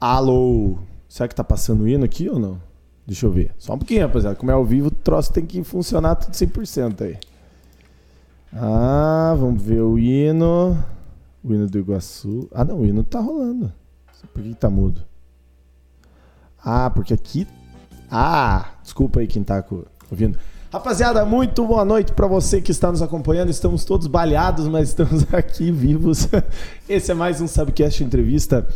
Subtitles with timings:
[0.00, 0.78] Alô?
[1.06, 2.58] Será que tá passando o hino aqui ou não?
[3.06, 3.54] Deixa eu ver.
[3.58, 4.34] Só um pouquinho, rapaziada.
[4.34, 7.18] Como é ao vivo, o troço tem que funcionar tudo 100% aí.
[8.50, 10.82] Ah, vamos ver o hino.
[11.44, 12.48] O hino do Iguaçu.
[12.50, 13.70] Ah, não, o hino tá rolando.
[14.32, 15.02] Por que que tá mudo?
[16.64, 17.46] Ah, porque aqui.
[18.10, 19.62] Ah, desculpa aí quem tá
[20.10, 20.38] ouvindo.
[20.76, 23.48] Rapaziada, muito boa noite pra você que está nos acompanhando.
[23.48, 26.28] Estamos todos baleados, mas estamos aqui vivos.
[26.86, 28.66] Esse é mais um Subcast Entrevista.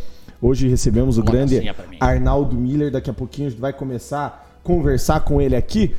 [0.41, 1.61] Hoje recebemos o Uma grande.
[1.99, 2.91] Arnaldo Miller.
[2.91, 5.95] Daqui a pouquinho a gente vai começar a conversar com ele aqui.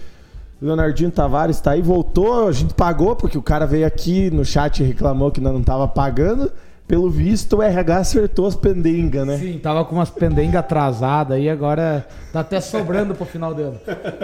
[0.61, 4.81] Leonardinho Tavares tá aí, voltou, a gente pagou, porque o cara veio aqui no chat
[4.81, 6.51] e reclamou que não tava pagando.
[6.93, 9.39] Pelo visto, o RH acertou as pendengas, né?
[9.39, 13.81] Sim, tava com umas pendengas atrasadas aí, agora tá até sobrando pro final do ano.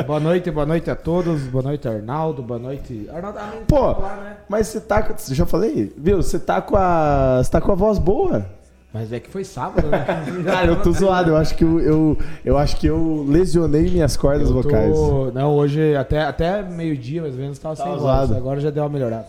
[0.07, 3.09] Boa noite, boa noite a todos, boa noite Arnaldo, boa noite.
[3.11, 4.37] Arnaldo, ah, Pô, falar, né?
[4.51, 5.03] mas você tá.
[5.31, 5.95] Já falei?
[5.97, 6.19] Viu?
[6.19, 7.41] Você tá com a.
[7.43, 8.45] Você tá com a voz boa.
[8.93, 10.05] Mas é que foi sábado, né?
[10.45, 11.31] Cara, eu tô zoado.
[11.31, 14.95] Eu acho que eu, eu, eu acho que eu lesionei minhas cordas tô- vocais.
[15.33, 18.37] Não, hoje até, até meio-dia mais ou menos tava sem Tava voz, zoado.
[18.37, 19.25] agora já deu uma melhorada.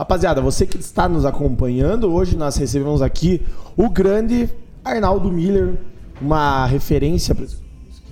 [0.00, 3.42] Rapaziada, você que está nos acompanhando, hoje nós recebemos aqui
[3.76, 4.48] o grande
[4.82, 5.74] Arnaldo Miller,
[6.22, 7.36] uma referência.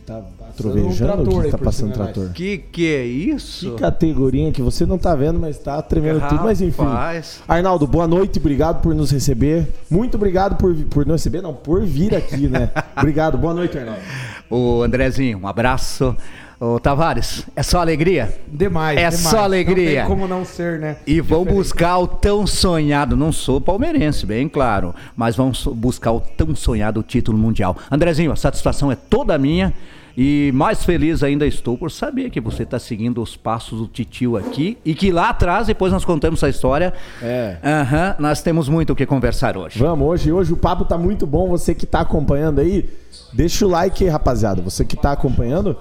[0.05, 0.22] tá
[0.55, 2.28] trovejando um trator que tá passando trator?
[2.34, 3.70] Que que é isso?
[3.70, 6.83] Que categoria que você não tá vendo, mas tá tremendo tudo, mas enfim.
[6.83, 7.41] Rapaz.
[7.48, 9.66] Arnaldo, boa noite, obrigado por nos receber.
[9.89, 12.70] Muito obrigado por, por nos receber, não, por vir aqui, né?
[12.94, 14.03] obrigado, boa noite, Arnaldo.
[14.50, 16.14] Ô Andrezinho, um abraço.
[16.61, 18.37] Ô Tavares, é só alegria?
[18.48, 19.17] Demais, É demais.
[19.19, 20.01] só alegria.
[20.03, 20.97] Não tem como não ser, né?
[21.06, 21.56] E vão Diferente.
[21.59, 27.00] buscar o tão sonhado, não sou palmeirense, bem claro, mas vão buscar o tão sonhado
[27.05, 27.77] título mundial.
[27.89, 29.73] Andrezinho, a satisfação é toda minha
[30.17, 34.37] e mais feliz ainda estou por saber que você está seguindo os passos do titio
[34.37, 37.56] aqui e que lá atrás, depois nós contamos essa história, É.
[37.62, 39.78] aham, nós temos muito o que conversar hoje.
[39.78, 41.48] Vamos, hoje, hoje o papo tá muito bom.
[41.50, 42.91] Você que tá acompanhando aí,
[43.33, 44.61] deixa o like aí, rapaziada.
[44.61, 45.77] Você que tá acompanhando.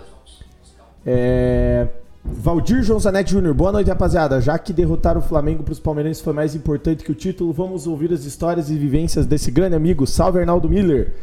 [1.07, 1.87] É...
[2.25, 4.41] Valdir João Zanetti Júnior, boa noite, rapaziada.
[4.41, 8.11] Já que derrotar o Flamengo pros palmeirenses foi mais importante que o título, vamos ouvir
[8.11, 10.05] as histórias e vivências desse grande amigo.
[10.05, 11.13] Salve, Arnaldo Miller.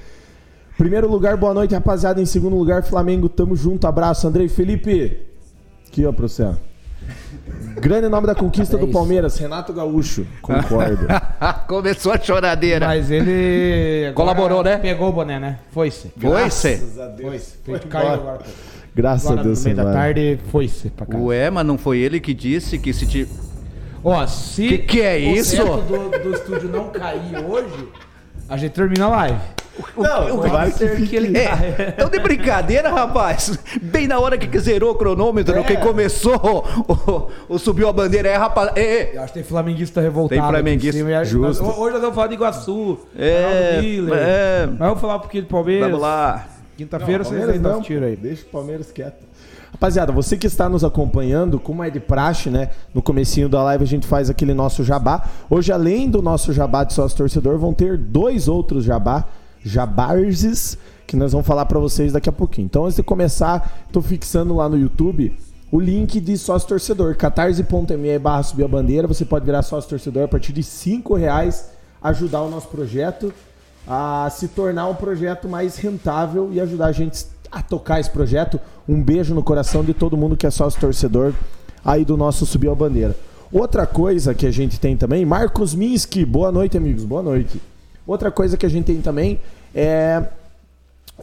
[0.78, 2.22] Primeiro lugar, boa noite, rapaziada.
[2.22, 3.86] Em segundo lugar, Flamengo, tamo junto.
[3.86, 5.20] Abraço, Andrei Felipe.
[5.86, 6.50] Aqui, ó, pra você.
[7.76, 8.94] Grande nome da conquista É do isso.
[8.94, 10.26] Palmeiras, Renato Gaúcho.
[10.40, 11.06] Concordo.
[11.68, 12.86] Começou a choradeira.
[12.86, 14.10] Mas ele.
[14.14, 14.78] Colaborou, né?
[14.78, 15.58] Pegou o boné, né?
[15.70, 16.10] Foi-se.
[16.18, 16.80] Foi-se?
[16.98, 17.56] a Deus.
[17.62, 18.20] Foi, caiu embora.
[18.20, 18.44] agora.
[18.94, 19.92] Graças Agora a Deus, no meio da vai.
[19.92, 21.18] tarde, foi-se pra cá.
[21.18, 23.28] Ué, mas não foi ele que disse que se ti...
[24.04, 25.56] Ó, se Que que é o isso?
[25.56, 27.88] teto do, do estúdio não cair hoje,
[28.48, 29.38] a gente termina a live.
[29.96, 33.58] Não, eu- vai ser que ele- É, então de brincadeira, rapaz.
[33.82, 35.62] Bem na hora que zerou o cronômetro, É.
[35.64, 36.64] que começou,
[37.48, 38.70] o, o subiu a bandeira, é, rapaz.
[38.76, 40.40] É, Eu acho que tem flamenguista revoltado.
[40.40, 41.64] Tem flamenguista, aqui em cima, e a- justo.
[41.64, 42.98] mas Hoje nós vamos falar de Iguaçu.
[43.18, 44.14] É, Miller.
[44.16, 44.66] é.
[44.66, 45.86] Mas vamos falar um pouquinho de Palmeiras.
[45.88, 46.46] vamos lá.
[46.76, 48.16] Quinta-feira vocês dão não, tiro aí.
[48.16, 49.24] Deixa o Palmeiras quieto.
[49.72, 52.70] Rapaziada, você que está nos acompanhando, como é de praxe, né?
[52.92, 55.28] No comecinho da live a gente faz aquele nosso jabá.
[55.50, 59.24] Hoje, além do nosso jabá de sócio torcedor, vão ter dois outros jabá,
[59.64, 62.66] jabarzes, que nós vamos falar para vocês daqui a pouquinho.
[62.66, 65.36] Então, antes de começar, tô fixando lá no YouTube
[65.72, 69.08] o link de sócio torcedor, catarse.me barra subir a bandeira.
[69.08, 71.70] Você pode virar sócio torcedor a partir de 5 reais,
[72.00, 73.32] ajudar o nosso projeto
[73.86, 78.58] a se tornar um projeto mais rentável e ajudar a gente a tocar esse projeto.
[78.88, 81.32] Um beijo no coração de todo mundo que é sócio torcedor
[81.84, 83.14] aí do nosso Subiu a Bandeira.
[83.52, 87.60] Outra coisa que a gente tem também, Marcos Minsky, boa noite, amigos, boa noite.
[88.06, 89.38] Outra coisa que a gente tem também
[89.74, 90.24] é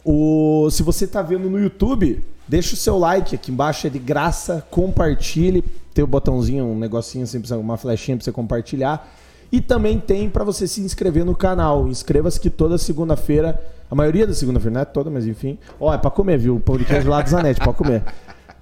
[0.04, 3.98] o se você tá vendo no YouTube, deixa o seu like aqui embaixo, é de
[3.98, 5.62] graça, compartilhe,
[5.92, 9.06] tem o botãozinho, um negocinho assim, uma flechinha para você compartilhar.
[9.52, 11.86] E também tem para você se inscrever no canal.
[11.86, 15.58] Inscreva-se que toda segunda-feira, a maioria da segunda-feira, não é toda, mas enfim.
[15.78, 16.56] Ó, é pra comer, viu?
[16.56, 18.02] O podcast lá do Zanetti, pode comer.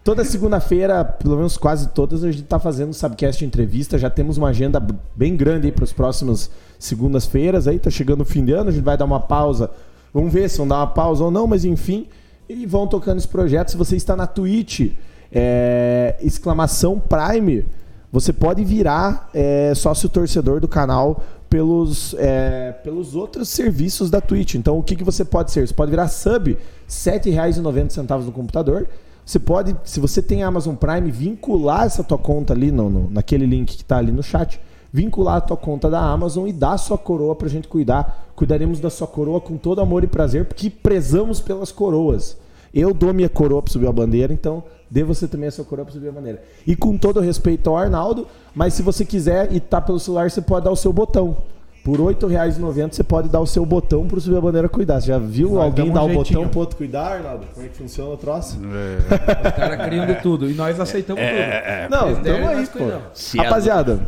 [0.03, 3.99] Toda segunda-feira, pelo menos quase todas, a gente tá fazendo Subcast entrevista.
[3.99, 4.85] Já temos uma agenda
[5.15, 7.69] bem grande aí para os próximos segundas-feiras.
[7.69, 9.71] Aí tá chegando o fim de ano, a gente vai dar uma pausa.
[10.13, 12.09] Vamos ver se vão dar uma pausa ou não, mas enfim.
[12.49, 13.71] E vão tocando esse projeto.
[13.71, 14.91] Se você está na Twitch,
[15.31, 17.65] é, exclamação Prime,
[18.13, 24.55] você pode virar é, sócio torcedor do canal pelos, é, pelos outros serviços da Twitch.
[24.55, 25.67] Então, o que, que você pode ser?
[25.67, 26.59] Você pode virar sub, R$
[26.89, 28.87] 7,90 no computador.
[29.25, 33.47] Você pode, se você tem Amazon Prime, vincular essa tua conta ali no, no- naquele
[33.47, 34.61] link que está ali no chat,
[34.93, 38.33] vincular a tua conta da Amazon e dar sua coroa pra gente cuidar.
[38.35, 42.37] Cuidaremos da sua coroa com todo amor e prazer, porque prezamos pelas coroas.
[42.73, 45.85] Eu dou minha coroa pra subir a bandeira, então dê você também a sua coroa
[45.85, 46.43] pra subir a bandeira.
[46.67, 50.43] E com todo respeito ao Arnaldo, mas se você quiser e tá pelo celular, você
[50.43, 51.37] pode dar o seu botão.
[51.83, 55.01] Por R$ 8,90 você pode dar o seu botão pro Subir a Bandeira cuidar.
[55.01, 56.39] Você já viu Nós alguém dar um o jeitinho.
[56.41, 57.47] botão pro outro cuidar, Arnaldo?
[57.55, 58.59] Como é que funciona o troço?
[58.61, 60.51] Os caras criam de tudo.
[60.51, 61.97] E nós aceitamos É, tudo.
[61.99, 62.79] Não, Eles deram tamo e aí, pô.
[62.81, 63.35] cuidamos.
[63.35, 64.01] Rapaziada,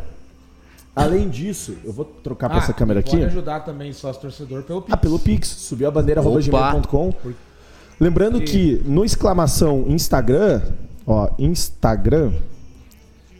[0.94, 3.12] além disso, eu vou trocar pra Ah, essa câmera aqui.
[3.12, 4.92] Pode ajudar também sócio torcedor pelo Pix.
[4.92, 6.20] Ah, pelo Pix, subiu a bandeira
[8.02, 10.60] Lembrando que no exclamação Instagram,
[11.06, 12.32] ó, Instagram,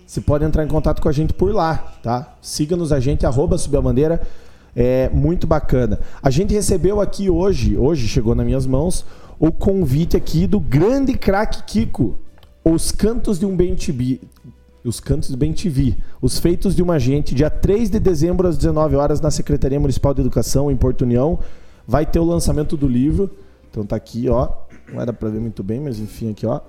[0.07, 2.37] você pode entrar em contato com a gente por lá, tá?
[2.41, 4.23] Siga-nos a gente, arroba subir a bandeira.
[4.77, 5.99] É muito bacana.
[6.23, 9.05] A gente recebeu aqui hoje, hoje chegou nas minhas mãos,
[9.37, 12.15] o convite aqui do grande craque Kiko.
[12.65, 14.21] Os cantos de um bem TV.
[14.85, 15.97] Os cantos do Bem TV.
[16.21, 20.15] Os feitos de uma gente, dia 3 de dezembro às 19 horas na Secretaria Municipal
[20.15, 21.41] de Educação em Porto União.
[21.85, 23.29] Vai ter o lançamento do livro.
[23.73, 24.49] Então tá aqui, ó.
[24.93, 26.61] Não era pra ver muito bem, mas enfim, aqui, ó.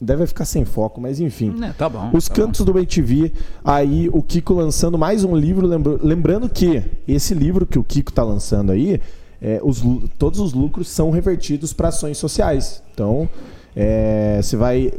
[0.00, 1.54] Deve ficar sem foco, mas enfim.
[1.62, 2.10] É, tá bom.
[2.14, 3.32] Os tá Cantos do Bem TV,
[3.62, 8.10] aí o Kiko lançando mais um livro, lembra- lembrando que esse livro que o Kiko
[8.10, 8.98] tá lançando aí,
[9.42, 9.82] é, os
[10.18, 12.82] todos os lucros são revertidos para ações sociais.
[12.94, 13.28] Então,
[13.76, 14.90] é, você vai,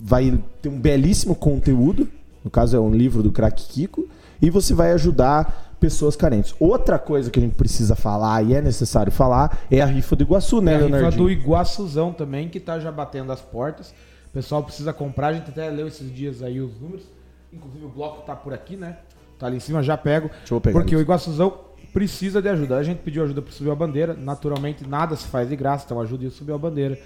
[0.00, 2.06] vai ter um belíssimo conteúdo,
[2.44, 4.06] no caso é um livro do craque Kiko,
[4.42, 6.54] e você vai ajudar pessoas carentes.
[6.58, 10.22] Outra coisa que a gente precisa falar e é necessário falar é a rifa do
[10.22, 13.94] Iguaçu, né, É a rifa do Iguaçuzão também, que tá já batendo as portas.
[14.26, 17.04] O pessoal precisa comprar, a gente até leu esses dias aí os números.
[17.52, 18.96] Inclusive o bloco tá por aqui, né?
[19.38, 20.28] Tá ali em cima, já pego.
[20.38, 21.00] Deixa eu pegar Porque isso.
[21.00, 21.54] o Iguaçuzão
[21.92, 22.76] precisa de ajuda.
[22.76, 24.14] A gente pediu ajuda para subir a bandeira.
[24.14, 26.98] Naturalmente, nada se faz de graça, então ajudem a subir a bandeira.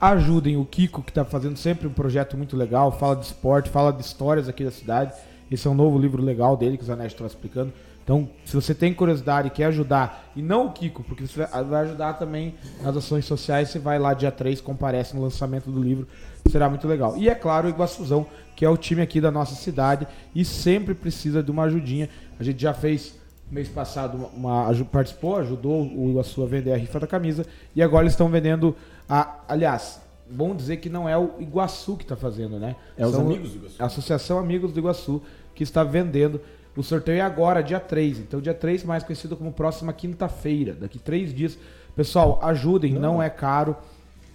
[0.00, 2.90] Ajudem o Kiko, que tá fazendo sempre um projeto muito legal.
[2.92, 5.12] Fala de esporte, fala de histórias aqui da cidade.
[5.54, 7.72] Esse é um novo livro legal dele que o Zanetti estava explicando.
[8.04, 11.82] Então, se você tem curiosidade e quer ajudar, e não o Kiko, porque você vai
[11.82, 16.08] ajudar também nas ações sociais, você vai lá dia 3, comparece no lançamento do livro,
[16.50, 17.16] será muito legal.
[17.16, 18.26] E é claro, o Iguaçuzão,
[18.56, 22.08] que é o time aqui da nossa cidade e sempre precisa de uma ajudinha.
[22.40, 23.14] A gente já fez
[23.48, 27.46] mês passado uma, uma- participou, ajudou o Iguaçu a vender a rifa da camisa
[27.76, 28.74] e agora eles estão vendendo
[29.08, 32.74] a, aliás, bom dizer que não é o Iguaçu que está fazendo, né?
[32.96, 33.76] É os São amigos do Iguaçu.
[33.78, 35.22] A Associação Amigos do Iguaçu
[35.54, 36.40] que está vendendo.
[36.76, 38.18] O sorteio é agora, dia 3.
[38.20, 40.72] Então, dia 3, mais conhecido como próxima quinta-feira.
[40.74, 41.58] Daqui três dias.
[41.94, 43.76] Pessoal, ajudem, não, é caro.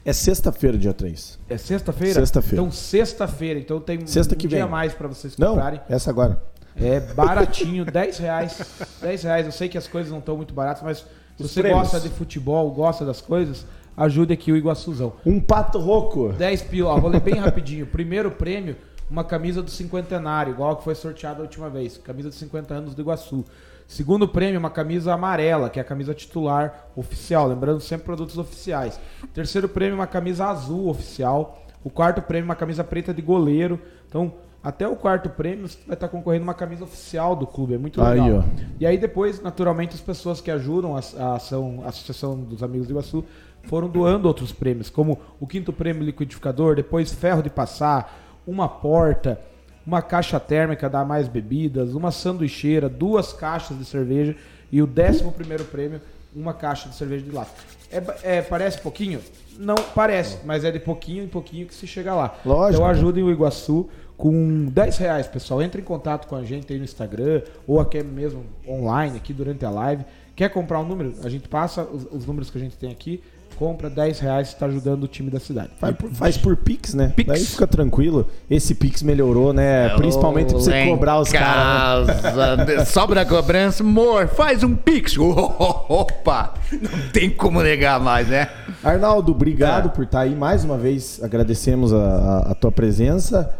[0.06, 1.40] É sexta-feira, dia 3.
[1.50, 2.14] É sexta-feira?
[2.14, 2.62] Sexta-feira.
[2.62, 3.60] Então, sexta-feira.
[3.60, 4.66] Então, tem Sexta um que dia vem.
[4.66, 5.82] a mais para vocês Não, comprarem.
[5.90, 6.42] essa agora.
[6.80, 8.62] É baratinho, 10 reais.
[9.02, 9.46] 10 reais.
[9.48, 11.82] Eu sei que as coisas não estão muito baratas, mas se Os você prêmios.
[11.82, 13.66] gosta de futebol, gosta das coisas,
[13.98, 15.14] ajude aqui o Iguaçuzão.
[15.26, 16.32] Um pato rouco.
[16.34, 17.88] 10 pila, ó, vou ler bem rapidinho.
[17.88, 18.76] Primeiro prêmio,
[19.10, 21.98] uma camisa do cinquentenário, igual a que foi sorteada a última vez.
[21.98, 23.46] Camisa de 50 anos do Iguaçu.
[23.88, 27.48] Segundo prêmio, uma camisa amarela, que é a camisa titular oficial.
[27.48, 29.00] Lembrando sempre produtos oficiais.
[29.34, 31.64] Terceiro prêmio, uma camisa azul oficial.
[31.84, 33.80] O quarto prêmio, uma camisa preta de goleiro.
[34.10, 37.76] Então, até o quarto prêmio, você vai estar concorrendo uma camisa oficial do clube.
[37.76, 38.44] É muito Aí, legal.
[38.46, 38.62] ó.
[38.78, 42.88] E aí depois, naturalmente, as pessoas que ajudam a, a ação, a Associação dos Amigos
[42.88, 43.24] do Iguaçu
[43.64, 49.40] foram doando outros prêmios, como o quinto prêmio liquidificador, depois ferro de passar, uma porta,
[49.86, 54.36] uma caixa térmica da Mais Bebidas, uma sanduicheira, duas caixas de cerveja
[54.72, 56.02] e o décimo primeiro prêmio,
[56.34, 57.52] uma caixa de cerveja de lata.
[57.92, 59.22] É, é, parece pouquinho?
[59.58, 62.36] Não parece, mas é de pouquinho em pouquinho que se chega lá.
[62.46, 62.82] Lógico.
[62.82, 65.62] Então ajudem o Iguaçu com 10 reais, pessoal.
[65.62, 69.66] Entre em contato com a gente aí no Instagram ou aqui mesmo online, aqui durante
[69.66, 70.04] a live.
[70.36, 71.14] Quer comprar um número?
[71.24, 73.24] A gente passa os, os números que a gente tem aqui,
[73.56, 75.70] compra 10 reais e está ajudando o time da cidade.
[75.80, 77.12] Faz por, faz por Pix, né?
[77.16, 77.28] Pix.
[77.28, 78.28] Daí fica tranquilo.
[78.50, 79.90] Esse Pix melhorou, né?
[79.98, 82.08] Principalmente pra você cobrar os caras.
[82.08, 82.14] né?
[82.22, 85.18] casa, Sobra a cobrança, amor, faz um pix.
[85.18, 88.50] Opa, não tem como negar mais, né?
[88.84, 89.92] Arnaldo, obrigado É.
[89.92, 91.20] por estar aí mais uma vez.
[91.24, 93.52] Agradecemos a, a- a tua presença.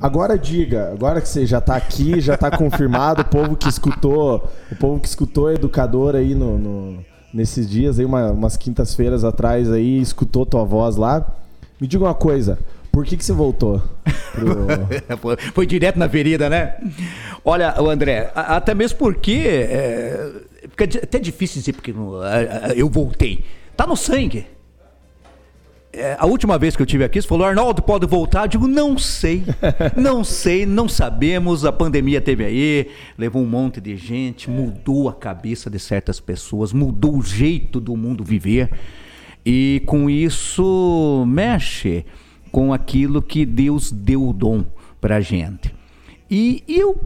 [0.00, 4.48] Agora diga, agora que você já tá aqui, já tá confirmado, o povo que escutou,
[4.70, 9.24] o povo que escutou a educadora aí no, no- nesses dias aí, uma- umas quintas-feiras
[9.24, 11.26] atrás aí, escutou tua voz lá.
[11.80, 12.58] Me diga uma coisa,
[12.90, 13.82] por que que você voltou?
[14.32, 16.74] pro- Foi, direto na ferida, né?
[17.44, 20.30] Olha, André, até mesmo porque é,
[20.70, 21.92] fica até difícil dizer porque
[22.76, 23.44] eu voltei.
[23.76, 24.46] Tá no sangue.
[25.94, 28.44] É, a última vez que eu tive aqui, você falou, Arnaldo, pode voltar?
[28.44, 29.42] Eu digo, não sei,
[29.94, 31.66] não sei, não sabemos.
[31.66, 36.72] A pandemia teve aí, levou um monte de gente, mudou a cabeça de certas pessoas,
[36.72, 38.70] mudou o jeito do mundo viver.
[39.44, 42.06] E com isso mexe
[42.50, 44.64] com aquilo que Deus deu o dom
[44.98, 45.74] pra gente.
[46.30, 46.98] E eu,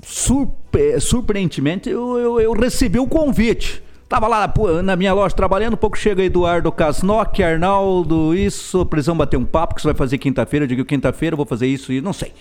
[0.00, 3.82] surpre- surpreendentemente, eu, eu- eu recebi o convite.
[4.08, 4.50] Tava lá
[4.82, 9.74] na minha loja trabalhando, um pouco chega Eduardo Casnock, Arnaldo, isso, precisamos bater um papo
[9.74, 10.64] que você vai fazer quinta-feira.
[10.64, 12.32] Eu digo, quinta-feira vou fazer isso e não sei.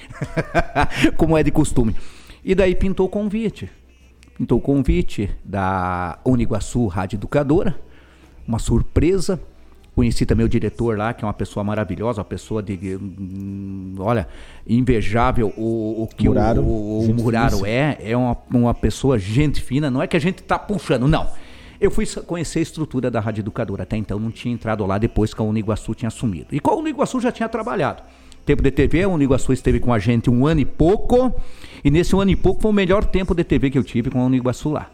[1.18, 1.94] Como é de costume.
[2.42, 3.70] E daí pintou o convite.
[4.40, 7.78] Então, o convite da Uniguaçu Rádio Educadora,
[8.48, 9.38] uma surpresa.
[9.94, 12.96] Conheci também o diretor lá, que é uma pessoa maravilhosa, uma pessoa de.
[12.96, 14.28] hum, olha,
[14.66, 15.52] invejável.
[15.58, 19.92] O, o que Muraro, o, o, o Muraro é, é uma, uma pessoa gente fina.
[19.92, 21.28] Não é que a gente tá puxando, não.
[21.80, 23.84] Eu fui conhecer a estrutura da Rádio Educadora.
[23.84, 26.48] Até então não tinha entrado lá depois que a Uniguaçu tinha assumido.
[26.52, 28.02] E com a Uniguaçu já tinha trabalhado.
[28.46, 31.34] Tempo de TV, a Uniguaçu esteve com a gente um ano e pouco.
[31.84, 34.10] E nesse um ano e pouco foi o melhor tempo de TV que eu tive
[34.10, 34.90] com a Uniguaçu lá.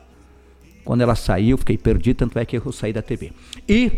[0.83, 3.31] Quando ela saiu, eu fiquei perdido, tanto é que eu saí da TV.
[3.69, 3.91] E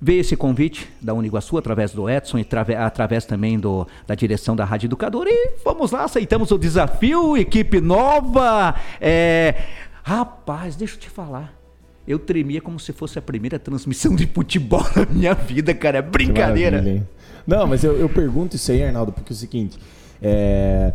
[0.00, 4.64] veio esse convite da Uniguaçu através do Edson e através também do, da direção da
[4.64, 5.30] Rádio Educadora.
[5.30, 8.74] E vamos lá, aceitamos o desafio, equipe nova.
[9.00, 9.54] É...
[10.02, 11.61] Rapaz, deixa eu te falar.
[12.06, 15.98] Eu tremia como se fosse a primeira transmissão de futebol na minha vida, cara.
[15.98, 16.78] É brincadeira.
[16.78, 17.08] maravilha?
[17.46, 19.78] Não, mas eu, eu pergunto isso aí, Arnaldo, porque é o seguinte:
[20.20, 20.92] é,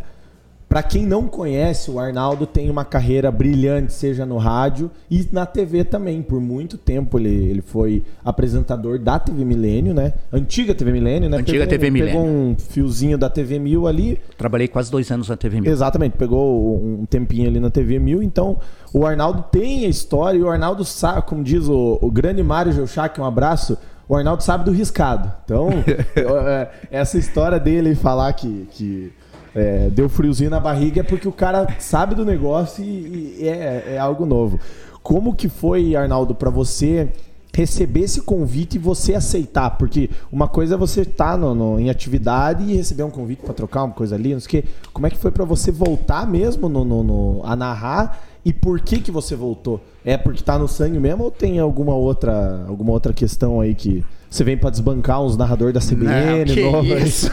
[0.68, 5.46] para quem não conhece, o Arnaldo tem uma carreira brilhante, seja no rádio e na
[5.46, 6.20] TV também.
[6.20, 10.12] Por muito tempo ele, ele foi apresentador da TV Milênio, né?
[10.30, 11.38] Antiga TV Milênio, né?
[11.38, 12.50] Antiga TV Pegou Milênio.
[12.50, 15.72] um fiozinho da TV Mil ali, Trabalhei quase dois anos na TV Mil.
[15.72, 18.58] Exatamente, pegou um tempinho ali na TV Mil, então
[18.92, 22.72] o Arnaldo tem a história e o Arnaldo sabe, como diz o, o grande Mário
[22.72, 25.32] Geuchac, um abraço, o Arnaldo sabe do riscado.
[25.44, 25.70] Então,
[26.46, 29.12] é, essa história dele falar que, que
[29.54, 33.94] é, deu friozinho na barriga é porque o cara sabe do negócio e, e é,
[33.94, 34.58] é algo novo.
[35.02, 37.08] Como que foi, Arnaldo, pra você
[37.54, 39.70] receber esse convite e você aceitar?
[39.70, 43.52] Porque uma coisa é você estar no, no- em atividade e receber um convite pra
[43.54, 44.68] trocar uma coisa ali, não sei o quê.
[44.92, 48.98] Como é que foi pra você voltar mesmo no- no- a narrar e por que
[48.98, 49.78] que você voltou?
[50.02, 54.02] É porque tá no sangue mesmo ou tem alguma outra, alguma outra questão aí que
[54.30, 56.46] você vem pra desbancar uns narrador da CBN?
[56.46, 56.94] Não, que novo?
[56.96, 57.30] isso?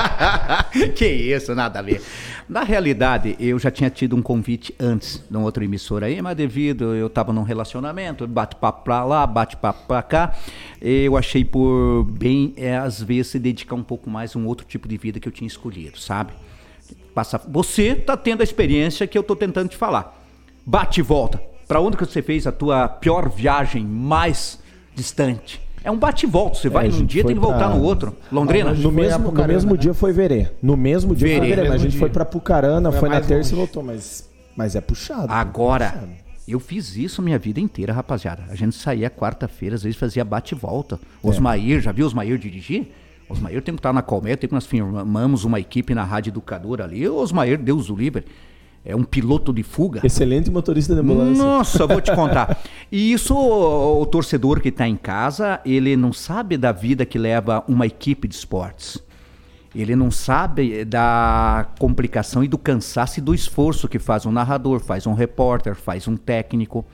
[0.96, 2.00] que isso, nada a ver.
[2.48, 6.34] Na realidade, eu já tinha tido um convite antes de uma outra emissora aí, mas
[6.34, 10.38] devido eu estava num relacionamento, bate-papo pra lá, bate-papo pra cá,
[10.80, 14.66] eu achei por bem, é, às vezes, se dedicar um pouco mais a um outro
[14.66, 16.32] tipo de vida que eu tinha escolhido, sabe?
[17.14, 20.25] Passa, você tá tendo a experiência que eu tô tentando te falar.
[20.66, 21.40] Bate e volta.
[21.68, 24.58] Pra onde que você fez a tua pior viagem mais
[24.94, 25.60] distante?
[25.84, 26.58] É um bate e volta.
[26.58, 28.16] Você vai a num dia, tem que voltar pra- no outro.
[28.32, 28.72] Londrina?
[28.74, 29.76] No mesmo, no mesmo né?
[29.78, 30.48] dia foi Verê.
[30.60, 31.38] No mesmo dia Verê.
[31.38, 32.00] foi Verê, mas a gente dia.
[32.00, 33.54] foi pra Pucarana, Foi foi, na terça e longe.
[33.54, 35.32] voltou, mas, mas é puxado.
[35.32, 36.08] Agora, puxado.
[36.48, 38.42] eu fiz isso minha vida inteira, rapaziada.
[38.48, 40.98] A gente saía quarta-feira, às vezes fazia bate e volta.
[41.22, 42.88] Osmair, já viu Osmair dirigir?
[43.28, 46.82] Osmair tem que estar na Colmeia, tem que nós firmamos uma equipe na Rádio Educadora
[46.84, 47.08] ali.
[47.08, 48.24] Osmair, Deus o livre,
[48.86, 50.00] é um piloto de fuga.
[50.04, 51.42] Excelente motorista de ambulância.
[51.42, 52.62] Nossa, vou te contar.
[52.90, 57.18] E isso, o, o torcedor que está em casa, ele não sabe da vida que
[57.18, 59.04] leva uma equipe de esportes.
[59.74, 64.80] Ele não sabe da complicação e do cansaço e do esforço que faz um narrador,
[64.80, 66.86] faz um repórter, faz um técnico.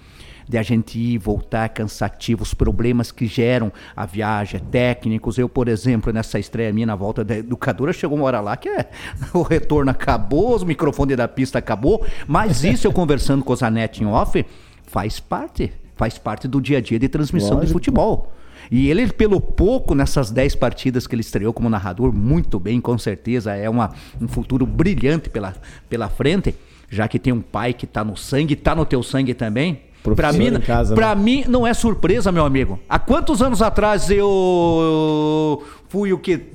[0.53, 5.39] De a gente ir, voltar cansativo, os problemas que geram a viagem, técnicos.
[5.39, 8.69] Eu, por exemplo, nessa estreia minha na volta da educadora, chegou uma hora lá que
[8.69, 8.91] é,
[9.33, 14.05] o retorno acabou, os microfones da pista acabou, mas isso eu conversando com o Zanetti
[14.05, 14.45] em off,
[14.87, 17.73] faz parte, faz parte do dia a dia de transmissão de Lógico.
[17.73, 18.31] futebol.
[18.71, 22.99] E ele, pelo pouco, nessas 10 partidas que ele estreou como narrador, muito bem, com
[22.99, 25.55] certeza, é uma, um futuro brilhante pela,
[25.89, 26.55] pela frente,
[26.91, 29.81] já que tem um pai que tá no sangue, tá no teu sangue também.
[30.03, 31.23] Professor mim, em casa, pra né?
[31.23, 32.79] mim não é surpresa, meu amigo.
[32.89, 36.53] Há quantos anos atrás eu fui o que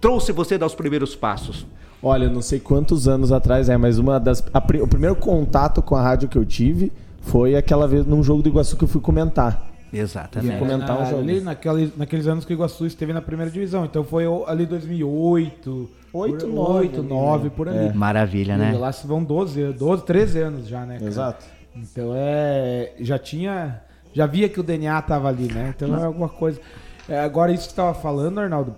[0.00, 1.66] trouxe você dar os primeiros passos?
[2.02, 4.44] Olha, não sei quantos anos atrás é, mas uma das.
[4.52, 8.42] a o primeiro contato com a rádio que eu tive foi aquela vez num jogo
[8.42, 9.66] do Iguaçu que eu fui comentar.
[9.92, 10.58] Exatamente.
[10.58, 11.22] Vou comentar um na, jogo.
[11.22, 13.84] ali naqueles, naqueles anos que o Iguaçu esteve na primeira divisão.
[13.84, 17.50] Então foi ali 2008, Oito, por, nove, 8, ali, 9, né?
[17.56, 17.86] por ali.
[17.88, 17.92] É.
[17.92, 18.78] Maravilha, E né?
[18.78, 20.98] Lá se vão 12, 12, 13 anos já, né?
[20.98, 21.06] cara?
[21.06, 21.44] Exato.
[21.82, 22.92] Então é.
[23.00, 23.82] Já tinha.
[24.12, 25.74] Já via que o DNA tava ali, né?
[25.76, 26.60] Então é alguma coisa.
[27.08, 28.74] É, agora, isso que tava falando, Arnaldo.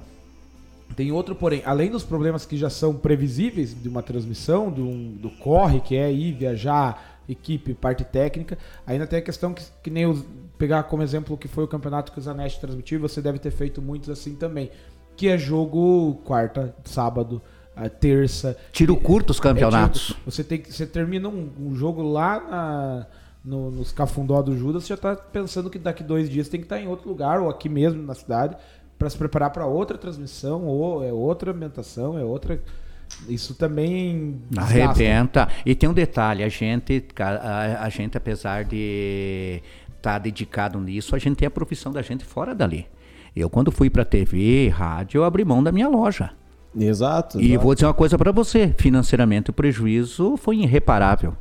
[0.96, 5.30] Tem outro, porém, além dos problemas que já são previsíveis de uma transmissão, do, do
[5.30, 10.06] corre, que é ir, viajar, equipe, parte técnica, ainda tem a questão que, que nem
[10.06, 10.24] os,
[10.58, 13.50] pegar como exemplo o que foi o campeonato que o Zanetti transmitiu, você deve ter
[13.50, 14.70] feito muitos assim também.
[15.16, 17.40] Que é jogo quarta, sábado,
[17.80, 18.56] ah, terça.
[18.72, 20.10] Tiro curto os campeonatos.
[20.10, 23.06] É, tipo, você, tem você termina um, um jogo lá na-
[23.44, 26.66] no, nos cafundó do Judas, você já tá pensando que daqui dois dias tem que
[26.66, 28.54] estar em outro lugar, ou aqui mesmo na cidade,
[28.98, 32.60] para se preparar para outra transmissão, ou é outra ambientação, é outra.
[33.28, 34.40] Isso também.
[34.50, 34.84] desgasta.
[34.84, 35.48] Arrebenta.
[35.64, 39.62] E tem um detalhe, a gente, a, a gente apesar de
[39.96, 42.86] estar dedicado nisso, a gente tem a profissão da gente fora dali.
[43.34, 46.30] Eu quando fui para TV, rádio, eu abri mão da minha loja.
[46.76, 47.40] Exato.
[47.40, 47.64] E exato.
[47.64, 51.36] vou dizer uma coisa para você, financeiramente o prejuízo foi irreparável.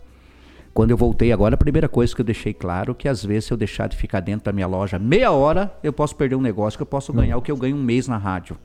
[0.73, 3.53] quando eu voltei agora, a primeira coisa que eu deixei claro que às vezes se
[3.53, 6.77] eu deixar de ficar dentro da minha loja meia hora, eu posso perder um negócio
[6.77, 8.57] que eu posso ganhar o que eu ganho um mês na rádio,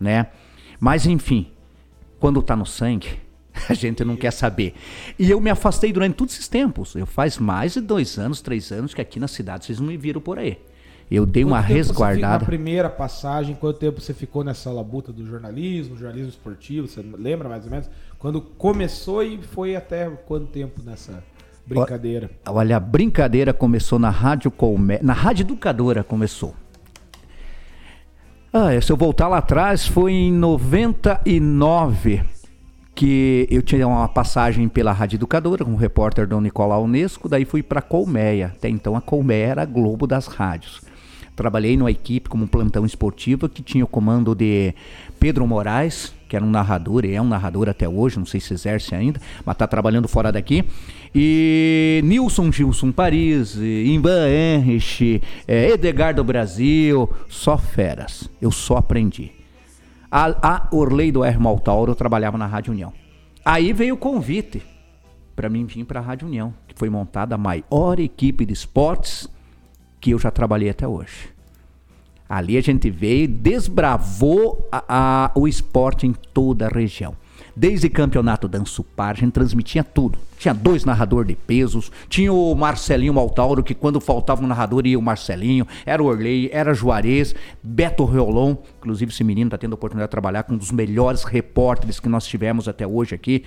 [0.00, 0.28] né?
[0.78, 1.48] Mas enfim,
[2.20, 3.18] quando tá no sangue,
[3.68, 4.74] a gente não quer saber.
[5.18, 6.94] E eu me afastei durante todos esses tempos.
[6.94, 9.96] Eu faz mais de dois anos, três anos que aqui na cidade vocês não me
[9.96, 10.58] viram por aí.
[11.10, 12.38] Eu dei uma Quanto você fica- resguardada.
[12.40, 16.86] Na primeira passagem, quanto tempo você ficou nessa labuta do jornalismo, jornalismo esportivo?
[16.86, 17.88] Você lembra mais ou menos?
[18.18, 21.22] Quando começou e foi até quanto tempo nessa
[21.66, 22.30] brincadeira?
[22.46, 24.98] Olha, a brincadeira começou na Rádio Colme...
[25.02, 26.54] na Rádio Educadora começou.
[28.52, 32.22] Ah, se eu voltar lá atrás, foi em 99
[32.94, 37.62] que eu tinha uma passagem pela Rádio Educadora como repórter do Nicolau Unesco, daí fui
[37.62, 38.52] para Colmeia.
[38.56, 40.80] Até então a Colmeia era a Globo das rádios.
[41.38, 44.74] Trabalhei numa equipe como plantão esportivo que tinha o comando de
[45.20, 48.52] Pedro Moraes, que era um narrador, e é um narrador até hoje, não sei se
[48.52, 50.64] exerce ainda, mas está trabalhando fora daqui.
[51.14, 58.28] E Nilson Gilson Paris, Ivan Henrich, eh, Edgar do Brasil, só feras.
[58.42, 59.30] Eu só aprendi.
[60.10, 61.38] A, a Orley do R.
[61.38, 62.92] Maltauro trabalhava na Rádio União.
[63.44, 64.60] Aí veio o convite
[65.36, 69.30] para mim vir para a Rádio União, que foi montada a maior equipe de esportes
[70.00, 71.30] que eu já trabalhei até hoje.
[72.28, 77.16] Ali a gente veio desbravou a- a- o esporte em toda a região.
[77.56, 80.18] Desde campeonato Danço Par, a gente transmitia tudo.
[80.38, 84.96] Tinha dois narradores de pesos, tinha o Marcelinho Maltauro, que quando faltava um narrador ia
[84.98, 89.74] o Marcelinho, era o Orley, era Juarez, Beto Reolon, inclusive esse menino está tendo a
[89.74, 93.42] oportunidade de trabalhar com um dos melhores repórteres que nós tivemos até hoje aqui.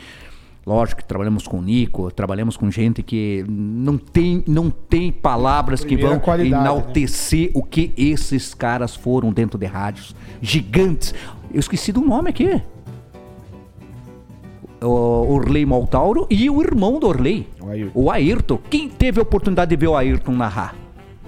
[0.65, 5.82] Lógico que trabalhamos com o Nico, trabalhamos com gente que não tem, não tem palavras
[5.82, 6.70] que Primeira vão qualidade, né?
[6.70, 10.15] enaltecer o que esses caras foram dentro de rádios.
[10.39, 11.15] Gigantes.
[11.51, 12.62] Eu esqueci do nome aqui.
[14.82, 17.91] O Orley Maltauro e o irmão do Orley, O Ayrton.
[18.00, 18.60] o Ayrton.
[18.70, 20.75] Quem teve a oportunidade de ver o Ayrton narrar?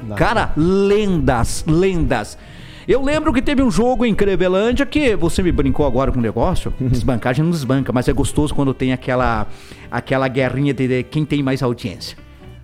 [0.01, 0.15] Não.
[0.15, 2.37] Cara, lendas, lendas.
[2.85, 6.21] Eu lembro que teve um jogo em Crevelândia que você me brincou agora com o
[6.21, 6.73] negócio.
[6.79, 9.47] Desbancagem não desbanca, mas é gostoso quando tem aquela,
[9.89, 12.17] aquela guerrinha de, quem tem mais audiência.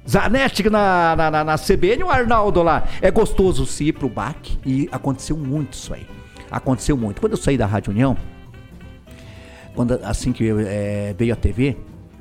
[0.07, 2.83] Zanetti na, na, na, na CBN o Arnaldo lá.
[3.01, 6.05] É gostoso se ir pro baque e aconteceu muito isso aí.
[6.51, 7.21] Aconteceu muito.
[7.21, 8.17] Quando eu saí da Rádio União,
[9.75, 11.77] quando, assim que eu, eh, veio a TV,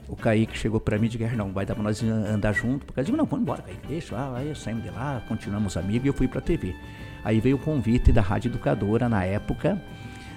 [0.07, 2.87] o Kaique chegou pra mim e disse, não, vai dar pra nós andar junto.
[2.87, 4.15] Porque eu digo, não, vamos embora, Kaique, deixa.
[4.15, 6.77] Ah, aí saímos de lá, continuamos amigos e eu fui pra TV.
[7.25, 9.81] Aí veio o convite da Rádio Educadora, na época,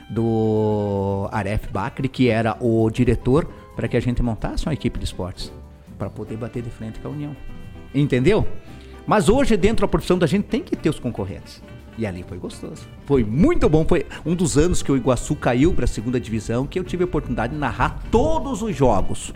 [0.09, 5.05] do Aref Bacri, que era o diretor, para que a gente montasse uma equipe de
[5.05, 5.51] esportes,
[5.97, 7.35] para poder bater de frente com a União.
[7.93, 8.47] Entendeu?
[9.05, 11.61] Mas hoje, dentro da profissão da gente, tem que ter os concorrentes.
[11.97, 12.87] E ali foi gostoso.
[13.05, 13.85] Foi muito bom.
[13.85, 17.03] Foi um dos anos que o Iguaçu caiu para a segunda divisão que eu tive
[17.03, 19.33] a oportunidade de narrar todos os jogos.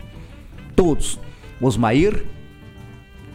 [0.74, 1.18] Todos.
[1.60, 2.24] Osmair,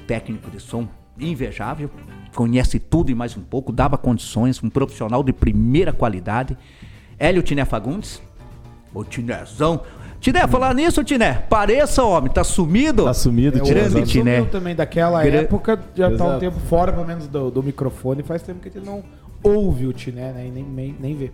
[0.07, 0.87] técnico de som
[1.19, 1.89] invejável,
[2.35, 6.57] conhece tudo e mais um pouco, dava condições, um profissional de primeira qualidade.
[7.19, 8.21] Hélio Tiné Fagundes,
[8.93, 9.81] o Tinézão.
[10.19, 13.05] Tiné, falar nisso, Tiné, pareça, homem, tá sumido.
[13.05, 14.37] Tá sumido, É, o Grande Tiné.
[14.37, 16.39] sumiu também daquela Gra- época, já tá um Exato.
[16.39, 18.21] tempo fora, pelo menos, do, do microfone.
[18.21, 19.03] Faz tempo que a gente não
[19.43, 20.45] ouve o Tiné, né?
[20.47, 21.31] E nem, nem, nem vê.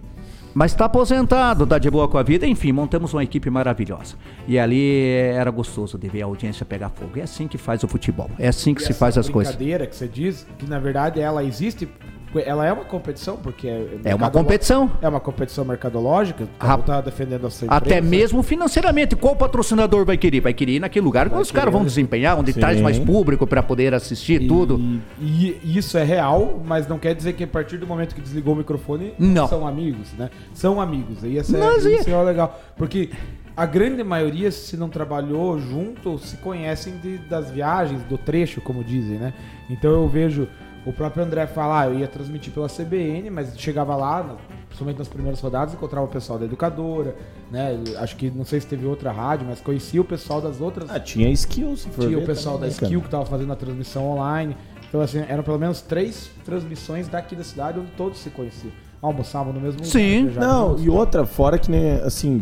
[0.57, 4.15] Mas tá aposentado, tá de boa com a vida, enfim, montamos uma equipe maravilhosa.
[4.47, 7.19] E ali era gostoso de ver a audiência pegar fogo.
[7.19, 9.55] É assim que faz o futebol, é assim que E se faz as coisas.
[9.55, 11.87] brincadeira que você diz, que na verdade ela existe,
[12.35, 14.91] ela é uma competição, porque é, É uma competição.
[15.01, 18.07] É uma competição mercadológica, Rap- tá, defendendo a sua Até empresa.
[18.09, 20.41] mesmo financeiramente, qual patrocinador vai querer?
[20.41, 22.59] Vai querer ir naquele lugar onde os caras vão desempenhar, onde Sim.
[22.59, 24.79] traz mais público para poder assistir E- tudo.
[25.21, 28.53] E, isso é real, mas não quer dizer que a partir do momento que desligou
[28.53, 29.47] o microfone Não.
[29.47, 30.29] são amigos, né?
[30.53, 31.23] São amigos.
[31.23, 32.59] E essa Mas é, isso é legal.
[32.75, 33.09] Porque
[33.55, 38.83] a grande maioria, se não trabalhou junto, se conhecem de- das viagens, do trecho, como
[38.83, 39.33] dizem, né?
[39.69, 40.47] Então eu vejo
[40.85, 44.37] o próprio André falar, ah, eu ia transmitir pela CBN, mas chegava lá,
[44.67, 47.15] principalmente nas primeiras rodadas, encontrava o pessoal da educadora,
[47.51, 47.77] né?
[47.99, 50.99] Acho que não sei se teve outra rádio, mas conhecia o pessoal das outras Ah,
[50.99, 51.81] tinha skills.
[51.81, 52.85] se for tinha o pessoal também, da né, cara?
[52.87, 54.55] Skill que tava fazendo a transmissão online.
[54.87, 58.71] Então, assim, eram pelo menos três transmissões daqui da cidade onde todos se conheciam.
[59.01, 60.21] Almoçavam no mesmo Sim.
[60.21, 60.31] lugar.
[60.33, 62.41] viajavam Não, e outra, fora que, né, assim,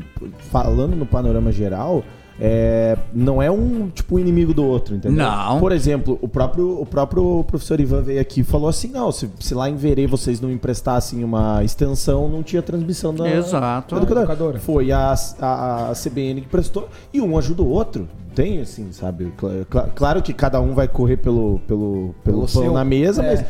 [0.51, 2.03] falando no panorama geral,
[2.39, 5.17] é, não é um tipo inimigo do outro, entendeu?
[5.23, 5.59] Não.
[5.59, 9.29] Por exemplo, o próprio, o próprio professor Ivan veio aqui e falou assim: não, se,
[9.39, 13.95] se lá em Verê vocês não emprestassem uma extensão, não tinha transmissão da Exato.
[13.95, 14.25] da educadora.
[14.25, 14.59] Educadora.
[14.59, 18.07] Foi a, a, a CBN que prestou e um ajuda o outro.
[18.33, 19.31] Tem, assim, sabe?
[19.37, 22.83] Cla- cla- Claro que cada um vai correr pelo, pelo, pelo, Pelo pão seu- na
[22.83, 23.27] mesa, é.
[23.31, 23.45] mas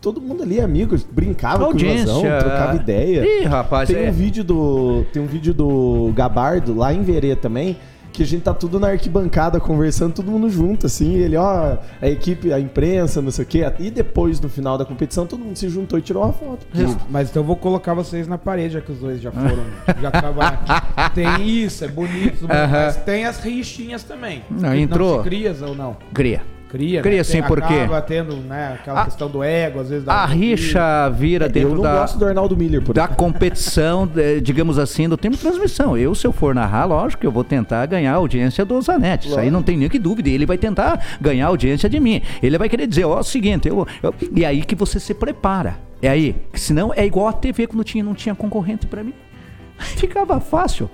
[0.00, 2.02] todo mundo ali é amigo, brincava com o Audiência.
[2.10, 3.24] Ivazão, trocava ideia.
[3.24, 4.10] Ih, rapaz, Tem é.
[4.10, 7.76] um vídeo do tem um vídeo do Gabardo lá em Verê também
[8.12, 11.14] que a gente tá tudo na arquibancada conversando, todo mundo junto, assim.
[11.14, 13.72] Ele, ó, a equipe, a imprensa, não sei o quê.
[13.78, 16.66] E depois, no final da competição, todo mundo se juntou e tirou uma foto.
[17.08, 19.64] Mas então eu vou colocar vocês na parede, já que os dois já foram,
[20.00, 20.60] já trabalham.
[21.14, 24.42] Tem isso, é bonito, mas tem as rixinhas também.
[24.50, 25.16] Não, entrou.
[25.16, 25.96] Não se crias ou não?
[26.12, 26.42] Cria.
[26.70, 27.24] Cria, Cria né?
[27.24, 27.74] sim, por quê?
[27.74, 30.06] Acaba tendo, né, aquela A- questão do ego, às vezes...
[30.06, 34.06] A um- rixa vira Eu dentro não da, gosto do Arnaldo Miller, por da competição,
[34.06, 35.98] de- digamos assim, do tempo de transmissão.
[35.98, 39.28] Eu, se eu for narrar, lógico que eu vou tentar ganhar a audiência do Zanetti.
[39.28, 40.28] Isso aí não tem nem que dúvida.
[40.28, 42.22] Ele vai tentar ganhar a audiência de mim.
[42.42, 45.12] Ele vai querer dizer, ó, é o seguinte, eu, eu- e aí que você se
[45.12, 45.76] prepara.
[46.00, 46.36] É aí.
[46.54, 49.12] Senão é igual a TV quando tinha, não tinha concorrente pra mim.
[49.78, 50.88] Ficava fácil.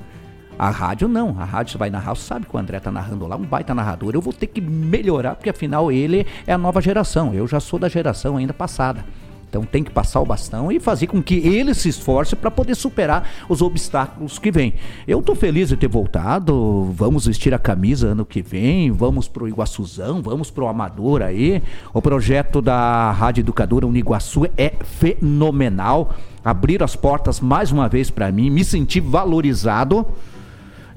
[0.59, 3.37] A rádio não, a rádio você vai narrar, sabe que o André tá narrando lá,
[3.37, 4.15] um baita narrador.
[4.15, 7.35] Eu vou ter que melhorar, porque afinal ele é a nova geração.
[7.35, 9.05] Eu já sou da geração ainda passada.
[9.49, 12.75] Então tem que passar o bastão e fazer com que ele se esforce para poder
[12.75, 14.75] superar os obstáculos que vêm.
[15.07, 16.93] Eu tô feliz de ter voltado.
[16.93, 21.63] Vamos vestir a camisa ano que vem, vamos pro Iguaçuzão, vamos pro Amador aí.
[21.95, 26.15] O projeto da Rádio Educadora Uniguaçu é fenomenal.
[26.45, 30.07] Abriram as portas mais uma vez para mim, me senti valorizado.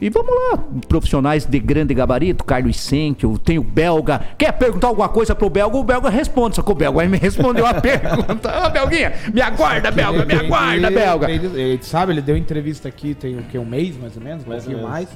[0.02, 4.22] E vamos lá, profissionais de grande gabarito, Carlos Senkio, tem o Belga.
[4.38, 5.76] Quer perguntar alguma coisa pro Belga?
[5.76, 8.66] O Belga responde, só que o Belga aí me respondeu a pergunta.
[8.66, 11.30] Ô, Belguinha, me aguarda, Belga, me Ele- aguarda, ele- Belga.
[11.30, 14.44] Ele, ele sabe, ele deu entrevista aqui tem o que, um mês mais ou menos,
[14.44, 15.10] um pouquinho mais.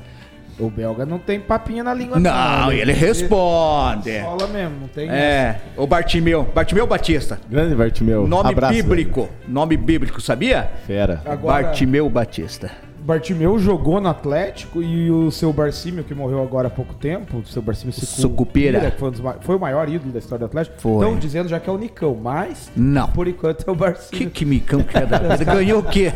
[0.60, 2.19] O belga não tem papinha na língua.
[2.19, 4.19] Não, ele responde.
[4.19, 7.39] Fala mesmo, não tem É, o Bartimeu, Bartimeu Batista.
[7.50, 8.28] Grande Bartimeu.
[8.28, 10.69] Nome Abraço, bíblico, nome bíblico, sabia?
[10.86, 11.22] Fera.
[11.26, 12.69] Agora- Bartimeu Batista.
[13.04, 17.46] Bartimeu jogou no Atlético e o seu Barcímio, que morreu agora há pouco tempo, o
[17.46, 18.92] seu Barcímio Sucupira.
[18.92, 20.76] que foi, um foi o maior ídolo da história do Atlético.
[20.80, 21.06] Foi.
[21.06, 23.08] Estão dizendo já que é o Nicão, mas Não.
[23.10, 24.30] por enquanto é o Que, Barcímio.
[24.32, 25.44] que micão que é da vida?
[25.54, 26.13] Ganhou o quê?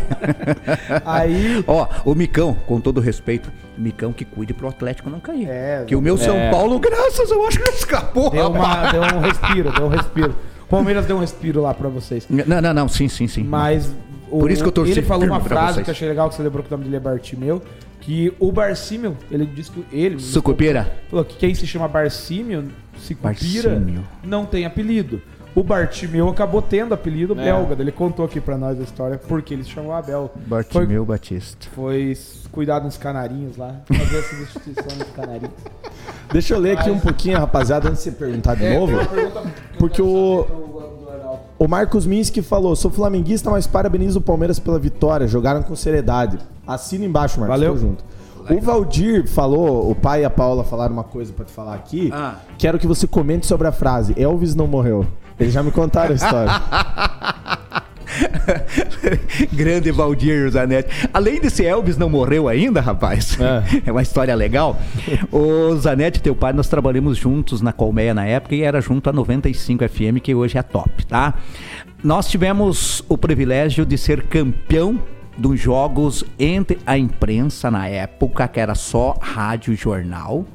[1.05, 5.47] Aí Ó, o Micão, com todo respeito, Micão que cuide pro Atlético não cair.
[5.49, 6.49] É, que o meu São é.
[6.49, 8.29] Paulo, graças, eu acho que escapou.
[8.29, 10.35] deu, uma, deu um respiro, deu um respiro.
[10.69, 12.27] Palmeiras deu um respiro lá pra vocês.
[12.29, 13.43] Não, não, não, sim, sim, sim.
[13.43, 13.89] Mas
[14.31, 16.35] o- Por isso que eu torci ele falou uma frase que eu achei legal, que
[16.35, 17.61] você lembrou que o nome dele é Bartimeu,
[18.01, 20.91] que o Barcímio, ele disse que ele Sucupira?
[21.09, 22.65] falou que quem se chama Barcímio,
[22.97, 24.03] Sicupira, Barcímio.
[24.23, 25.21] não tem apelido.
[25.55, 27.43] O Bartimeu acabou tendo apelido É.
[27.45, 27.75] belga.
[27.81, 30.31] Ele contou aqui pra nós a história porque ele se chamou Abel.
[30.45, 31.67] Bartimeu Batista.
[31.73, 35.53] Foi, foi cuidar dos canarinhos lá, fazer a substituição dos canarinhos.
[36.31, 38.93] Deixa eu ler aqui um pouquinho, rapaziada, antes de você perguntar de novo.
[39.79, 40.76] Porque o,
[41.59, 45.27] o Marcos Minsky falou: sou flamenguista, mas parabenizo o Palmeiras pela vitória.
[45.27, 46.37] Jogaram com seriedade.
[46.65, 47.55] Assina embaixo, Marcos.
[47.55, 47.73] Valeu.
[47.73, 48.03] Tô junto.
[48.49, 52.09] O Valdir falou, o pai e a Paula falaram uma coisa pra te falar aqui.
[52.13, 52.35] Ah.
[52.57, 55.05] Quero que você comente sobre a frase: Elvis não morreu.
[55.39, 56.51] Eles já me contaram a história.
[59.53, 61.09] Grande Valdir Zanetti.
[61.13, 63.37] Além desse Elvis não morreu ainda, rapaz.
[63.39, 63.57] É.
[63.87, 63.91] É.
[63.91, 64.79] uma história legal.
[65.31, 69.13] O Zanetti, teu pai, nós trabalhamos juntos na Colmeia na época e era junto a
[69.13, 71.33] 95 FM, que hoje é top, tá?
[72.03, 74.99] Nós tivemos o privilégio de ser campeão
[75.37, 80.45] dos jogos entre a imprensa na época, que era só rádio e jornal.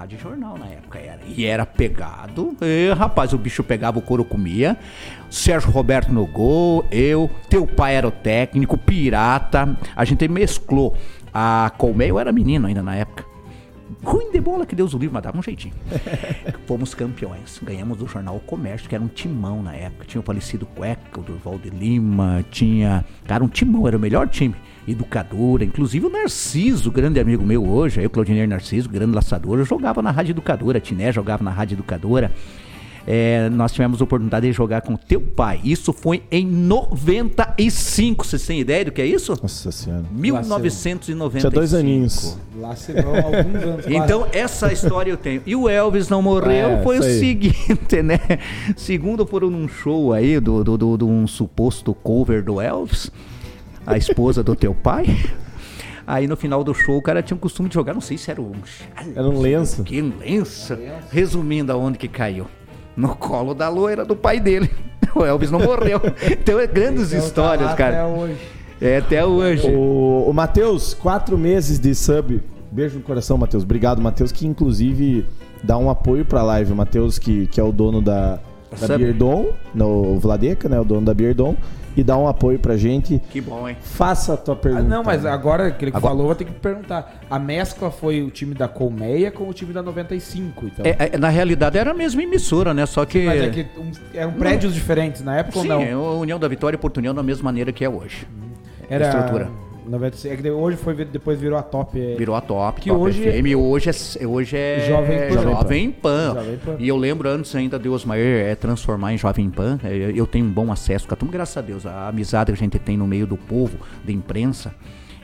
[0.00, 1.20] Rádio jornal na época era.
[1.26, 2.56] E era pegado.
[2.62, 4.78] E, rapaz, o bicho pegava, o couro comia.
[5.28, 9.76] Sérgio Roberto no gol, eu, teu pai era o técnico, pirata.
[9.94, 10.96] A gente mesclou.
[11.34, 13.26] A Colmeia, eu era menino ainda na época.
[14.02, 15.74] Ruim de bola que Deus o livre, mas dava um jeitinho.
[16.66, 17.60] Fomos campeões.
[17.62, 20.06] Ganhamos do jornal O Comércio, que era um timão na época.
[20.06, 23.04] Tinha o falecido Cueca, o Durval de Lima, tinha.
[23.26, 24.54] Cara, um timão, era o melhor time.
[24.88, 29.64] Educadora, inclusive o Narciso, grande amigo meu hoje, aí o Claudinei Narciso, grande laçador, eu
[29.64, 32.32] jogava na Rádio Educadora, a Tiné jogava na Rádio Educadora.
[33.06, 35.58] É, nós tivemos a oportunidade de jogar com teu pai.
[35.64, 38.26] Isso foi em 95.
[38.26, 39.36] Vocês têm ideia do que é isso?
[39.40, 40.04] Nossa senhora.
[40.12, 41.40] 1995.
[41.40, 42.36] Tinha dois aninhos.
[42.58, 43.86] Lá se vão alguns anos.
[43.88, 45.42] Então, essa história eu tenho.
[45.46, 48.18] E o Elvis não morreu É, foi o seguinte, né?
[48.76, 53.10] Segundo foram num show aí do, do, do- de um suposto cover do Elvis,
[53.94, 55.06] a esposa do teu pai.
[56.06, 58.30] Aí no final do show o cara tinha o costume de jogar, não sei se
[58.30, 58.52] era um.
[59.14, 59.84] Era um lenço.
[59.84, 60.76] Que lenço.
[61.10, 62.46] Resumindo, aonde que caiu?
[62.96, 64.70] No colo da loira do pai dele.
[65.12, 66.00] O Elvis não morreu.
[66.30, 68.04] Então é grandes Então, tá histórias, lá cara.
[68.04, 68.36] Até hoje.
[68.80, 69.66] É até hoje.
[69.66, 72.40] O, o Matheus, quatro meses de sub.
[72.70, 73.64] Beijo no coração, Matheus.
[73.64, 75.26] Obrigado, Matheus, que inclusive
[75.64, 76.72] dá um apoio pra live.
[76.72, 78.38] O Matheus, que, que é o dono da,
[78.86, 78.96] da.
[78.96, 80.78] Beardon, no Vladeca, né?
[80.78, 81.56] O dono da Beardon.
[81.96, 83.20] E dá um apoio pra gente.
[83.30, 83.76] Que bom, hein?
[83.80, 84.84] Faça a tua Ah, pergunta.
[84.84, 87.20] não, mas agora aquele que Agora- falou, eu vou ter que perguntar.
[87.28, 90.84] A mescla foi o time da Colmeia com o time da 95, então.
[90.86, 92.86] É, é, na realidade era a mesma emissora, né?
[92.86, 93.24] Só que.
[93.26, 95.82] Mas é que um- eram prédios diferentes na época Sim, ou não?
[95.82, 98.26] é a União da Vitória e Porto União da mesma maneira que é hoje.
[98.88, 99.50] Era estrutura.
[99.86, 100.32] 96.
[100.32, 102.00] É que hoje foi, depois virou a top.
[102.00, 103.56] é, Virou a top, Que top hoje- FM.
[103.56, 103.90] Hoje
[104.20, 105.42] é, hoje é Jovem Pan.
[105.42, 106.34] Jovem Pan.
[106.34, 106.76] Jovem Pan.
[106.78, 109.78] E eu lembro antes ainda de Osmair é, transformar em Jovem Pan.
[109.84, 111.86] é, eu tenho um bom acesso com a turma, graças a Deus.
[111.86, 114.74] A amizade que a gente tem no meio do povo, da imprensa,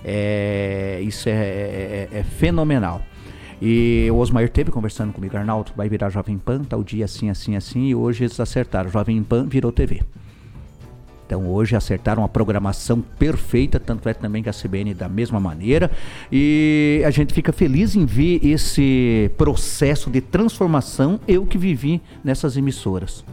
[0.05, 3.03] é, isso é, é- é fenomenal.
[3.61, 7.57] E o Osmair teve conversando comigo, Arnaldo, vai virar Jovem Pan, tal dia assim, assim,
[7.57, 8.91] assim, e hoje eles acertaram.
[8.91, 10.03] Jovem Pan virou TV.
[11.27, 15.91] Então hoje acertaram a programação perfeita, tanto é também que a CBN da mesma maneira.
[16.31, 22.57] E a gente fica feliz em ver esse processo de transformação, eu que vivi nessas
[22.57, 23.25] emissoras.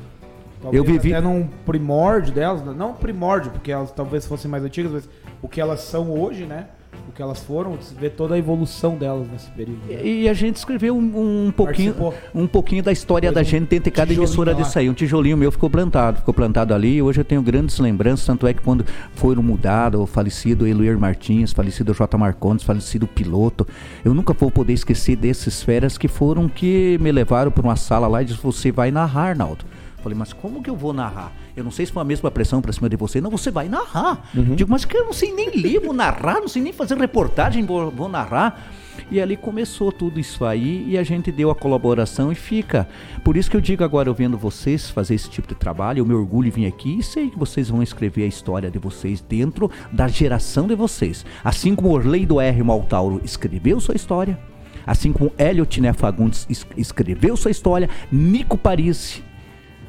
[0.62, 4.92] Talvez Eu vivi- até num primórdio delas, não primórdio, porque elas talvez fossem mais antigas,
[4.92, 5.10] mas
[5.42, 6.68] o que elas são hoje, né?
[7.08, 9.80] O que elas foram, vê toda a evolução delas nesse período.
[9.88, 10.04] né?
[10.04, 12.14] E a gente escreveu um, um pouquinho, Participou.
[12.34, 14.58] um pouquinho da história Pôs da um gente dentro de cada emissora lá.
[14.62, 14.90] disso aí.
[14.90, 16.96] Um tijolinho meu ficou plantado, ficou plantado ali.
[16.96, 18.86] E hoje eu tenho grandes lembranças, tanto é que quando
[19.16, 22.18] foram mudados, o falecido Eloir Martins, falecido J.
[22.18, 23.68] Marcondes, falecido piloto,
[24.04, 28.08] eu nunca vou poder esquecer desses feras que foram que me levaram para uma sala
[28.08, 29.66] lá e disse: Você vai narrar, Arnaldo.
[30.04, 31.32] Falei, mas como que eu vou narrar?
[31.56, 33.22] Eu não sei se foi a mesma pressão pra cima de você.
[33.22, 34.30] Não, você vai narrar.
[34.56, 37.66] Digo, mas que eu não sei nem ler, vou narrar, não sei nem fazer reportagem,
[37.66, 38.70] vou, vou narrar.
[39.10, 42.88] E ali começou tudo isso aí e a gente deu a colaboração e fica.
[43.24, 46.06] Por isso que eu digo agora, eu vendo vocês fazer esse tipo de trabalho, eu
[46.06, 49.22] me orgulho em vir aqui e sei que vocês vão escrever a história de vocês
[49.22, 51.26] dentro da geração de vocês.
[51.44, 52.64] Assim como Orlando R.
[52.64, 54.38] Maltauro escreveu sua história,
[54.86, 59.24] assim como Hélio Tiné Fagundes es- escreveu sua história, Nico Parisi,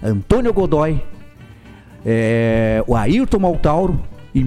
[0.05, 1.03] Antônio Godoy,
[2.05, 3.99] é, o Ayrton Maltauro
[4.35, 4.45] e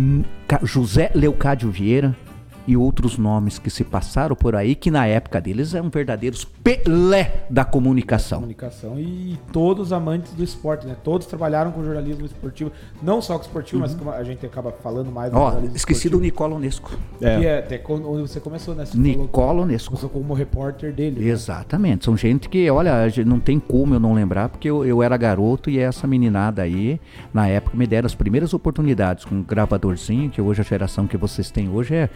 [0.62, 2.16] José Leocádio Vieira
[2.68, 7.46] e outros nomes que se passaram por aí que na época deles eram verdadeiros Pelé
[7.50, 8.40] da comunicação.
[8.40, 10.96] Comunicação e todos amantes do esporte, né?
[11.04, 15.10] Todos trabalharam com jornalismo esportivo, não só com esportivo, mas como a gente acaba falando
[15.12, 15.44] mais do Uhum.
[15.44, 16.92] Ó, jornalismo esqueci do esportivo, Nicola Onesco.
[17.22, 17.40] É.
[17.40, 18.86] Que é até quando- onde você começou, né?
[18.86, 19.90] Você Nicola Onesco.
[19.92, 21.22] Começou como repórter dele.
[21.22, 21.28] né?
[21.28, 22.04] Exatamente.
[22.06, 22.94] São gente que, olha,
[23.26, 27.00] não tem como eu não lembrar, porque eu, eu era garoto e essa meninada aí,
[27.34, 31.16] na época, me deram as primeiras oportunidades com um gravadorzinho, que hoje a geração que
[31.16, 32.10] vocês têm hoje é,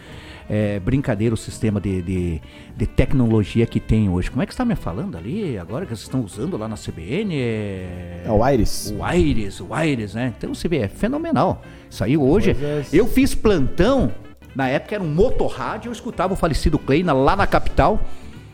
[0.54, 2.42] é brincadeira o sistema de, de,
[2.76, 4.30] de tecnologia que tem hoje.
[4.30, 6.76] Como é que você está me falando ali agora que vocês estão usando lá na
[6.76, 7.34] CBN?
[7.34, 8.22] É...
[8.26, 8.92] É o Aires.
[8.94, 10.34] O Aires, o Aires, né?
[10.36, 11.62] Então você vê, é fenomenal.
[11.88, 12.52] Isso aí hoje.
[12.52, 14.12] Coisas- Eu fiz plantão,
[14.54, 17.98] na época era um motorrádio, eu escutava o falecido Kleina lá na capital.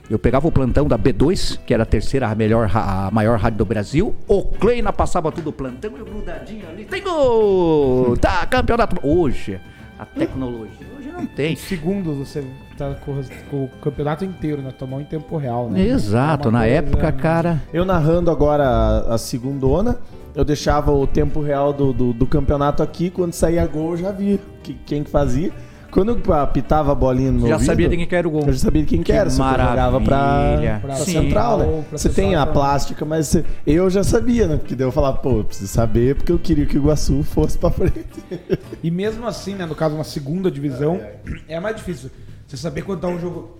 [0.08, 3.58] Eu pegava o plantão da B2, que era a terceira a melhor, a maior rádio
[3.58, 4.14] do Brasil.
[4.28, 6.84] O Kleina passava tudo o plantão, eu grudadinho ali.
[6.84, 8.16] Tem gol!
[8.16, 8.96] Tá, campeonato.
[9.06, 9.61] Hoje,
[9.98, 10.87] a tecnologia,
[11.18, 11.52] não tem.
[11.52, 12.44] Em segundos você
[12.76, 13.12] tá com,
[13.57, 14.70] o campeonato inteiro, né?
[14.76, 15.81] Tomou em tempo real, né?
[15.87, 17.62] Exato, É na coisa- época, cara.
[17.72, 19.98] Eu narrando agora a, a segundona,
[20.35, 24.12] eu deixava o tempo real do, do, do campeonato aqui, quando saía gol eu já
[24.12, 25.52] vi que, quem que fazia.
[25.90, 28.31] Quando eu apitava a bolinha no meu Já ouvido, sabia de quem que era o
[28.31, 28.42] gol.
[28.46, 31.12] Eu já sabia de quem que, era, eu jogava pra, pra Sim.
[31.12, 31.85] central, né?
[31.92, 32.53] Você tem a então.
[32.53, 34.57] plástica, mas você- eu já sabia, né?
[34.59, 37.57] Porque daí eu falava, pô, eu preciso saber porque eu queria que o Iguaçu fosse
[37.57, 37.98] pra frente.
[38.83, 41.01] E mesmo assim, né, no caso, uma segunda divisão,
[41.48, 42.11] é mais difícil.
[42.46, 43.59] Você saber quando tá um jogo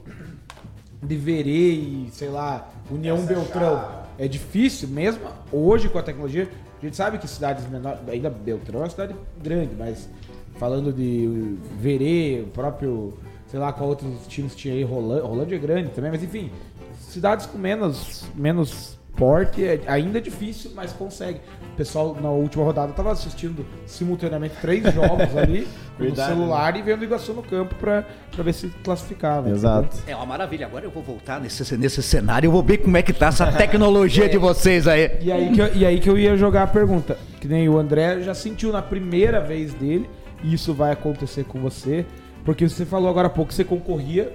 [1.03, 3.85] de Verê e, sei lá, União Beltrão.
[4.19, 6.49] É difícil, mesmo hoje com a tecnologia.
[6.81, 10.09] A gente sabe que cidades menores, ainda Beltrão é uma cidade grande, mas
[10.59, 13.15] falando de Verê, o próprio,
[13.47, 16.51] sei lá, qual outros times tinha aí, Rolândia, Rolândia é grande também, mas enfim,
[16.99, 21.41] cidades com menos, menos porte é ainda difícil, mas consegue.
[21.73, 25.67] O pessoal na última rodada tava assistindo simultaneamente três jogos ali
[25.99, 29.51] Verdade, no celular e vendo o Iguaçu no campo pra, pra ver se classificava.
[29.51, 29.97] Exato.
[30.07, 30.67] É uma maravilha.
[30.67, 33.51] Agora eu vou voltar nesse, nesse cenário, eu vou ver como é que tá essa
[33.53, 35.19] tecnologia de vocês aí.
[35.21, 37.19] E aí, que eu, e aí que eu ia jogar a pergunta.
[37.41, 40.09] Que nem o André já sentiu na primeira vez dele,
[40.43, 42.07] e isso vai acontecer com você,
[42.45, 44.33] porque você falou agora há pouco que você concorria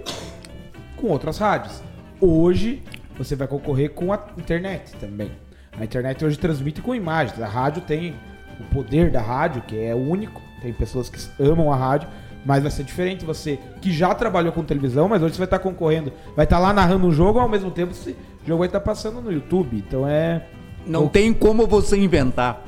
[0.97, 1.81] com outras rádios.
[2.19, 2.81] Hoje
[3.17, 5.31] você vai concorrer com a internet também.
[5.77, 7.41] A internet hoje transmite com imagens.
[7.41, 8.15] A rádio tem
[8.59, 10.41] o poder da rádio, que é único.
[10.61, 12.07] Tem pessoas que amam a rádio,
[12.45, 15.59] mas vai ser diferente você que já trabalhou com televisão, mas hoje você vai estar
[15.59, 19.21] concorrendo, vai estar lá narrando um jogo ao mesmo tempo esse jogo vai estar passando
[19.21, 19.77] no YouTube.
[19.77, 20.45] Então é
[20.85, 22.61] Não tem como você inventar.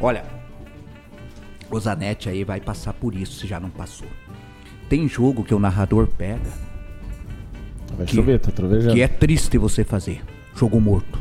[0.00, 0.37] Olha,
[1.70, 4.08] o Zanetti aí vai passar por isso, se já não passou.
[4.88, 6.68] Tem jogo que o narrador pega
[7.96, 8.94] Vai Que- chover, tá trovejando.
[8.94, 10.22] que é triste você fazer.
[10.54, 11.18] Jogo morto.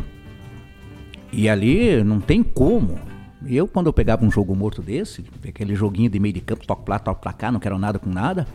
[1.32, 3.00] E ali não tem como.
[3.46, 6.84] Eu, quando eu pegava um jogo morto desse, aquele joguinho de meio de campo, toque
[6.84, 8.46] pra lá, toque pra cá, não quero nada com nada.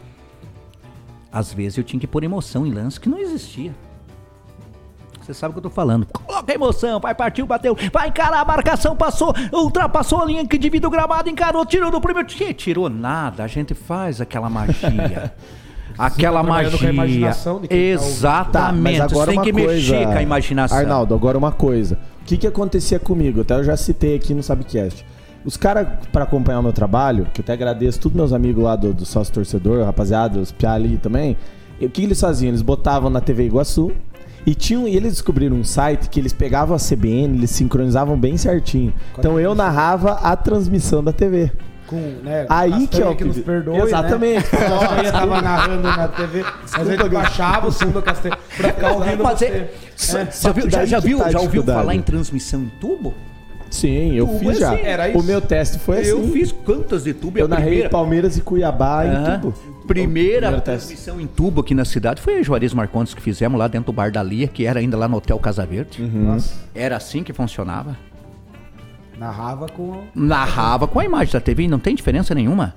[1.32, 3.74] Às vezes eu tinha que pôr emoção em lance que não existia.
[5.22, 6.06] Você sabe o que eu tô falando.
[6.12, 10.84] Coloca emoção, vai partiu, bateu, vai encarar a marcação, passou, ultrapassou a linha que divide
[10.86, 12.28] o gramado, encarou, tirou do primeiro.
[12.28, 15.32] Que tirou nada, a gente faz aquela magia.
[15.98, 16.88] Aquela a magia.
[16.90, 18.02] imaginação de quem tá.
[18.02, 18.52] Exatamente.
[18.52, 20.78] Tá, mas agora Você tem uma que coisa, mexer com a imaginação.
[20.78, 21.98] Arnaldo, agora uma coisa.
[22.22, 23.42] O que que acontecia comigo?
[23.42, 25.04] Até eu já citei aqui no Sabcast.
[25.44, 28.74] Os caras, pra acompanhar o meu trabalho, que eu até agradeço todos meus amigos lá
[28.74, 31.36] do, do sócio torcedor, rapaziada, os Pia ali também.
[31.78, 32.48] e O que eles faziam?
[32.48, 33.92] Eles botavam na TV Iguaçu
[34.46, 38.36] e tinham, e eles descobriram um site que eles pegavam a CBN, eles sincronizavam bem
[38.36, 38.92] certinho.
[39.18, 41.50] Então eu narrava a transmissão da TV.
[41.86, 44.46] Com, né, Aí que é o que nos que- perdoe, Exatamente.
[44.56, 44.60] Né?
[44.68, 46.42] Castanha tava narrando na TV,
[46.76, 49.44] mas gente baixava o som do Castanha pra ficar ouvindo Mas você.
[49.46, 49.70] é,
[50.16, 50.28] É.
[50.32, 53.12] já, viu, já, já viu, tá a já ouviu falar em transmissão em tubo?
[53.70, 54.72] Sim, eu Tubo fiz é já.
[54.72, 56.32] assim, era O meu teste foi eu assim.
[56.32, 57.38] fiz quantas de tubo?
[57.38, 59.40] E Eu a narrei primeira- Palmeiras e Cuiabá em Aham.
[59.40, 59.54] tubo.
[59.86, 63.92] Primeira transmissão em tubo aqui na cidade foi a Juarez Marcondes que fizemos lá dentro
[63.92, 66.02] do Bar da Lia, que era ainda lá no Hotel Casa Verde.
[66.02, 67.96] Nossa, Era assim que funcionava.
[69.18, 70.04] narrava com.
[70.14, 72.74] Narrava com a imagem da TV não tem diferença nenhuma.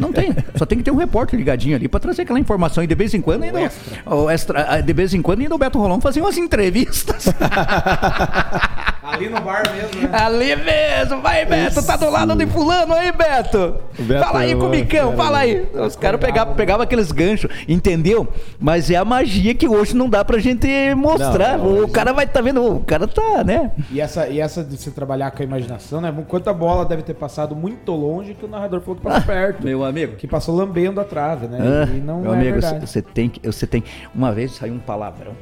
[0.00, 0.34] Não tem.
[0.56, 2.82] Só tem que ter um repórter ligadinho ali pra trazer aquela informação.
[2.82, 3.70] E de vez em quando ainda.
[4.06, 4.66] O extra.
[4.68, 7.26] ah, de vez em quando ainda o Beto Rolão fazia umas entrevistas.
[9.02, 10.10] Ali no bar mesmo, né?
[10.12, 11.20] ali mesmo.
[11.20, 11.82] Vai, Beto.
[11.82, 13.74] Tá do lado de fulano aí, Beto.
[13.98, 15.68] O Beto fala aí é com o Micão, fera, fala aí.
[15.74, 18.28] Os caras pegavam, pegavam aqueles ganchos, entendeu?
[18.58, 21.58] Mas é a magia que hoje não dá pra gente mostrar.
[21.58, 23.72] Não, não, o cara vai tá vendo, o cara tá, né?
[23.90, 26.14] E essa, e essa de você trabalhar com a imaginação, né?
[26.28, 29.64] Quanta bola deve ter passado muito longe que o narrador falou que passou perto.
[29.64, 30.16] Meu amigo.
[30.16, 31.58] Que passou lambendo a trave, né?
[31.60, 32.86] Ah, e não meu é amigo, verdade.
[32.86, 33.44] você tem que.
[33.46, 33.84] Você tem.
[34.14, 35.32] Uma vez saiu um palavrão.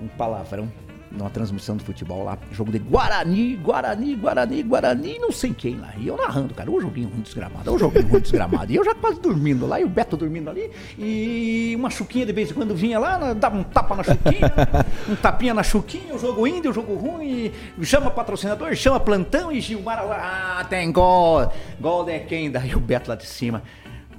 [0.00, 0.68] Um palavrão
[1.16, 2.38] numa transmissão de futebol lá.
[2.50, 5.92] Jogo de Guarani, Guarani, Guarani, Guarani, não sei quem lá.
[5.96, 6.70] E eu narrando, cara.
[6.70, 8.72] O joguinho ruim desgramado, o joguinho ruim desgramado.
[8.72, 10.70] E eu já quase dormindo lá, e o Beto dormindo ali.
[10.98, 14.52] E uma chuquinha de vez em quando vinha lá, dava um tapa na chuquinha,
[15.08, 17.52] um tapinha na chuquinha, o jogo indo, o jogo ruim.
[17.82, 20.60] Chama patrocinador, chama plantão e Gilmar lá.
[20.60, 21.52] Ah, tem gol.
[21.80, 22.50] Gol de quem?
[22.50, 23.62] Daí o Beto lá de cima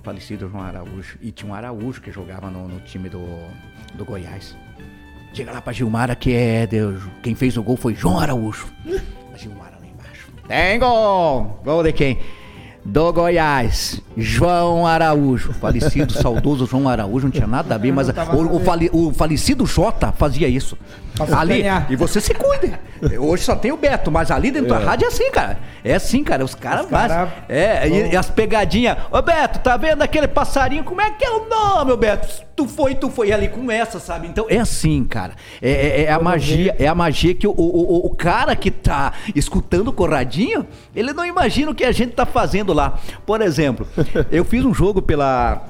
[0.04, 1.18] falecido João Araújo.
[1.22, 3.26] E tinha um Araújo que jogava no, no time do,
[3.96, 4.56] do Goiás.
[5.34, 6.68] Chega lá pra Gilmara que é.
[6.68, 8.68] Deus, quem fez o gol foi João Araújo.
[9.34, 10.28] A Gilmara lá embaixo.
[10.48, 11.60] Tem gol!
[11.64, 12.20] Gol de quem?
[12.86, 15.54] Do Goiás, João Araújo.
[15.54, 19.66] Falecido, saudoso João Araújo, não tinha nada a ver, mas o, o, fali- o falecido
[19.66, 20.78] Jota fazia isso.
[21.18, 21.30] Ali,
[21.64, 21.88] sacanear.
[21.90, 22.74] e você se cuide.
[23.20, 25.60] Hoje só tem o Beto, mas ali dentro da rádio é assim, cara.
[25.84, 26.44] É assim, cara.
[26.44, 27.34] Os caras cara fazem.
[27.50, 28.98] É, e, e as pegadinhas.
[29.12, 30.84] Ô Beto, tá vendo aquele passarinho?
[30.84, 32.44] Como é que é o nome, Beto?
[32.56, 33.30] Tu foi, tu foi.
[33.30, 34.28] E ali começa, sabe?
[34.28, 35.34] Então é assim, cara.
[35.62, 38.70] É, é- é a magia, é a magia que o, o, o- o cara que
[38.70, 43.00] tá escutando o Corradinho, ele não imagina o que a gente tá fazendo lá.
[43.26, 43.88] Por exemplo,
[44.32, 45.64] eu fiz um jogo pela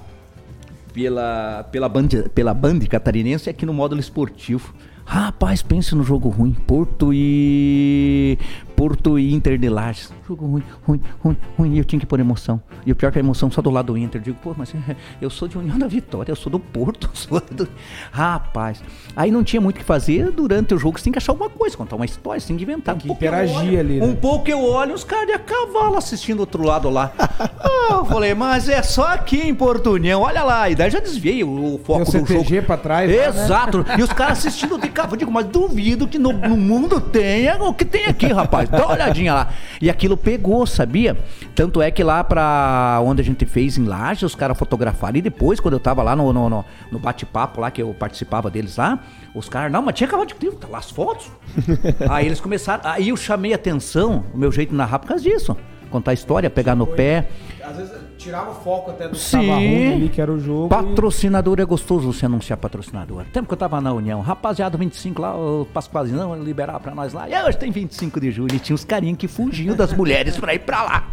[0.93, 4.73] pela, pela, band, pela Band catarinense aqui no módulo esportivo.
[5.05, 6.53] Rapaz, pense no jogo ruim.
[6.53, 8.37] Porto e.
[8.75, 10.11] Porto e Inter de Lages.
[10.27, 11.73] Jogo ruim, ruim, ruim, ruim.
[11.73, 12.61] E eu tinha que pôr emoção.
[12.85, 14.19] E o pior que a emoção só do lado do Inter.
[14.21, 17.09] Eu digo, pô, mas é, eu sou de União da Vitória, eu sou do Porto.
[17.13, 17.67] Sou do...
[18.11, 18.81] Rapaz.
[19.15, 20.97] Aí não tinha muito o que fazer durante o jogo.
[20.97, 22.95] Você tem que achar alguma coisa, contar uma história, você tem que inventar.
[22.95, 24.05] Tem que Um interagir olho- ali, né?
[24.05, 27.11] Um pouco eu olho os caras de a cavalo assistindo do outro lado lá.
[27.85, 30.69] Ah, eu falei, mas é só aqui em Porto União, olha lá.
[30.69, 32.43] E daí já desviei o, o foco Tem o do jogo.
[32.43, 33.09] CTG pra trás.
[33.09, 33.27] lá, né?
[33.27, 33.85] Exato.
[33.97, 35.15] E os caras assistindo de cavalo.
[35.15, 38.62] Eu digo, mas duvido que no, no mundo tenha o que tem aqui, rapaz.
[38.67, 39.49] Dá uma olhadinha lá.
[39.81, 41.17] E aquilo pegou, sabia?
[41.55, 45.17] Tanto é que lá pra onde a gente fez em Laje, os caras fotografaram.
[45.17, 48.49] E depois, quando eu tava lá no, no, no- no bate-papo lá, que eu participava
[48.49, 48.99] deles lá,
[49.33, 51.29] os caras, não, mas tinha acabado de tá lá as fotos.
[52.09, 52.81] aí eles começaram.
[52.89, 55.55] Aí eu chamei atenção, o meu jeito de narrar por causa disso.
[55.89, 57.27] Contar a história, pegar no pé.
[57.63, 59.47] Às vezes tirava o foco até do que Sim.
[59.47, 60.69] tava ruim ali, que era o jogo.
[60.69, 63.25] Patrocinador é gostoso você anunciar patrocinador.
[63.33, 67.29] Tempo que eu tava na União, rapaziada, 25 lá, o Pascoazinho liberar pra nós lá.
[67.29, 68.55] E hoje tem 25 de julho.
[68.55, 71.07] E tinha os carinhos que fugiam das mulheres pra ir pra lá.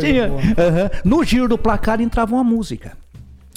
[0.00, 0.40] Tinha, boa.
[0.58, 0.90] aham.
[1.04, 2.92] No giro do placar entrava uma música.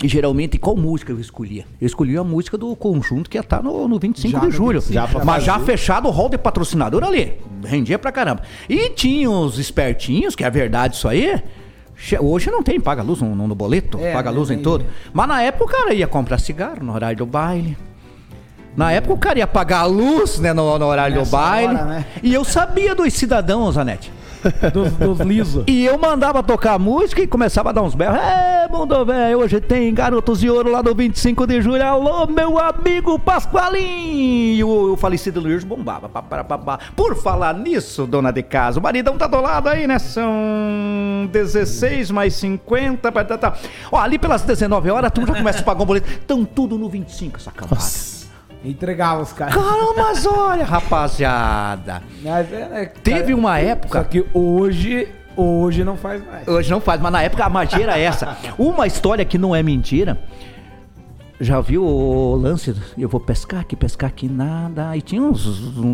[0.02, 1.66] E geralmente, qual música eu escolhia?
[1.80, 4.82] Eu escolhia a música do conjunto que ia estar no, no 25 Já de julho.
[4.82, 5.66] 25, já Mas já fazer.
[5.66, 7.34] fechado o hall de patrocinador ali.
[7.64, 8.42] Rendia pra caramba.
[8.68, 11.42] E tinha os espertinhos, que é verdade isso aí.
[12.20, 14.86] Hoje não tem, paga luz no, no boleto, É, paga né, luz em tem- tudo.
[15.14, 17.78] Mas na época o cara ia comprar cigarro no horário do baile.
[18.76, 21.76] Na época o cara ia pagar a luz né, no, no horário do Nessa baile.
[21.76, 22.06] hora, né?
[22.22, 24.12] E eu sabia dos cidadãos, Anete.
[24.74, 25.64] Dos, dos lisos.
[25.68, 28.18] E eu mandava tocar música e começava a dar uns berros.
[28.18, 31.82] É, mundo velho, hoje tem Garotos de Ouro lá do 25 de julho.
[31.82, 34.56] Alô, meu amigo Pasqualim!
[34.56, 36.10] E o, o falecido Luiz bombava.
[36.10, 36.80] Pá, pá, pá, pá.
[36.94, 39.98] Por falar nisso, dona de casa, o maridão tá do lado aí, né?
[39.98, 40.30] São
[41.32, 43.14] 16 mais 50.
[43.14, 43.54] Pá, tá, tá.
[43.94, 46.10] Ó, ali pelas 19 horas, tu já começa a pagar um boleto.
[46.12, 47.76] Estão tudo no 25, essa cambada.
[47.76, 48.23] Nossa.
[48.64, 49.54] Entregava os caras.
[49.54, 52.02] Caramba, mas olha, rapaziada.
[52.22, 54.04] Mas é, né, Teve uma Só época.
[54.06, 56.48] que hoje, hoje não faz mais.
[56.48, 58.38] Hoje não faz, mas na época a magia era essa.
[58.58, 60.18] Uma história que não é mentira.
[61.44, 62.74] Já viu o lance?
[62.98, 64.96] Eu vou pescar aqui, pescar aqui, nada.
[64.96, 65.44] E tinha uns,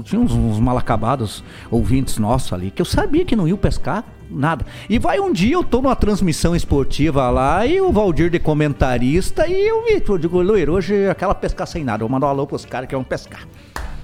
[0.04, 4.04] tinha uns, uns mal acabados ouvintes nossos ali, que eu sabia que não iam pescar,
[4.30, 4.64] nada.
[4.88, 9.48] E vai um dia, eu tô numa transmissão esportiva lá, e o Valdir de comentarista,
[9.48, 12.04] e eu eu digo, Luir, hoje aquela pescar sem nada.
[12.04, 13.48] Eu mandar um alô pros caras que vão pescar.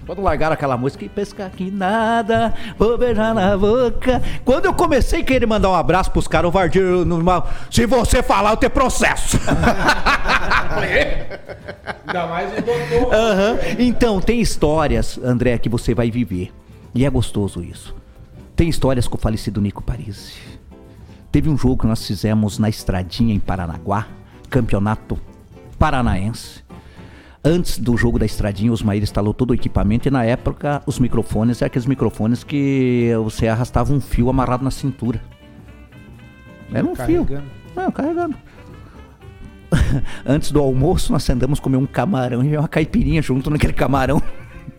[0.05, 4.21] Quando largaram aquela música e pescar aqui nada, vou beijar na boca.
[4.43, 6.83] Quando eu comecei a querer mandar um abraço pros caras, o Vardir,
[7.71, 9.39] se você falar, eu tenho processo.
[12.07, 13.13] Ainda mais o doutor.
[13.13, 13.57] Aham.
[13.79, 16.53] Então, tem histórias, André, que você vai viver.
[16.93, 17.95] E é gostoso isso.
[18.55, 20.33] Tem histórias com o falecido Nico Parisi.
[21.31, 24.07] Teve um jogo que nós fizemos na Estradinha, em Paranaguá,
[24.49, 25.19] campeonato
[25.77, 26.64] paranaense.
[27.47, 30.97] Antes do jogo da Estradinha, o Osmair instalou todo o equipamento e na época os
[30.97, 35.21] microfones eram aqueles microfones que você arrastava um fio amarrado na cintura.
[36.73, 37.23] Era um fio.
[37.23, 37.43] Carregando.
[37.75, 38.35] Não, carregando.
[40.25, 44.19] Antes do almoço, nós andamos comer um camarão e uma caipirinha junto naquele camarão.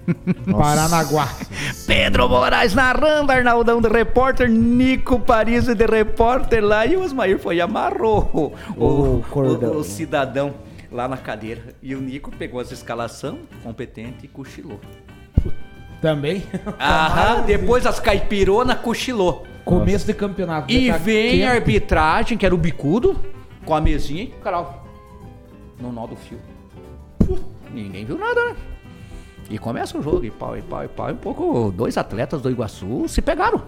[0.50, 1.28] Paranaguá.
[1.86, 7.56] Pedro Moraes narrando, Arnaldão de repórter, Nico Paris de repórter lá e o Osmair foi
[7.56, 10.52] e amarrou o, O o- o cidadão
[10.97, 11.74] lá na cadeira.
[11.82, 14.80] E o Nico pegou as escalação, competente e cochilou.
[16.01, 16.42] Também.
[16.80, 19.47] Aham, depois as caipirona cochilou.
[19.64, 20.72] Começo de campeonato.
[20.72, 21.42] E Tá vem quente.
[21.44, 23.20] a arbitragem, que era o bicudo,
[23.64, 24.68] com a mesinha e caralho.
[25.80, 26.38] No nó do fio.
[27.72, 28.57] Ninguém viu nada, né?
[29.51, 31.09] E começa o jogo, e pau, e pau, e pau.
[31.11, 33.62] E um pouco, dois atletas do Iguaçu se pegaram.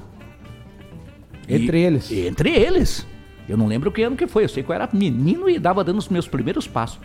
[1.48, 2.10] Entre E- eles.
[2.12, 3.06] Entre eles.
[3.48, 4.44] Eu não lembro que ano que foi.
[4.44, 6.98] Eu sei que eu era menino e dava dando os meus primeiros passos.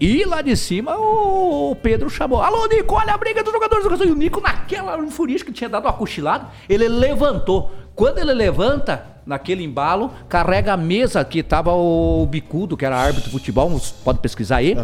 [0.00, 2.42] E lá de cima o Pedro chamou.
[2.42, 4.04] Alô, Nico, olha a briga dos jogadores do.
[4.04, 7.72] E o Nico, naquela furisca que tinha dado uma cochilada, ele levantou.
[7.94, 13.24] Quando ele levanta, naquele embalo, carrega a mesa que tava o Bicudo, que era árbitro
[13.24, 14.76] de futebol, pode pesquisar aí.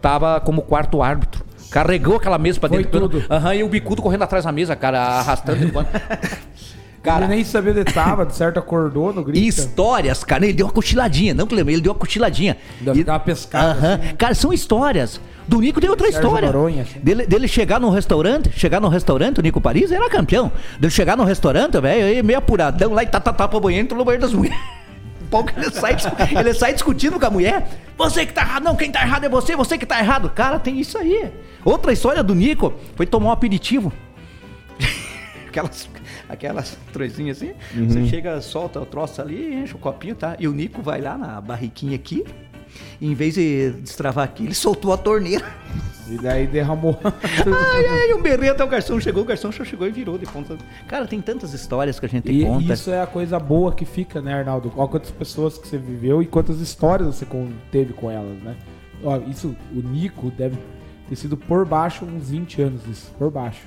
[0.00, 1.44] Tava como quarto árbitro.
[1.70, 3.08] Carregou aquela mesa pra dentro.
[3.08, 3.24] tudo.
[3.30, 5.70] Aham, e o Bicudo correndo atrás da mesa, cara, arrastando.
[7.06, 9.44] Ele nem sabia onde tava, de certo acordou no grito.
[9.46, 12.56] Histórias, cara, ele deu uma cochiladinha, não que lembra, ele deu uma cochiladinha.
[12.80, 13.94] Deve E- uma pescada, Aham.
[13.94, 14.14] assim, né?
[14.16, 15.20] Cara, são histórias.
[15.46, 16.50] Do Nico tem outra Sérgio história.
[16.50, 16.98] Noronha, assim.
[17.00, 20.50] Dele, dele chegar num restaurante, chegar num restaurante, o Nico Paris era campeão.
[20.80, 23.84] Dele chegar num restaurante, velho, aí meio apuradão lá e tá, tá, tá pro banheiro,
[23.84, 24.58] entrou no banheiro das mulheres.
[25.30, 25.96] Pau que ele sai,
[26.38, 27.68] ele sai discutindo com a mulher.
[27.98, 30.30] Você que tá errado, não, quem tá errado é você, você que tá errado.
[30.30, 31.30] Cara, tem isso aí.
[31.64, 33.92] Outra história do Nico foi tomar um aperitivo
[35.54, 35.88] aquelas,
[36.28, 37.52] aquelas trozinhas assim.
[37.86, 40.36] Você chega, solta o troço ali, enche o copinho, tá?
[40.38, 42.24] E o Nico vai lá na barriquinha aqui.
[43.00, 45.46] E em vez de destravar aqui, ele soltou a torneira.
[46.10, 46.98] E daí derramou.
[47.04, 50.58] ai, ai, o berrei até o garçom chegou, o garçom chegou e virou de ponta.
[50.88, 52.74] Cara, tem tantas histórias que a gente E conta.
[52.74, 54.72] isso é a coisa boa que fica, né, Arnaldo?
[54.76, 57.26] Olha quantas pessoas que você viveu e quantas histórias você
[57.70, 58.56] teve com elas, né?
[59.02, 60.58] Ó, isso, o Nico deve
[61.08, 63.62] ter sido por baixo uns 20 anos, isso, por baixo.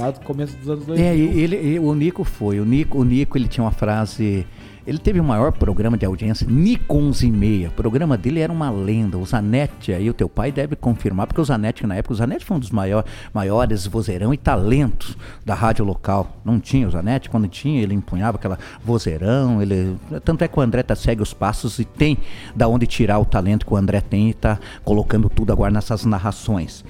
[0.00, 1.06] Lá do começo dos anos 2000.
[1.06, 2.60] É, e ele, e o Nico foi.
[2.60, 4.46] O Nico, o Nico, ele tinha uma frase.
[4.86, 7.68] Ele teve o maior programa de audiência, Nico 11 e meia.
[7.68, 9.18] O programa dele era uma lenda.
[9.18, 12.42] O Zanetti, aí o teu pai deve confirmar, porque o Zanetti, na época, o Zanetti
[12.42, 15.14] foi um dos maior, maiores vozeirão e talentos
[15.44, 16.40] da rádio local.
[16.42, 19.60] Não tinha o Zanetti, quando tinha, ele empunhava aquela vozeirão.
[19.60, 22.16] Ele, tanto é que o André tá, segue os passos e tem
[22.56, 26.06] da onde tirar o talento que o André tem e tá colocando tudo agora nessas
[26.06, 26.82] narrações.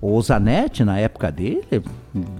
[0.00, 1.82] O Zanetti, na época dele,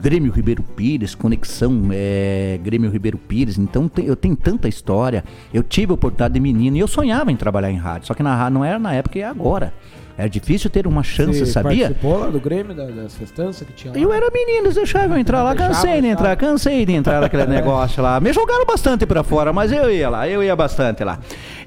[0.00, 5.24] Grêmio Ribeiro Pires, Conexão é, Grêmio Ribeiro Pires, então tem- eu tenho tanta história.
[5.52, 8.22] Eu tive a oportunidade de menino e eu sonhava em trabalhar em rádio, só que
[8.22, 9.72] na rádio não era na época e é agora.
[10.18, 11.88] Era difícil ter uma chance, Você sabia?
[11.88, 13.98] participou lá do Grêmio, da- das festanças que tinha lá?
[13.98, 17.20] Eu era menino, eles deixavam eu entrar lá, Deixava, cansei de entrar, cansei de entrar
[17.20, 18.18] naquele negócio lá.
[18.18, 21.18] Me jogaram bastante pra fora, mas eu ia lá, eu ia bastante lá.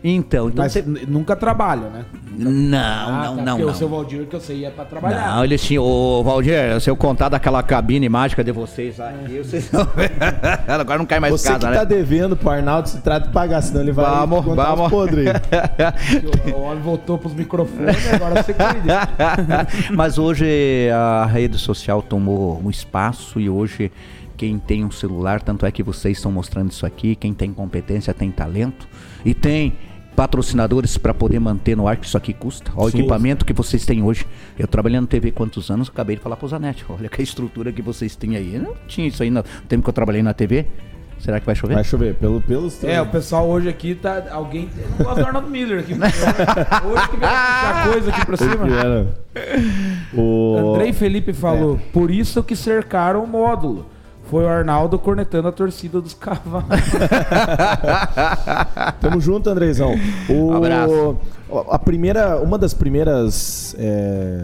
[0.03, 2.05] Então, então Mas você- nunca trabalho, né?
[2.41, 3.71] Não, Ah, não, tá, não, porque não.
[3.73, 5.35] o seu Valdir que eu sei ia pra trabalhar.
[5.35, 5.83] Não, eles tinham.
[5.83, 9.85] Ô, Valdir, se eu contar daquela cabine mágica de vocês aqui, vocês não.
[10.79, 11.77] Agora não cai mais Você casa, que né?
[11.79, 14.85] tá devendo pro Arnaldo, se trata de pagar, senão ele vai Vamos, vamos.
[14.85, 15.27] os podres.
[16.55, 18.38] O homem voltou pros microfones, agora
[19.95, 23.91] Mas hoje a rede social tomou um espaço e hoje
[24.37, 28.13] quem tem um celular, tanto é que vocês estão mostrando isso aqui, quem tem competência
[28.13, 28.87] tem talento
[29.25, 29.73] e tem
[30.15, 32.71] patrocinadores para poder manter no ar que isso aqui custa.
[32.75, 34.27] Olha o equipamento que vocês têm hoje.
[34.57, 37.81] Eu trabalhando na TV quantos anos, acabei de falar pro Zanetti, olha que estrutura que
[37.81, 38.55] vocês têm aí.
[38.55, 40.65] Eu não tinha isso aí no tempo que eu trabalhei na TV.
[41.19, 41.73] Será que vai chover?
[41.73, 44.23] Vai chover, pelo, pelos É, o pessoal hoje aqui tá.
[44.31, 44.69] Alguém.
[44.97, 45.93] Não gosta do Arnaldo Miller aqui.
[45.93, 48.65] hoje que veio puxar coisa aqui pra cima.
[50.13, 50.75] o...
[50.75, 51.91] Andrei Felipe falou: É.
[51.91, 53.85] por isso que cercaram o módulo.
[54.29, 56.67] Foi o Arnaldo cornetando a torcida dos cavalos.
[59.01, 59.95] Tamo junto, Andrezão.
[60.29, 60.53] O...
[60.53, 61.17] Abraço.
[61.67, 64.43] A primeira, uma das primeiras, é...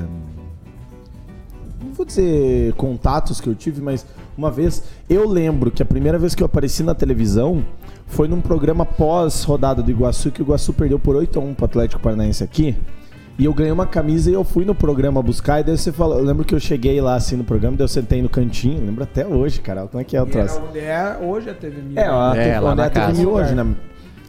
[1.83, 4.03] não vou dizer contatos que eu tive, mas
[4.35, 7.63] uma vez eu lembro que a primeira vez que eu apareci na televisão
[8.07, 11.53] foi num programa pós rodada do Iguaçu que o Iguaçu perdeu por 8 a 1
[11.53, 12.75] pro Atlético Paranaense aqui.
[13.37, 15.59] E eu ganhei uma camisa e eu fui no programa buscar.
[15.59, 16.17] E daí você falou.
[16.17, 18.79] Eu lembro que eu cheguei lá assim no programa, daí eu sentei no cantinho.
[18.85, 19.87] Lembro até hoje, cara.
[19.87, 20.61] Como é que é o era troço?
[20.69, 21.99] onde é hoje a TV Mil.
[21.99, 23.19] É, a É, TV, lá onde na é a TV casa.
[23.19, 23.75] Mil hoje, né?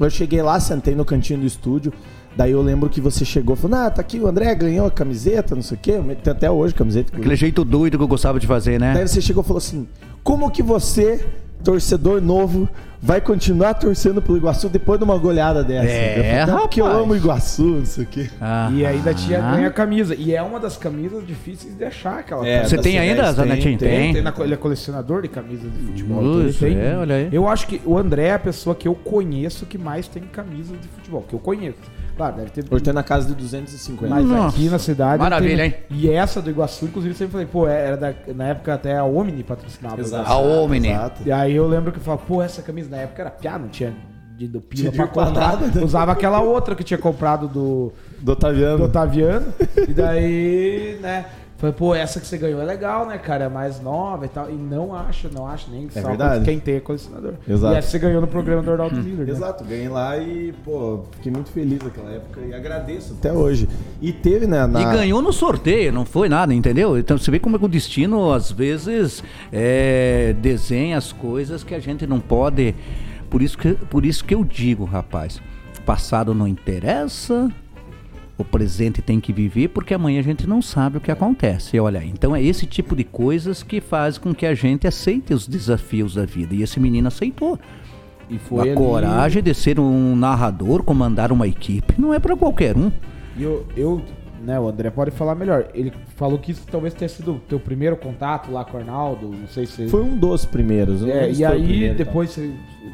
[0.00, 1.92] Eu cheguei lá, sentei no cantinho do estúdio.
[2.36, 4.90] Daí eu lembro que você chegou e falou: Ah, tá aqui, o André ganhou a
[4.90, 6.00] camiseta, não sei o quê.
[6.24, 7.16] Tem até hoje a camiseta.
[7.16, 8.92] Aquele jeito doido que eu gostava de fazer, né?
[8.92, 9.86] Daí você chegou e falou assim:
[10.26, 11.24] Como que você,
[11.62, 12.68] torcedor novo,
[13.00, 15.88] vai continuar torcendo pelo Iguaçu depois de uma goleada dessa?
[15.88, 18.28] É, eu falei, "Não, Porque eu rapaz." amo o Iguaçu, não sei o quê.
[18.40, 19.54] Ah, E ainda tinha ah.
[19.54, 20.16] ganha a camisa.
[20.16, 22.70] E é uma das camisas difíceis de achar aquela É, camisa.
[22.76, 23.78] Você tem C10 ainda, Zanetinho?
[23.78, 24.12] tem, Tem.
[24.14, 26.18] Tem na ele é colecionador de camisas de futebol.
[26.24, 26.76] então ele Isso, tem.
[26.76, 27.28] é, olha aí.
[27.30, 30.76] Eu acho que o André é a pessoa que eu conheço que mais tem camisas
[30.80, 31.24] de futebol.
[31.28, 31.78] Que eu conheço.
[32.16, 32.64] Claro, deve ter.
[32.70, 34.08] Hoje tem na casa de 250.
[34.14, 34.56] Mas Nossa.
[34.56, 35.22] aqui na cidade.
[35.22, 35.74] Maravilha, tem- hein?
[35.90, 38.96] E essa do Iguaçu, inclusive, eu sempre falei, pô, é, era da- na época até
[38.96, 40.00] a Omni patrocinava.
[40.00, 40.30] Exato.
[40.30, 40.88] A Omni.
[40.88, 41.22] Exato.
[41.26, 43.68] E aí eu lembro que eu falava, pô, essa camisa na época era piá, não
[43.68, 43.94] tinha
[44.36, 45.60] de do pila Tinha pra comprar.
[45.60, 45.82] né?
[45.82, 48.78] Usava aquela outra que tinha comprado do, Do Otaviano.
[48.78, 49.46] do Otaviano.
[49.88, 51.24] e daí, né?
[51.58, 53.44] Falei, pô, essa que você ganhou é legal, né, cara?
[53.44, 54.50] É mais nova e tal.
[54.50, 56.44] E não acho, não acho nem É só verdade.
[56.44, 57.32] quem tem é colecionador.
[57.48, 57.74] Exato.
[57.74, 59.26] E essa você ganhou no programa do Arnaldo Miller.
[59.26, 59.32] né?
[59.32, 63.66] Exato, ganhei lá e, pô, fiquei muito feliz naquela época e agradeço até hoje.
[64.02, 64.82] E teve, né, na...
[64.82, 66.98] E ganhou no sorteio, não foi nada, entendeu?
[66.98, 71.74] Então você vê como é que o destino, às vezes, é, desenha as coisas que
[71.74, 72.74] a gente não pode.
[73.30, 75.40] Por isso que, por isso que eu digo, rapaz,
[75.86, 77.50] passado não interessa,
[78.38, 81.78] o presente tem que viver, porque amanhã a gente não sabe o que acontece.
[81.80, 85.46] Olha, então é esse tipo de coisas que faz com que a gente aceite os
[85.48, 86.54] desafios da vida.
[86.54, 87.58] E esse menino aceitou.
[88.28, 92.36] E a foi ali- coragem de ser um narrador, comandar uma equipe, não é para
[92.36, 92.90] qualquer um.
[93.36, 94.02] E eu, eu,
[94.46, 95.66] né, o André pode falar melhor.
[95.74, 99.26] Ele falou que isso talvez tenha sido o teu primeiro contato lá com o Arnaldo,
[99.28, 99.88] não sei se...
[99.88, 101.02] Foi um dos primeiros.
[101.02, 102.04] eu É, e aí, primeiro, tá?
[102.04, 102.38] depois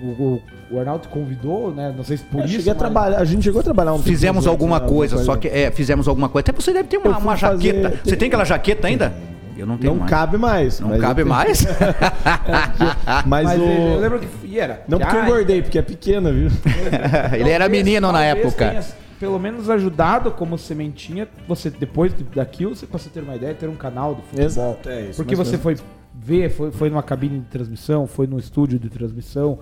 [0.02, 0.40] o,
[0.70, 1.92] o, Arnaldo te convidou, né?
[1.94, 2.54] Não sei se por Eu isso.
[2.56, 5.36] cheguei a mas- trabalhar, a gente chegou a trabalhar um Fizemos alguma né, coisa, só
[5.36, 6.44] que é, fizemos alguma coisa.
[6.48, 8.00] Até você deve ter Eu uma, uma fazer- jaqueta.
[8.02, 9.12] Você tem aquela jaqueta ainda?
[9.54, 10.10] Eu não tenho Não mais.
[10.10, 10.80] cabe mais.
[10.80, 11.66] Não mas eu cabe tenho- mais?
[13.26, 13.64] Mas, Mas o...
[13.64, 14.82] eu lembro que e era.
[14.88, 16.48] Não porque eu Ah, engordei, porque é pequena, viu?
[17.38, 18.68] Ele era menino na época.
[18.70, 18.82] tenha,
[19.22, 23.54] pelo menos ajudado como sementinha, você depois de- daquilo, você, pra você ter uma ideia,
[23.54, 24.44] ter um canal de futebol.
[24.44, 25.16] Exato, é isso.
[25.16, 25.76] Porque você ou foi
[26.12, 29.60] ver, foi, foi numa cabine de transmissão, foi num estúdio de transmissão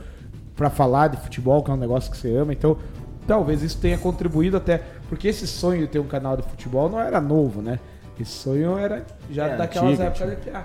[0.57, 2.55] pra falar de futebol, que é um negócio que você ama.
[2.55, 2.79] Então,
[3.27, 4.81] talvez isso tenha contribuído até.
[5.11, 7.79] Porque esse sonho de ter um canal de futebol não era novo, né?
[8.19, 10.65] Esse sonho era já É, daquelas antigo, épocas de PA.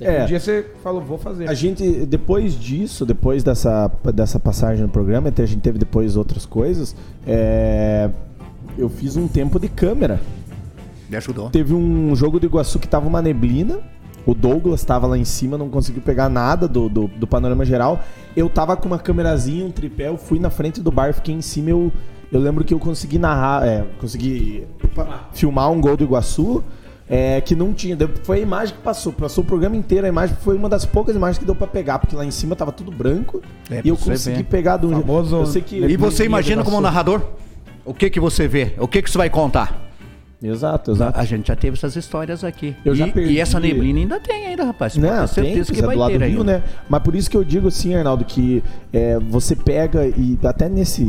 [0.00, 0.22] É.
[0.22, 1.46] Um dia você falou, vou fazer.
[1.46, 6.16] A gente, depois disso, depois dessa, dessa passagem no programa, até a gente teve depois
[6.16, 8.08] outras coisas, é,
[8.78, 10.20] eu fiz um tempo de câmera.
[11.08, 11.50] Me ajudou.
[11.50, 13.78] Teve um jogo do Iguaçu que tava uma neblina,
[14.26, 18.00] o Douglas tava lá em cima, não conseguiu pegar nada do, do, do panorama geral.
[18.36, 21.40] Eu tava com uma câmerazinha, um tripé, eu fui na frente do bar, fiquei em
[21.40, 21.90] cima, eu,
[22.30, 24.64] eu lembro que eu consegui narrar, é, consegui
[25.32, 26.62] filmar um gol do Iguaçu.
[27.12, 30.36] É, que não tinha, foi a imagem que passou, passou o programa inteiro, a imagem
[30.42, 32.92] foi uma das poucas imagens que deu pra pegar, porque lá em cima tava tudo
[32.92, 34.44] branco É, e eu consegui ver.
[34.44, 34.92] pegar de um.
[34.92, 37.20] Famoso Eu sei que E você imagina como narrador?
[37.84, 38.72] O que que você vê?
[38.78, 39.88] O que que você vai contar?
[40.42, 41.20] Exato, exato.
[41.20, 42.74] A gente já teve essas histórias aqui.
[42.82, 44.96] Eu e, já perdi- e essa neblina ainda tem ainda, rapaz.
[44.96, 46.44] Não, certeza tem, que é vai do lado ter Rio, ainda.
[46.58, 46.62] né?
[46.88, 51.04] Mas por isso que eu digo assim, Arnaldo, que é, você pega e até nesse,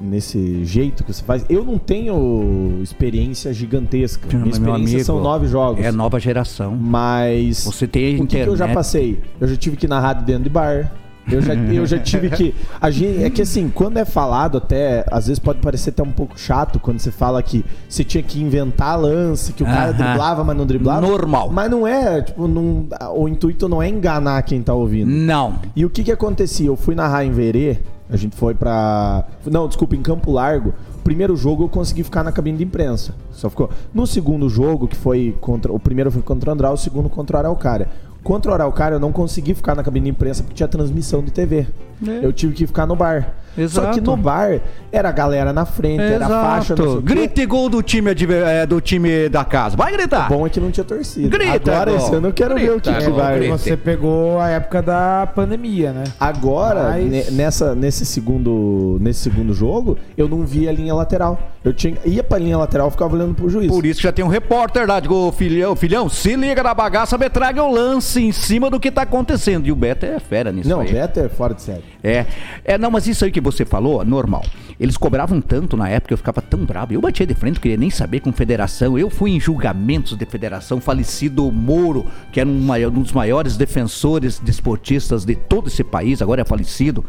[0.00, 4.26] nesse jeito que você faz, eu não tenho experiência gigantesca.
[4.36, 5.84] Minha experiência são amigo, nove jogos.
[5.84, 6.74] É nova geração.
[6.74, 9.20] Mas Você tem o que, que eu já passei?
[9.40, 10.92] Eu já tive que narrar de dentro de bar.
[11.30, 12.54] Eu já, eu já tive que.
[12.80, 15.04] A gente, é que assim, quando é falado, até.
[15.10, 18.40] Às vezes pode parecer até um pouco chato quando você fala que você tinha que
[18.40, 19.96] inventar lance, que o cara Aham.
[19.96, 21.00] driblava, mas não driblava.
[21.00, 21.50] Normal.
[21.50, 25.10] Mas não é, tipo, não, o intuito não é enganar quem tá ouvindo.
[25.10, 25.54] Não.
[25.74, 26.66] E o que que acontecia?
[26.66, 29.24] Eu fui narrar em Verê A gente foi pra.
[29.44, 30.74] Não, desculpa, em Campo Largo.
[30.96, 33.14] O primeiro jogo eu consegui ficar na cabine de imprensa.
[33.32, 33.70] Só ficou.
[33.92, 35.72] No segundo jogo, que foi contra.
[35.72, 37.88] O primeiro foi contra o Andral, o segundo contra o Araucária.
[38.26, 41.30] Contra o Araucária, eu não consegui ficar na cabine de imprensa porque tinha transmissão de
[41.30, 41.64] TV.
[42.04, 42.26] É.
[42.26, 43.34] Eu tive que ficar no bar.
[43.68, 44.00] Só que Exato.
[44.02, 44.60] no bar
[44.92, 46.74] era a galera na frente, era a faixa.
[47.02, 48.10] Grite gol do time,
[48.44, 49.74] é, do time da casa.
[49.74, 50.30] Vai gritar.
[50.30, 51.28] O bom é que não tinha torcida.
[51.38, 52.00] Grita, Agora, gol.
[52.00, 53.38] esse ano eu quero ver o que, Grita, que vai.
[53.38, 53.56] grita.
[53.56, 56.04] Você pegou a época da pandemia, né?
[56.20, 61.40] Agora, Mas- ne- nessa, nesse, segundo, nesse segundo jogo, eu não vi a linha lateral.
[61.64, 63.68] Eu tinha, ia pra linha lateral, ficava olhando pro juiz.
[63.68, 67.16] Por isso que já tem um repórter lá, digo, filhão, filhão, se liga na bagaça,
[67.16, 69.66] me traga o lance em cima do que tá acontecendo.
[69.66, 70.92] E o Beto é fera nisso não, aí.
[70.92, 71.82] Beto é fora de série.
[72.02, 72.26] É,
[72.64, 74.44] é, não, mas isso aí que você falou, normal.
[74.78, 76.92] Eles cobravam tanto na época, eu ficava tão bravo.
[76.92, 78.98] Eu batia de frente, não queria nem saber com federação.
[78.98, 83.56] Eu fui em julgamentos de federação, falecido Moro, que era um, maior- um dos maiores
[83.56, 87.04] defensores desportistas de todo esse país, agora é falecido.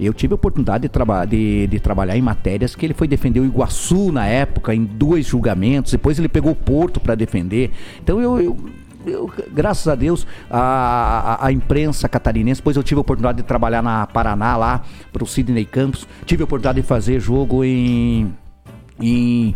[0.00, 3.40] Eu tive a oportunidade de, traba de, de trabalhar em matérias que ele foi defender
[3.40, 5.92] o Iguaçu na época, em dois julgamentos.
[5.92, 7.70] Depois ele pegou o Porto para defender.
[8.02, 8.56] Então eu- eu,
[9.06, 13.44] eu, graças a Deus, a, a, a imprensa catarinense, depois eu tive a oportunidade de
[13.44, 14.82] trabalhar na Paraná lá,
[15.12, 18.32] para o Sidney Campos, tive a oportunidade de fazer jogo em,
[19.00, 19.54] em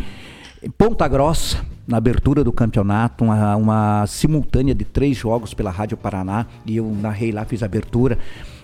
[0.76, 6.46] Ponta Grossa, na abertura do campeonato, uma, uma simultânea de três jogos pela Rádio Paraná,
[6.64, 8.18] e eu narrei lá, fiz a abertura.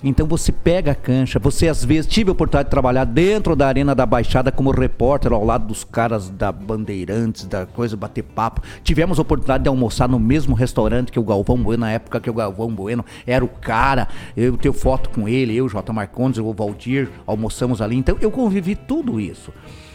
[0.04, 3.68] Então você pega a cancha, você às vezes tive a oportunidade de trabalhar dentro da
[3.68, 8.62] Arena da Baixada como repórter ao lado dos caras da Bandeirantes, da coisa, bater papo.
[8.82, 12.30] Tivemos a oportunidade de almoçar no mesmo restaurante que o Galvão Bueno, na época que
[12.30, 14.08] o Galvão Bueno era o cara.
[14.36, 15.92] Eu tenho foto com ele, eu, J.
[15.92, 17.96] Marcondes, o Valdir, almoçamos ali.
[17.96, 19.52] Então eu convivi tudo isso.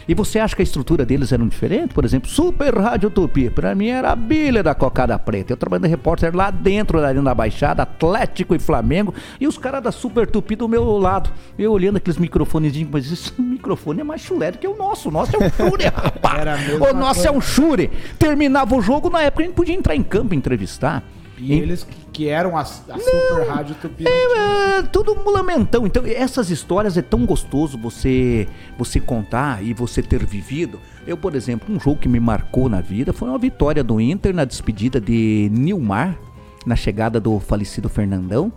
[0.08, 1.92] E você acha que a estrutura deles era diferente?
[1.92, 3.50] Por exemplo, Super Rádio Tupi.
[3.50, 5.52] Pra mim era a bilha da cocada preta.
[5.52, 9.12] Eu trabalhando de repórter lá dentro da Arena da Baixada, Atlético e Flamengo.
[9.38, 11.30] E os caras da Super Tupi do meu lado.
[11.58, 15.10] Eu olhando aqueles microfonezinhos, mas esse microfone é mais chulé do que o nosso.
[15.10, 16.72] O nosso é um chure, rapaz.
[16.80, 17.28] O nosso coisa.
[17.28, 17.90] é um chure.
[18.18, 21.04] Terminava o jogo, na época a gente podia entrar em campo e entrevistar.
[21.40, 24.04] E eles que, que eram a, a Super Rádio Tupi.
[24.04, 24.78] tinha.
[24.78, 25.86] É, tudo mulamentão.
[25.86, 30.78] Então, essas histórias é tão gostoso você você contar e você ter vivido.
[31.06, 34.34] Eu, por exemplo, um jogo que me marcou na vida foi uma vitória do Inter
[34.34, 36.18] na despedida de Nilmar,
[36.66, 38.52] na chegada do falecido Fernandão.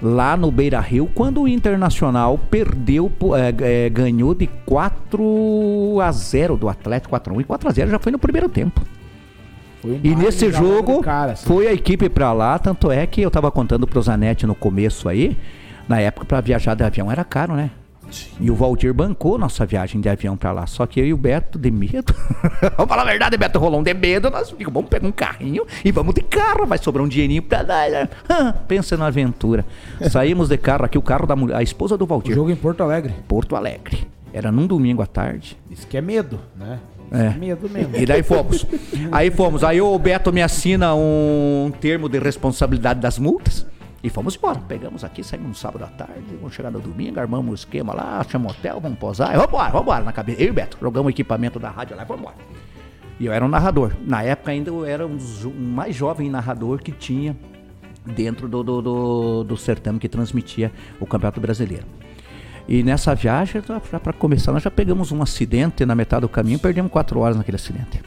[0.00, 6.56] Lá no Beira Rio, quando o Internacional perdeu, é, é, ganhou de 4 a 0
[6.56, 8.80] do Atlético 4 a 1 e 4 a 0 já foi no primeiro tempo.
[9.88, 11.46] Foi E nesse jogo cara, assim.
[11.46, 15.08] foi a equipe pra lá, tanto é que eu tava contando pro Zanetti no começo
[15.08, 15.36] aí,
[15.88, 17.70] na época pra viajar de avião era caro, né?
[18.40, 20.66] E o Valdir bancou nossa viagem de avião pra lá.
[20.66, 22.14] Só que eu e o Beto, de medo.
[22.74, 24.30] vamos falar a verdade, Beto Rolão, de medo.
[24.30, 26.66] Nós ficamos, vamos pegar um carrinho e vamos de carro.
[26.66, 27.90] Vai sobrar um dinheirinho pra dar.
[27.90, 28.08] né?
[28.66, 29.62] Pensa na aventura.
[30.10, 32.56] Saímos de carro aqui, o carro da mulher, a esposa do O Valdir, jogo em
[32.56, 33.12] Porto Alegre.
[33.28, 34.06] Porto Alegre.
[34.32, 35.58] Era num domingo à tarde.
[35.70, 36.78] Isso que é medo, né?
[37.10, 37.30] É.
[37.30, 37.96] medo mesmo.
[37.96, 38.66] E daí fomos.
[39.10, 39.64] Aí fomos.
[39.64, 43.66] Aí o Beto me assina um termo de responsabilidade das multas.
[44.02, 44.60] E fomos embora.
[44.60, 48.24] Pegamos aqui, saímos no sábado à tarde, vamos chegar no domingo, armamos o esquema lá,
[48.28, 49.32] chamamos hotel, vamos posar.
[49.32, 50.40] Vamos embora, vamos embora na cabeça.
[50.40, 52.36] Eu e o Beto, jogamos o equipamento da rádio lá e vamos embora.
[53.18, 53.92] E eu era um narrador.
[54.06, 57.36] Na época ainda eu era um dos um mais jovem narrador que tinha
[58.06, 61.84] dentro do, do, do, do certame que transmitia o Campeonato Brasileiro.
[62.68, 66.92] E nessa viagem, para começar, nós já pegamos um acidente na metade do caminho, perdemos
[66.92, 68.02] quatro horas naquele acidente.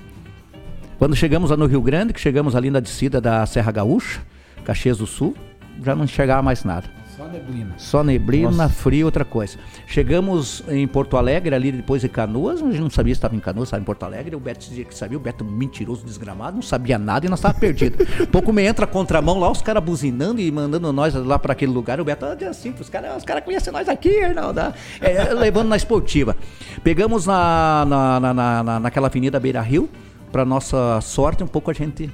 [1.00, 4.22] Quando chegamos lá no Rio Grande, que chegamos ali na descida da Serra Gaúcha,
[4.64, 5.36] Caxias do Sul,
[5.84, 6.88] já não enxergava mais nada.
[7.22, 7.74] Só neblina.
[7.78, 8.70] Só neblina, Nossa.
[8.70, 9.58] frio, outra coisa.
[9.86, 13.40] Chegamos em Porto Alegre, ali depois de Canoas, a gente não sabia se estava em
[13.40, 14.36] Canoas, estava em Porto Alegre.
[14.36, 17.60] O Beto dizia que sabia, o Beto mentiroso, desgramado, não sabia nada e nós estávamos
[17.60, 18.08] perdidos.
[18.32, 21.72] Pouco me entra a contramão lá, os caras buzinando e mandando nós lá para aquele
[21.72, 22.02] lugar.
[22.02, 24.60] O Beto, ah, assim, os caras os cara conhecem nós aqui, Arnaldo.
[24.60, 26.36] ah." É, levando na esportiva.
[26.84, 29.88] Pegamos na, na, na, na- na- naquela avenida Beira Rio,
[30.32, 32.10] para nossa sorte, um pouco a gente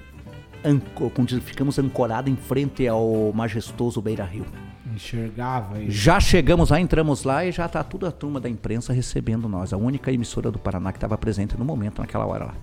[0.65, 4.45] anco- ficamos ancorados em frente ao majestoso Beira Rio.
[4.93, 5.75] Enxergava.
[5.89, 9.73] Já chegamos lá, entramos lá e já tá toda a turma da imprensa recebendo nós.
[9.73, 12.55] A única emissora do Paraná que estava presente no momento, naquela hora lá.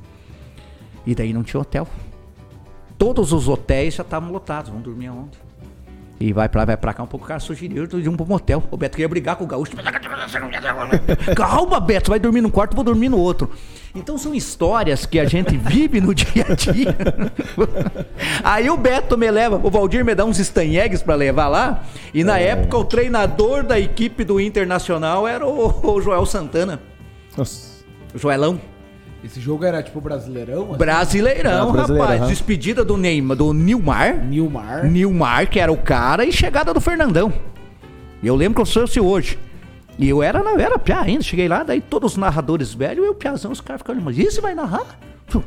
[1.07, 1.87] E daí não tinha hotel.
[2.97, 4.71] Todos os hotéis já estavam lotados.
[4.71, 5.39] Vamos dormir aonde?
[6.19, 7.25] E vai pra lá, vai pra cá um pouco.
[7.25, 8.63] O cara sugeriu de um pro motel.
[8.71, 9.73] O Beto queria brigar com o gaúcho.
[11.35, 13.51] Calma, Beto, vai dormir num quarto, vou dormir no outro.
[13.95, 16.97] Então são histórias que a gente vive no dia a dia.
[18.43, 21.85] Aí o Beto me leva, o Valdir me dá uns estanhegues pra levar lá.
[22.13, 26.81] E na época o treinador da equipe do Internacional era o, o Joel Santana.
[27.37, 27.75] Nossa.
[28.15, 28.61] Joelão.
[29.25, 30.69] Esse jogo era tipo brasileirão?
[30.69, 30.77] assim?
[30.79, 32.21] Brasileirão, Ah, rapaz.
[32.21, 32.27] aham.
[32.29, 34.23] Despedida do Neymar, do Nilmar.
[34.25, 34.85] Nilmar.
[34.87, 37.33] Nilmar, que era o cara, e chegada do Fernandão.
[38.23, 39.39] Eu lembro que eu trouxe hoje.
[39.99, 43.15] E eu era, eu era piá ainda, cheguei lá, daí todos os narradores velhos, eu
[43.15, 44.99] piazão, os caras ficaram, mas isso vai narrar?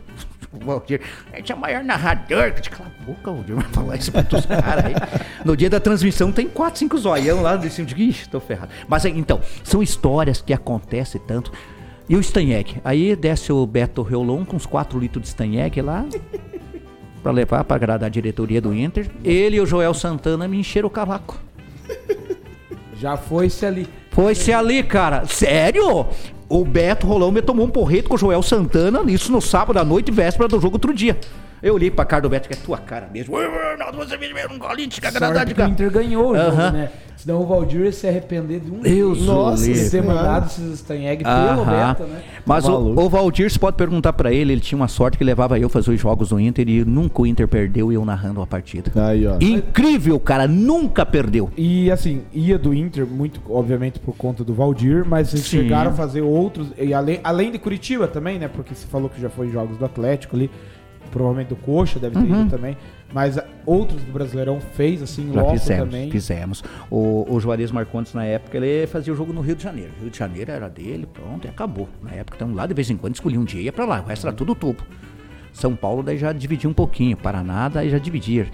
[0.49, 1.01] O Valdir,
[1.33, 2.53] a gente é o maior narrador.
[2.53, 4.93] Que cala a boca, Valdir, vai falar isso pra todos os caras aí.
[5.43, 8.71] No dia da transmissão tem quatro, cinco zoião lá de cima de ixi, tô ferrado.
[8.87, 11.51] Mas então, são histórias que acontecem tanto.
[12.09, 12.77] E o Stanheg?
[12.83, 16.05] Aí desce o Beto Reolon com uns 4 litros de Stanheg lá.
[17.21, 19.09] pra levar pra agradar a diretoria do Inter.
[19.23, 21.37] Ele e o Joel Santana me encheram o cavaco.
[22.99, 23.87] Já foi-se ali.
[24.11, 25.25] Foi-se ali, cara.
[25.25, 26.07] Sério?
[26.49, 29.83] O Beto Rolão me tomou um porreto com o Joel Santana, isso no sábado à
[29.83, 31.19] noite, véspera do jogo outro dia.
[31.61, 33.35] Eu olhei pra cara do Beto, que é tua cara mesmo.
[33.35, 36.89] Ronaldo, você me um golinho de Sorte que o Inter ganhou o jogo, né?
[37.17, 39.89] Senão o Valdir ia se arrepender de um Deus Nossa, livre.
[39.89, 42.21] ter mandado esses Stanheg pelo Beto, né?
[42.45, 45.23] Mas Tá o, o Valdir, você pode perguntar pra ele, ele tinha uma sorte que
[45.23, 48.39] levava eu fazer os jogos do Inter e nunca o Inter perdeu e eu narrando
[48.39, 48.91] a partida.
[49.07, 49.37] Aí, ó.
[49.41, 51.49] Incrível, cara, nunca perdeu.
[51.57, 55.63] E assim, ia do Inter, muito, obviamente, por conta do Valdir, mas eles Sim.
[55.63, 58.47] chegaram a fazer outros, e além, além de Curitiba também, né?
[58.47, 60.51] Porque você falou que já foi em jogos do Atlético ali,
[61.07, 62.41] provavelmente do Coxa deve ter Uhum.
[62.41, 62.77] ido também.
[63.13, 66.11] Mas outros do Brasileirão fez, assim, Já logo fizemos, também.
[66.11, 66.63] fizemos.
[66.91, 69.91] O, o Juarez Marcondes, na época, ele fazia o jogo no Rio de Janeiro.
[70.01, 71.87] Rio de Janeiro era dele, pronto, e acabou.
[72.03, 74.01] Na época, então lá de vez em quando escolhia um dia e ia pra lá,
[74.01, 74.83] o resto era tudo tubo.
[75.53, 78.47] São Paulo daí já dividia um pouquinho, Paraná daí já dividia.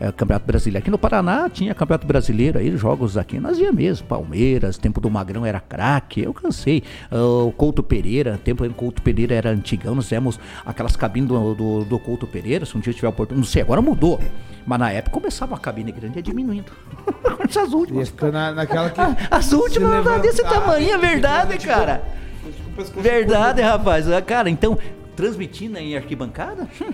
[0.00, 0.78] É, Campeonato Brasileiro.
[0.78, 4.06] Aqui no Paraná tinha Campeonato Brasileiro, aí jogos aqui nós ia mesmo.
[4.06, 6.82] Palmeiras, tempo do Magrão era craque, eu cansei.
[7.10, 11.54] Ah, o Couto Pereira, tempo em Couto Pereira era antigão, nós fizemos aquelas cabines do,
[11.54, 14.18] do, do Couto Pereira, se um dia tiver oportunidade, não sei, agora mudou.
[14.66, 16.72] Mas na época começava a cabine grande e ia diminuindo.
[17.54, 18.14] Ia últimas.
[18.32, 19.00] na, naquela que.
[19.30, 22.02] As se últimas levantar, desse tamanho, é verdade, tipo, cara.
[22.42, 24.08] com o pescoço Verdade, rapaz.
[24.10, 24.78] Ah, Cara, então,
[25.16, 26.92] transmitindo em arquibancada, hum,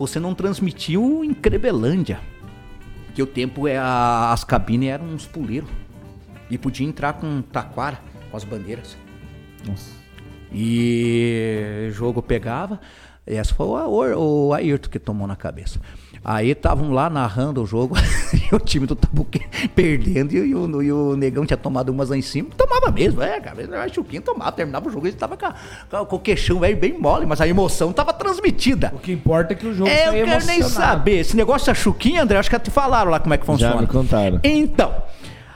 [0.00, 2.18] você não transmitiu em Crebelândia.
[3.14, 5.68] Que o tempo é a- as cabines eram uns puleiros.
[6.50, 8.96] E podia entrar com taquara, com as bandeiras.
[9.66, 9.90] Nossa.
[10.52, 12.80] E o jogo pegava.
[13.26, 15.80] Essa foi o, Aor- o Ayrton que tomou na cabeça.
[16.22, 17.96] Aí estavam lá narrando o jogo
[18.34, 19.40] e o time do Tabuque
[19.74, 22.50] perdendo e, o, e o Negão tinha tomado umas lá em cima.
[22.56, 23.62] Tomava mesmo, é, cara.
[23.62, 27.24] Era Chuquinho tomava, terminava o jogo, ele tava com, com o queixão velho bem mole,
[27.24, 28.92] mas a emoção tava transmitida.
[28.94, 31.20] O que importa é que o jogo É, eu quero nem saber.
[31.20, 33.80] Esse negócio da Chuquinha, André, acho que te falaram lá como é que funciona.
[33.80, 34.40] me contaram.
[34.44, 34.94] Então,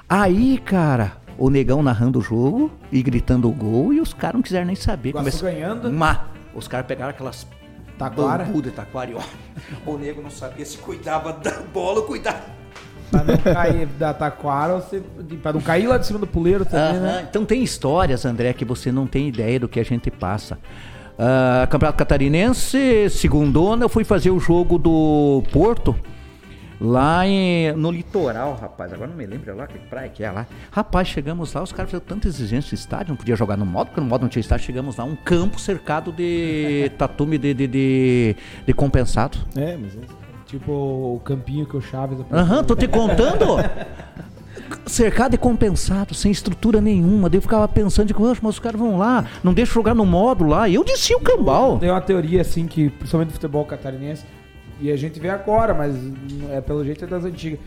[0.08, 4.42] aí, cara, o negão narrando o jogo e gritando o gol e os caras não
[4.42, 5.10] quiseram nem saber.
[5.10, 5.92] Iguaçu ganhando.
[5.92, 6.18] Mas,
[6.54, 7.46] os caras pegaram aquelas
[7.98, 8.44] Taquara.
[8.44, 9.20] bambu de taquara e ó.
[9.86, 12.54] O nego não sabia se cuidava da bola ou cuidava.
[13.10, 15.00] Pra não cair da taquara, você,
[15.42, 17.26] pra não cair lá de cima do puleiro também, Aham, né?
[17.30, 20.58] Então tem histórias, André, que você não tem ideia do que a gente passa.
[21.18, 25.94] Ah, Campeonato Catarinense, segundona, eu fui fazer o jogo do Porto.
[26.84, 28.92] Lá em- no litoral, rapaz.
[28.92, 30.46] Agora não me lembro lá que praia que é lá.
[30.70, 33.86] Rapaz, chegamos lá, os caras fizeram tanta exigência de estádio, não podia jogar no modo,
[33.86, 34.66] porque no modo não tinha estádio.
[34.66, 39.38] Chegamos lá, um campo cercado de tatume de, de, de, de compensado.
[39.56, 40.00] É, mas é.
[40.46, 42.18] Tipo o campinho que o Chaves...
[42.30, 43.56] Aham, tô te contando.
[44.86, 47.28] Cercado e compensado, sem estrutura nenhuma.
[47.30, 50.04] Daí eu ficava pensando, de, "Poxa, mas os caras vão lá, não deixa jogar no
[50.04, 50.68] modo lá.
[50.68, 51.78] E eu desci o cambal.
[51.78, 54.24] Tem uma teoria assim que, principalmente do futebol catarinense,
[54.88, 55.94] e a gente vê agora, mas
[56.50, 57.58] é pelo jeito é das antigas.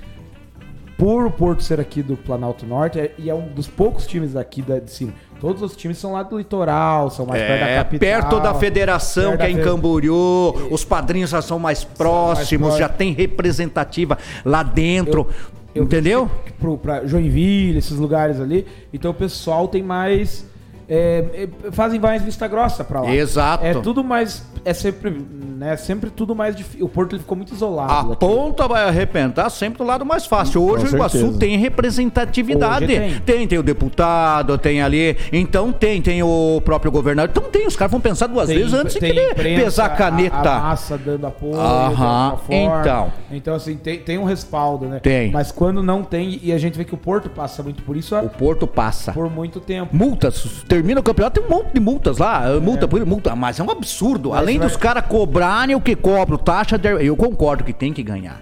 [0.97, 4.34] Por o Porto ser aqui do Planalto Norte, é- e é um dos poucos times
[4.34, 5.13] daqui da, de cima.
[5.39, 7.99] Todos os times são lá do litoral, são mais perto da É, capital.
[7.99, 12.78] perto da federação, perto que é em Camboriú, os padrinhos já são mais próximos, próximos.
[12.78, 15.28] já tem representativa lá dentro.
[15.76, 16.32] Eu- entendeu?
[16.59, 18.65] Pro, pra Joinville, esses lugares ali.
[18.91, 20.43] Então o pessoal tem mais.
[20.89, 23.13] É, é, fazem mais vista grossa pra lá.
[23.13, 23.65] Exato.
[23.65, 24.43] É tudo mais.
[24.63, 25.25] É sempre.
[25.57, 26.85] Né, sempre tudo mais difícil.
[26.85, 27.91] O Porto ele ficou muito isolado.
[27.91, 28.15] A aqui.
[28.17, 30.61] ponta vai arrebentar sempre do lado mais fácil.
[30.61, 31.39] Hoje Com o Iguaçu certeza.
[31.39, 32.85] tem representatividade.
[32.88, 33.19] Tem.
[33.21, 35.17] tem, tem o deputado, tem ali.
[35.33, 37.31] Então tem, tem o próprio governador.
[37.35, 39.89] Então tem, os caras vão pensar duas Tem- vezes antes de querer imprensa, pesar a
[39.89, 40.35] caneta.
[40.49, 41.55] A, a massa dando apoio.
[41.59, 43.11] Aham, então.
[43.31, 44.99] Então, assim, tem, tem um respaldo, né?
[44.99, 45.31] Tem.
[45.31, 48.15] Mas quando não tem, e a gente vê que o Porto passa muito por isso
[48.15, 49.11] O Porto passa.
[49.11, 49.95] por muito tempo.
[49.95, 53.63] Multas, termina o campeonato, tem um monte de multas lá, multa por multa, mas é
[53.63, 54.30] um absurdo.
[54.30, 57.91] Mas Além vai- dos caras cobrarem o que cobram, taxa, de, eu concordo que tem
[57.91, 58.41] que ganhar.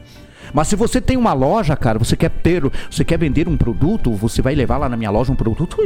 [0.53, 4.11] Mas se você tem uma loja, cara, você quer ter, você quer vender um produto,
[4.11, 5.77] você vai levar lá na minha loja um produto,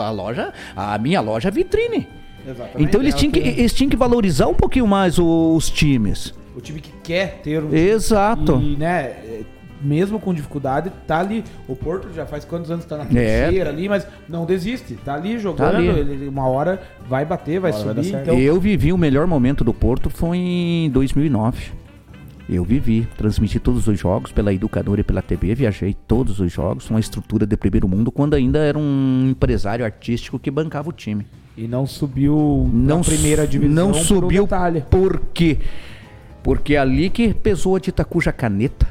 [0.00, 2.06] a loja, a minha loja é vitrine.
[2.46, 2.82] Exatamente.
[2.82, 6.34] Então eles Ela tinham, que, tem- eles tinham que valorizar um pouquinho mais os times.
[6.56, 7.72] O time que quer ter um.
[7.74, 8.60] Exato.
[8.62, 9.40] E, né, é,
[9.82, 11.42] mesmo com dificuldade, tá ali.
[11.66, 13.06] O Porto já faz quantos anos tá na É.
[13.44, 14.94] terceira ali, mas não desiste.
[14.94, 15.76] Tá ali jogando.
[15.76, 15.88] ali.
[15.88, 18.04] Ele, uma hora vai bater, vai vai subir.
[18.04, 18.22] certo.
[18.22, 21.72] Então, Eu vivi o melhor momento do Porto foi em 2009.
[22.48, 26.90] Eu vivi, transmiti todos os jogos pela educadora e pela TV, viajei todos os jogos,
[26.90, 31.26] uma estrutura de primeiro mundo, quando ainda era um empresário artístico que bancava o time.
[31.56, 34.48] E não subiu Não na primeira divisão Não subiu
[34.90, 35.58] por quê?
[36.42, 38.86] Porque é ali que pesou a de Itacuja caneta.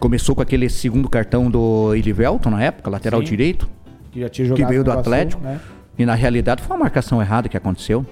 [0.00, 3.26] Começou com aquele segundo cartão do Elivelton na época, lateral Sim.
[3.26, 3.68] direito.
[4.10, 5.42] Que já tinha jogado veio no do Atlético.
[5.42, 5.60] né?
[5.98, 8.04] E na realidade foi uma marcação errada que aconteceu.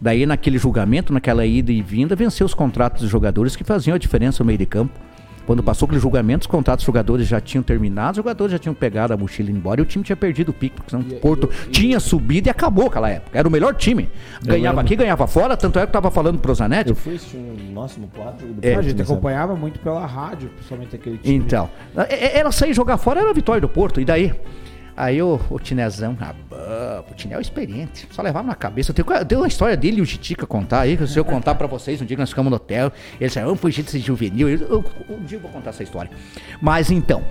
[0.00, 3.98] Daí, naquele julgamento, naquela ida e vinda, venceu os contratos dos jogadores que faziam a
[3.98, 4.98] diferença no meio de campo.
[5.46, 8.74] Quando passou aquele julgamento, os contratos dos jogadores já tinham terminado, os jogadores já tinham
[8.74, 11.20] pegado a mochila e embora e o time tinha perdido o pique, porque senão o
[11.20, 13.38] Porto tinha subido e acabou aquela época.
[13.38, 14.08] Era o melhor time.
[14.42, 16.90] Ganhava aqui, ganhava fora, tanto é que eu tava falando pro Zanetti.
[16.90, 18.44] Eu fui assistir um nosso no quadro.
[18.60, 19.12] É, a gente começar.
[19.12, 21.36] acompanhava muito pela rádio, principalmente aquele time.
[21.36, 24.34] Então, é- é- ela sair jogar fora era a vitória do Porto, e daí?
[24.96, 28.90] Aí o, o Tinezão, ah, o Tinel é experiente, só levava na cabeça.
[28.90, 31.24] Eu tenho, eu tenho uma história dele e o Titica contar aí, que se eu
[31.24, 32.90] contar pra vocês, um dia que nós ficamos no hotel,
[33.20, 34.48] ele disse, vamos fugir desse juvenil.
[34.48, 36.10] Eu, eu- um dia eu vou contar essa história.
[36.62, 37.22] Mas então,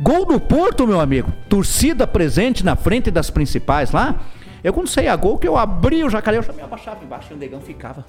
[0.00, 4.20] gol do Porto, meu amigo, torcida presente na frente das principais lá.
[4.64, 7.28] Eu quando saí a gol, que eu abri o jacaré, eu já me abaixava embaixo
[7.30, 8.04] e o negão ficava.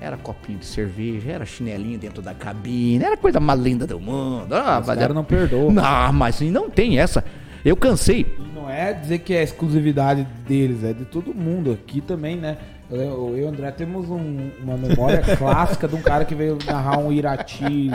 [0.00, 4.52] Era copinho de cerveja, era chinelinho dentro da cabine, era coisa mais linda do mundo.
[4.54, 5.70] Ah, Os mas era- não perdoam.
[5.72, 7.24] não, mas não tem essa.
[7.64, 8.26] Eu cansei.
[8.38, 11.72] E não é dizer que é exclusividade deles, é de todo mundo.
[11.72, 12.58] Aqui também, né?
[12.90, 16.98] Eu, e o André temos um- uma memória clássica de um cara que veio narrar
[16.98, 17.90] um Irati.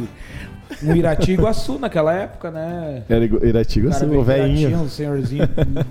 [0.83, 3.03] Um Irati Iguaçu naquela época, né?
[3.07, 4.77] Era Igu- Iratiga, O Irati, velhinho.
[4.79, 5.47] um senhorzinho.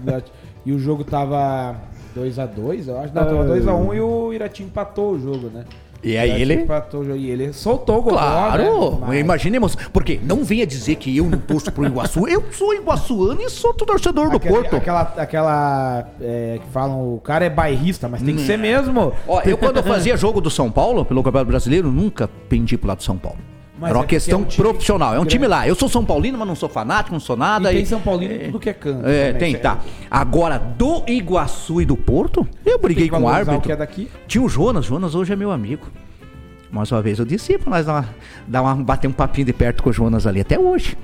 [0.06, 0.32] Irati.
[0.66, 1.76] e o jogo tava
[2.16, 3.14] 2x2, eu acho.
[3.14, 5.64] Não, tava 2x1 e o Irati empatou o jogo, né?
[6.02, 6.54] E aí ele.
[6.54, 8.12] Empatou e ele soltou o gol.
[8.12, 8.96] Claro, né?
[9.08, 9.74] Mas- imaginemos.
[9.92, 12.26] Porque não venha dizer que eu não torço pro Iguaçu.
[12.28, 14.76] Eu sou iguaçuano e sou torcedor do Aquele- Porto.
[14.76, 19.12] Aquela, aquela é, que falam, o cara é bairrista, mas tem que ser mesmo.
[19.26, 22.88] Ó, eu quando eu fazia jogo do São Paulo, pelo Campeonato Brasileiro, nunca pendi pro
[22.88, 23.38] lado do São Paulo.
[23.80, 25.14] Mas Era é uma porque questão é um time profissional.
[25.14, 25.50] É um time grande.
[25.62, 25.68] lá.
[25.68, 27.68] Eu sou São Paulino, mas não sou fanático, não sou E nada.
[27.70, 29.06] tem e- São Paulino em tudo que é canto.
[29.06, 29.52] É, também.
[29.52, 29.78] tem, tá.
[30.10, 33.60] Agora, do Iguaçu e do Porto, eu tem briguei com o árbitro.
[33.60, 34.10] que é daqui.
[34.26, 35.86] Tinha o Jonas, Jonas hoje é meu amigo.
[36.70, 38.08] Mais uma vez eu disse pra nós dar uma,
[38.46, 40.96] dar uma, bater um papinho de perto com o Jonas ali, até hoje.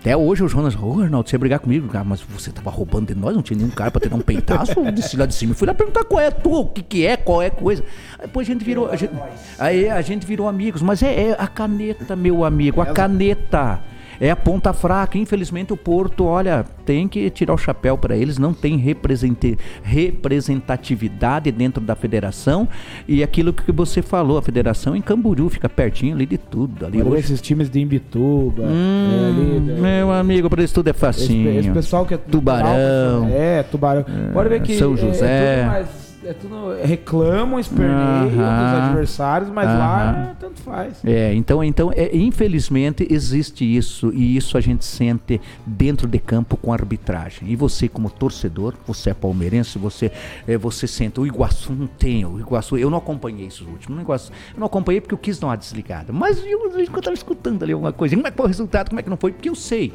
[0.00, 3.12] Até hoje o Jonas, ô Arnaldo, você ia brigar comigo, cara, mas você tava roubando
[3.12, 5.34] de nós, não tinha nenhum cara pra te dar um peitaço, eu desci lá de
[5.34, 5.52] cima.
[5.52, 7.84] E fui lá perguntar qual é a tua, o que que é, qual é coisa.
[8.18, 9.12] Aí depois a gente virou, a gente,
[9.58, 13.80] aí a gente virou amigos, mas é, é a caneta, meu amigo, a caneta.
[14.20, 15.16] É a ponta fraca.
[15.16, 18.36] Infelizmente, o Porto, olha, tem que tirar o chapéu para eles.
[18.36, 22.68] Não tem representatividade dentro da federação.
[23.08, 26.84] E aquilo que você falou, a federação em Camboriú fica pertinho ali de tudo.
[26.84, 28.64] Ali Olha esses times de Imbituba.
[28.64, 31.58] Hum, é, ali, é, meu amigo, para isso tudo é esse, facinho.
[31.58, 33.28] esse pessoal que é Tubarão.
[33.32, 34.04] É, tubarão.
[34.32, 35.26] Pode ver que São é- José.
[35.26, 35.86] É, tudo mais,
[36.24, 38.86] é tudo reclamam, esperneiam dos Aham.
[38.86, 40.30] adversários, mas lá Aham.
[40.30, 41.04] é, tanto faz.
[41.04, 46.56] É, então, então é, infelizmente existe isso e isso a gente sente dentro de campo
[46.56, 47.48] com a arbitragem.
[47.48, 50.12] E você como torcedor, você é palmeirense, você
[50.46, 54.00] é, você sente o Iguaçu não tem, o Iguaçu, eu não acompanhei esses últimos, o
[54.02, 56.12] Iguaçu, eu não acompanhei porque eu quis dar uma desligada.
[56.12, 59.00] Mas eu, eu estava escutando ali alguma coisa, como é que foi o resultado, como
[59.00, 59.32] é que não foi?
[59.32, 59.92] Porque eu sei.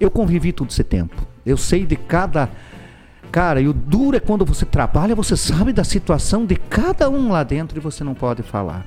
[0.00, 1.26] Eu convivi todo esse tempo.
[1.44, 2.48] Eu sei de cada
[3.30, 7.30] Cara, e o duro é quando você trabalha, você sabe da situação de cada um
[7.30, 8.86] lá dentro e você não pode falar.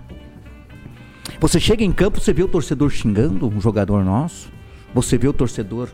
[1.39, 4.51] Você chega em campo, você vê o torcedor xingando um jogador nosso,
[4.93, 5.89] você vê o torcedor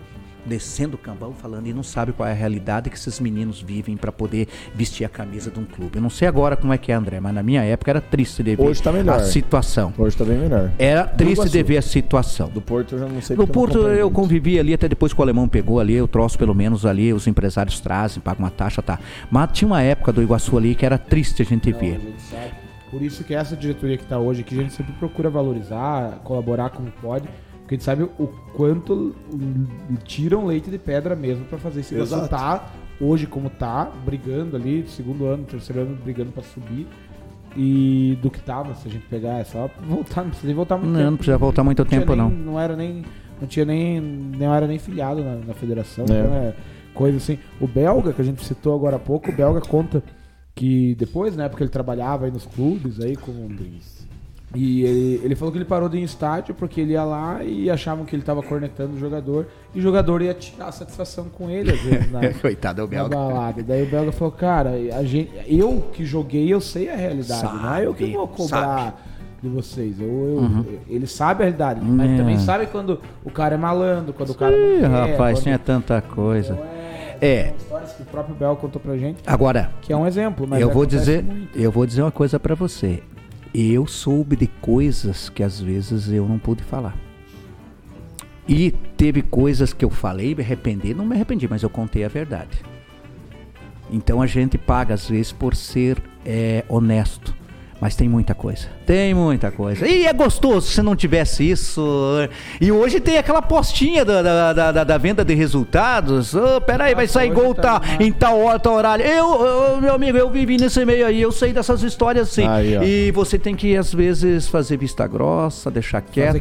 [0.47, 3.97] descendo o cambão falando e não sabe qual é a realidade que esses meninos vivem
[3.97, 5.97] para poder vestir a camisa de um clube.
[5.97, 8.41] Eu não sei agora como é que é, André, mas na minha época era triste
[8.41, 9.19] de ver Hoje tá melhor.
[9.19, 9.93] a situação.
[9.97, 10.71] Hoje tá bem melhor.
[10.79, 12.49] Era triste de ver a situação.
[12.49, 14.11] Do Porto eu já não sei eu não Porto eu muito.
[14.15, 17.27] convivi ali, até depois que o alemão pegou ali, eu troço pelo menos ali, os
[17.27, 18.99] empresários trazem, pagam uma taxa, tá.
[19.29, 21.99] Mas tinha uma época do Iguaçu ali que era triste a gente Não, a ver.
[21.99, 22.51] gente sabe.
[22.89, 26.69] Por isso que essa diretoria que está hoje aqui, a gente sempre procura valorizar, colaborar
[26.69, 27.27] como pode,
[27.67, 29.13] porque a gente sabe o quanto
[30.05, 32.29] tiram leite de pedra mesmo para fazer esse Exato.
[32.29, 36.87] tá hoje como tá, brigando ali, segundo ano, terceiro ano, brigando para subir.
[37.57, 40.77] E do que tava, se a gente pegar, é só voltar, não precisa nem voltar
[40.77, 41.09] muito Não, tempo.
[41.11, 42.29] não precisa voltar muito tinha tempo, nem- não.
[42.29, 43.03] Não era nem.
[43.41, 43.99] Não tinha nem.
[43.99, 46.05] Não era nem filiado na, na federação.
[46.05, 46.19] É.
[46.21, 46.55] Então é
[46.93, 47.37] coisa assim.
[47.59, 50.01] O belga, que a gente citou agora há pouco, o belga conta
[50.55, 53.31] que depois, na época ele trabalhava aí nos clubes aí com
[54.55, 57.43] e ele, ele falou que ele parou de ir em estádio porque ele ia lá
[57.43, 59.45] e achavam que ele tava cornetando o jogador
[59.75, 63.09] e o jogador ia tirar satisfação com ele às vezes na, Coitado, é o belga.
[63.15, 63.61] balada.
[63.61, 67.75] Daí o belga falou, cara, a gente, eu que joguei, eu sei a realidade, não
[67.75, 69.05] é eu que Sabe, vou cobrar
[69.43, 69.99] de vocês.
[69.99, 70.65] Eu, eu- Uhum.
[70.87, 72.15] ele sabe a realidade, mas É.
[72.17, 76.01] também sabe quando o cara é malandro, quando o cara não quer, rapaz, tinha tanta
[76.01, 76.53] coisa.
[76.53, 76.65] Então
[77.19, 77.53] é, É.
[77.57, 80.69] histórias que o próprio Bel contou pra gente, Agora, que é um exemplo, mas eu
[80.71, 81.59] vou dizer, muito.
[81.59, 83.03] eu vou dizer uma coisa pra você.
[83.57, 86.95] Eu soube de coisas que às vezes eu não pude falar.
[88.47, 92.07] E teve coisas que eu falei, me arrependi, não me arrependi, mas eu contei a
[92.07, 92.63] verdade.
[93.89, 97.35] Então a gente paga às vezes por ser é, honesto.
[97.79, 98.67] Mas tem muita coisa.
[98.85, 99.87] Tem muita coisa.
[99.87, 101.81] E é gostoso se não tivesse isso.
[102.59, 106.33] E hoje tem aquela postinha da, da, da, da venda de resultados.
[106.33, 109.05] Oh, peraí, vai sair gol tá, em tal hora, tal horário.
[109.05, 112.47] Eu, eu, meu amigo, eu vivi nesse meio aí, eu sei dessas histórias sim.
[112.47, 116.33] Aí, e você tem que, às vezes, fazer vista grossa, deixar quieto.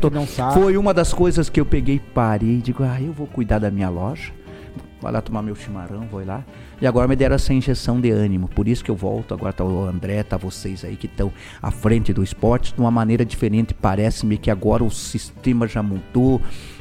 [0.54, 3.90] Foi uma das coisas que eu peguei, parei, digo, ah, eu vou cuidar da minha
[3.90, 4.32] loja.
[5.02, 6.42] Vou lá tomar meu chimarrão, vou lá.
[6.80, 8.48] E agora me deram essa injeção de ânimo.
[8.48, 9.32] Por isso que eu volto.
[9.32, 12.90] Agora tá o André, tá vocês aí que estão à frente do esporte de uma
[12.90, 13.72] maneira diferente.
[13.72, 16.40] Parece-me que agora o sistema já mudou,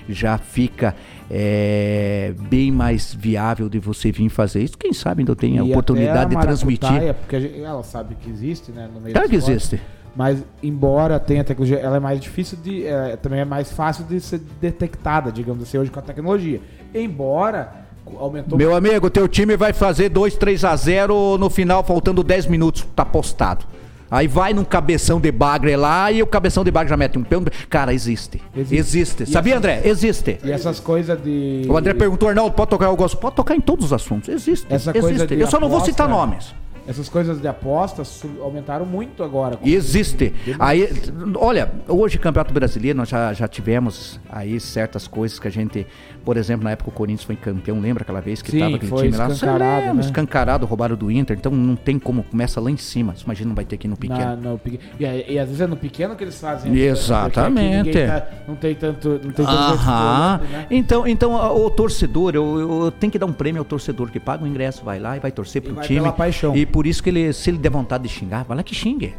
[0.10, 0.96] já fica
[1.32, 4.78] é, bem mais viável de você vir fazer isso.
[4.78, 7.14] Quem sabe ainda tem a e oportunidade a de transmitir.
[7.14, 8.90] Porque gente, ela sabe que existe, né?
[8.94, 9.80] No meio claro que existe.
[10.14, 12.86] Mas embora tenha tecnologia, ela é mais difícil de.
[12.86, 16.62] É, também é mais fácil de ser detectada, digamos assim, hoje com a tecnologia.
[16.94, 17.85] Embora
[18.20, 18.58] aumentou.
[18.58, 22.86] Meu amigo, teu time vai fazer 2, 3 a 0 no final, faltando 10 minutos,
[22.96, 23.66] tá postado.
[24.10, 27.24] Aí vai num cabeção de bagre lá e o cabeção de bagre já mete um
[27.24, 27.38] pé.
[27.70, 28.42] Cara, existe.
[28.56, 28.76] Existe.
[28.76, 29.26] existe.
[29.26, 29.82] Sabia, essas, André?
[29.84, 30.40] Existe.
[30.44, 31.66] E essas coisas de.
[31.68, 32.86] O André perguntou, Arnaldo, pode tocar?
[32.86, 33.18] Eu gosto.
[33.18, 34.30] Pode tocar em todos os assuntos.
[34.30, 34.68] Existe.
[34.70, 35.34] Essa existe.
[35.34, 36.54] Eu só aposta, não vou citar nomes.
[36.88, 39.58] Essas coisas de apostas aumentaram muito agora.
[39.64, 40.32] Existe.
[40.60, 40.88] Aí,
[41.36, 45.88] olha, hoje Campeonato Brasileiro nós já, já tivemos aí certas coisas que a gente,
[46.26, 49.16] por exemplo, na época o Corinthians foi campeão, lembra aquela vez que estava aquele time
[49.16, 49.28] lá?
[49.28, 50.02] Escancarado, lembra, né?
[50.02, 53.14] escancarado, roubaram do Inter, então não tem como, começa lá em cima.
[53.24, 54.20] Imagina não vai ter aqui no pequeno.
[54.20, 56.76] Na, no, e, e, às vezes é no pequeno que eles fazem.
[56.76, 58.06] Exatamente.
[58.06, 60.42] Tá, não tem tanto, não tem tanto Aham.
[60.52, 60.68] Né?
[60.72, 64.44] Então, então o torcedor, eu, eu, tenho que dar um prêmio ao torcedor que paga
[64.44, 66.00] o ingresso, vai lá e vai torcer pro time.
[66.00, 66.56] Pela paixão.
[66.56, 69.14] E por isso que ele, se ele der vontade de xingar, vai lá que xingue.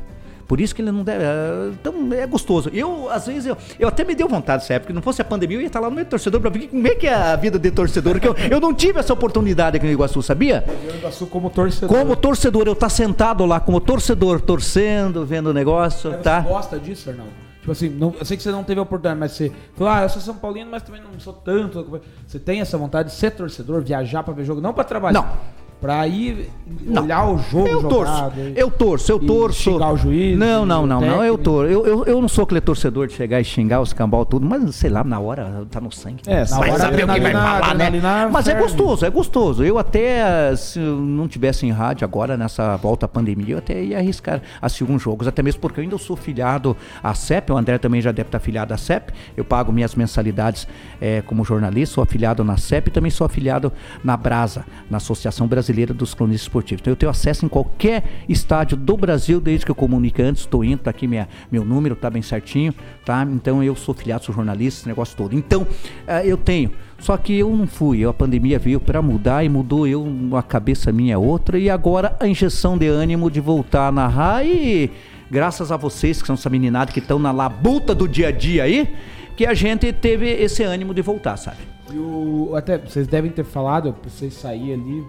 [0.46, 1.24] Por isso que ele não deve.
[1.24, 2.70] É, então é gostoso.
[2.72, 4.92] Eu, às vezes, eu, eu até me deu vontade nessa época.
[4.92, 6.86] Não fosse a pandemia, eu ia estar lá no meio do torcedor para ver como
[6.86, 8.20] é que é a vida de torcedor.
[8.20, 10.64] Que eu, eu não tive essa oportunidade aqui no Iguaçu, sabia?
[10.84, 11.88] No Iguaçu como torcedor.
[11.88, 16.10] Como torcedor, eu estar tá sentado lá como torcedor, torcendo, vendo o negócio.
[16.12, 16.40] Mas tá?
[16.40, 17.32] Você gosta disso, Arnaldo?
[17.60, 20.02] Tipo assim, não, eu sei que você não teve a oportunidade, mas você falou, ah,
[20.02, 22.00] eu sou São Paulino, mas também não sou tanto.
[22.24, 25.20] Você tem essa vontade de ser torcedor, viajar para ver jogo, não para trabalhar.
[25.20, 25.65] Não.
[25.80, 27.02] Pra ir não.
[27.02, 29.70] olhar o jogo eu jogado, torço, eu torço, eu torço.
[29.70, 30.38] Xingar o juiz.
[30.38, 31.70] Não, não, não, não, eu torço.
[31.70, 34.74] Eu, eu, eu não sou aquele torcedor de chegar e xingar os cambal tudo, mas
[34.74, 36.22] sei lá, na hora tá no sangue.
[36.26, 37.90] É, na vai hora saber o que vai falar, né?
[38.32, 39.62] Mas é gostoso, é gostoso.
[39.62, 43.82] Eu até, se eu não tivesse em rádio agora, nessa volta à pandemia, eu até
[43.82, 47.56] ia arriscar assistir alguns jogos, até mesmo porque eu ainda sou filiado à CEP, o
[47.56, 50.66] André também já deve estar filiado à CEP, eu pago minhas mensalidades
[51.00, 53.72] é, como jornalista, sou afiliado na CEP e também sou afiliado
[54.02, 56.80] na Brasa, na Associação Brasileira dos Cronistas esportivo.
[56.80, 60.64] Então eu tenho acesso em qualquer estádio do Brasil, desde que eu comunique antes, estou
[60.64, 63.26] indo, tá aqui minha, meu número, tá bem certinho, tá?
[63.30, 65.34] Então eu sou filiado, sou jornalista, esse negócio todo.
[65.34, 66.70] Então uh, eu tenho.
[66.98, 70.90] Só que eu não fui, a pandemia veio para mudar e mudou eu, a cabeça
[70.90, 74.90] minha é outra, e agora a injeção de ânimo de voltar a narrar e
[75.30, 78.62] graças a vocês que são essa meninada que estão na labuta do dia a dia
[78.62, 78.94] aí,
[79.36, 81.58] que a gente teve esse ânimo de voltar, sabe?
[81.92, 85.04] E o, até vocês devem ter falado, vocês sair ali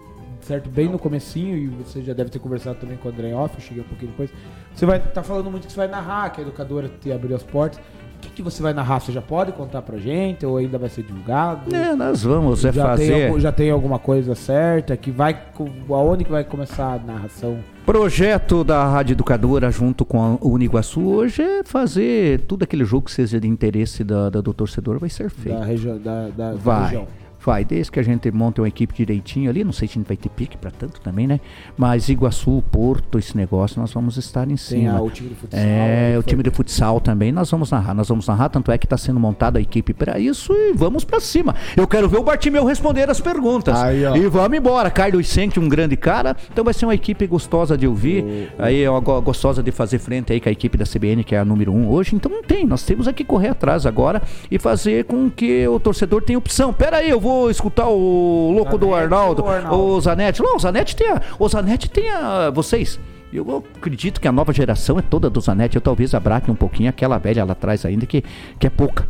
[0.48, 0.70] certo?
[0.70, 3.62] Bem no comecinho, e você já deve ter conversado também com o André Off, eu
[3.62, 4.32] cheguei um pouquinho depois.
[4.74, 7.36] Você vai estar tá falando muito que você vai narrar, que a educadora te abriu
[7.36, 7.80] as portas.
[8.18, 9.00] O que, que, você vai narrar?
[9.00, 11.74] Você já pode contar pra gente ou ainda vai ser divulgado?
[11.74, 13.32] É, nós vamos é já fazer.
[13.32, 14.98] Tem, já tem alguma coisa certa?
[14.98, 15.40] Que vai.
[15.88, 17.60] Aonde que vai começar a narração?
[17.86, 23.12] Projeto da Rádio Educadora junto com a Uniguaçu hoje é fazer tudo aquele jogo que
[23.12, 25.58] seja de interesse da, da do torcedor vai ser feito.
[25.58, 26.76] Da, região da, da, vai.
[26.76, 27.08] Da região.
[27.48, 30.08] Vai, desde que a gente monte uma equipe direitinho ali, não sei se a gente
[30.10, 31.40] vai ter pique para tanto também, né?
[31.78, 34.92] Mas Iguaçu, Porto, esse negócio, nós vamos estar em cima.
[34.92, 35.60] Tem o time de futsal.
[35.64, 37.94] É, o time de futsal também, nós vamos narrar.
[37.94, 41.06] Nós vamos narrar, tanto é que está sendo montada a equipe para isso e vamos
[41.06, 41.56] para cima.
[41.78, 43.80] Eu quero ver o Bartimeu responder as perguntas.
[43.80, 44.92] Aí, e vamos embora.
[44.92, 48.26] Carlos Sente, um grande cara, então vai ser uma equipe gostosa de ouvir,
[48.60, 51.40] o, aí ó, gostosa de fazer frente aí com a equipe da CBN, que é
[51.40, 52.14] a número um hoje.
[52.14, 54.22] Então não tem, nós temos aqui correr atrás agora
[54.52, 56.74] e fazer com que o torcedor tenha opção.
[56.74, 60.42] Pera aí, eu vou escutar o louco Zanetti do Arnaldo, Arnaldo, o Zanetti.
[60.42, 63.00] Não, o Zanetti tem a, o Zanetti tem a, vocês.
[63.32, 65.76] Eu acredito que a nova geração é toda do Zanetti.
[65.76, 68.24] Eu talvez abraque um pouquinho aquela velha lá atrás ainda que,
[68.60, 69.08] que é pouca.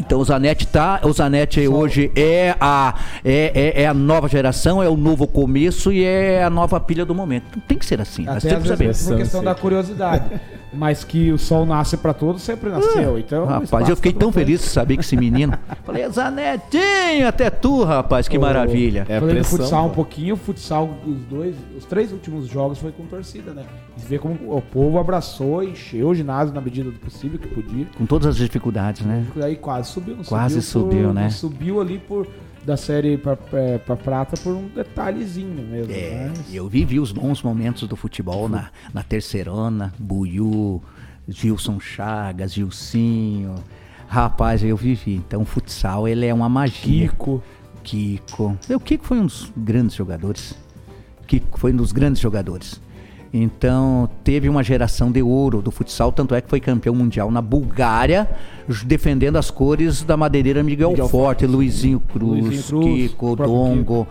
[0.00, 4.82] Então o Zanetti tá, o Zanetti hoje é a, é, é, é a nova geração,
[4.82, 7.44] é o novo começo e é a nova pilha do momento.
[7.54, 8.24] Não tem que ser assim.
[8.24, 9.16] nós Até temos às que vezes saber.
[9.16, 10.40] por questão da curiosidade.
[10.72, 13.18] Mas que o sol nasce pra todos, sempre nasceu.
[13.18, 15.52] Então, o Rapaz, eu fiquei tá tão pra feliz de saber que esse menino.
[15.84, 19.04] Falei, Zanetinho, até tu, rapaz, que maravilha.
[19.08, 22.78] É Falei do pressão, futsal um pouquinho, o futsal, os dois, os três últimos jogos
[22.78, 23.64] foi com torcida, né?
[24.02, 27.86] E ver como o povo abraçou, encheu o ginásio na medida do possível que podia.
[27.96, 29.26] Com todas as dificuldades, né?
[29.42, 31.30] Aí quase subiu, não Quase subiu, subiu, por- né?
[31.30, 32.26] Subiu ali por
[32.64, 35.92] da série pra, é, pra prata por um detalhezinho mesmo.
[35.92, 40.80] É, mas- eu vivi os bons momentos do futebol na, na Terceirona, Buiú,
[41.28, 43.54] Gilson Chagas, Gilcinho.
[44.08, 45.14] Rapaz, eu vivi.
[45.14, 47.08] Então, o futsal, ele é uma magia.
[47.08, 47.42] Kiko.
[47.82, 48.58] Kiko.
[48.68, 50.54] O Kiko foi um dos grandes jogadores.
[51.26, 52.80] Kiko foi um dos grandes jogadores.
[53.32, 57.40] Então, teve uma geração de ouro do futsal, tanto é que foi campeão mundial na
[57.40, 58.28] Bulgária,
[58.84, 63.56] defendendo as cores da madeireira Miguel, Miguel Forte, Luizinho Cruz, Luizinho Cruz, Kiko, o próprio
[63.56, 64.08] Dongo.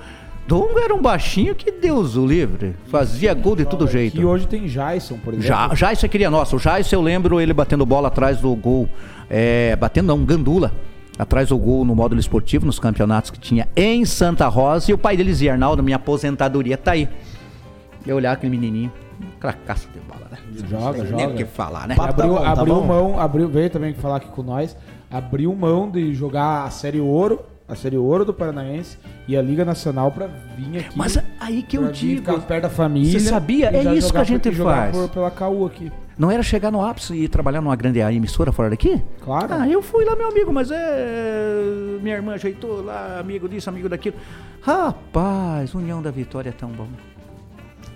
[0.50, 2.76] Dongo era um baixinho que Deus o livre.
[2.88, 4.20] Fazia gol de todo jeito.
[4.20, 5.48] E hoje tem Jason, por exemplo.
[5.48, 6.56] Já, Jaice queria nossa.
[6.56, 8.90] O Jaice eu lembro ele batendo bola atrás do gol.
[9.30, 10.74] É, batendo não, Gandula.
[11.20, 14.90] Atrás do gol no módulo esportivo, nos campeonatos que tinha em Santa Rosa.
[14.90, 17.08] E o pai dele dizia, Arnaldo, minha aposentadoria tá aí.
[18.08, 18.92] Eu olhar aquele menininho,
[19.40, 20.38] cracaço de bola, né?
[20.68, 21.34] Joga, tem nem joga.
[21.34, 21.96] o que falar, né?
[21.96, 22.86] Papo tá abriu bom, tá abriu bom?
[22.88, 24.76] mão, abriu, veio também falar aqui com nós,
[25.10, 28.98] abriu mão de jogar a Série Ouro, a Série Ouro do Paranaense
[29.28, 30.98] e a Liga Nacional pra vir aqui.
[30.98, 32.22] Mas aí que eu digo.
[32.22, 33.12] ficar perto da família.
[33.20, 33.70] Você sabia?
[33.70, 34.96] É isso que a gente faz.
[34.96, 35.92] por- pela KU aqui.
[36.18, 39.02] Não era chegar no ápice e trabalhar numa grande emissora fora daqui?
[39.24, 39.54] Claro.
[39.54, 41.54] Ah, eu fui lá, meu amigo, mas é.
[42.02, 44.18] Minha irmã ajeitou lá, amigo disso, amigo daquilo.
[44.62, 46.88] Rapaz, União da Vitória é tão bom.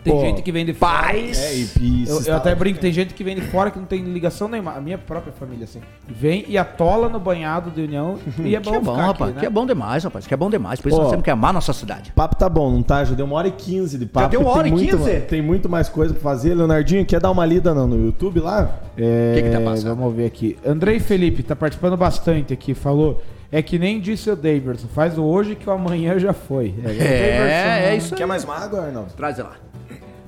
[0.04, 1.16] Tem Pô, gente que vem de fora.
[1.16, 4.04] É, e Eu, eu até brinco, tem gente que vem de fora que não tem
[4.04, 4.74] ligação nenhuma.
[4.74, 5.80] A minha própria família, assim.
[6.08, 9.22] Vem e atola no banhado de União e é bom Que é bom, rapaz.
[9.22, 9.40] aqui, né?
[9.40, 10.28] Que é bom demais, rapaz.
[10.28, 10.82] Que é bom demais.
[10.82, 11.04] Por isso Pô.
[11.04, 12.12] nós temos que amar nossa cidade.
[12.12, 13.04] O papo tá bom, não tá?
[13.06, 14.30] Já deu uma hora e quinze de papo.
[14.30, 15.22] deu uma hora e 15?
[15.22, 16.54] Tem muito mais coisa pra fazer.
[16.54, 18.70] Leonardinho, quer dar uma lida não, no YouTube lá?
[18.98, 19.96] É, Que que tá passando?
[19.96, 20.58] Vamos ver aqui.
[20.66, 22.74] Andrei Felipe tá participando bastante aqui.
[22.74, 23.22] Falou.
[23.56, 24.88] É que nem disse o Daverson.
[24.88, 26.74] Faz o hoje que o amanhã já foi.
[26.76, 26.92] o É,
[27.38, 28.18] Daverson, é isso aí.
[28.18, 29.14] Quer mais uma água, Arnaldo?
[29.16, 29.52] Traz lá.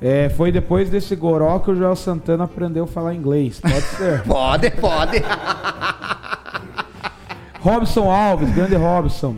[0.08, 3.60] É, foi depois desse goró que o Joel Santana aprendeu a falar inglês.
[3.60, 4.22] Pode ser.
[4.30, 5.24] Pode, pode.
[7.60, 9.36] Robson Alves, grande Robson.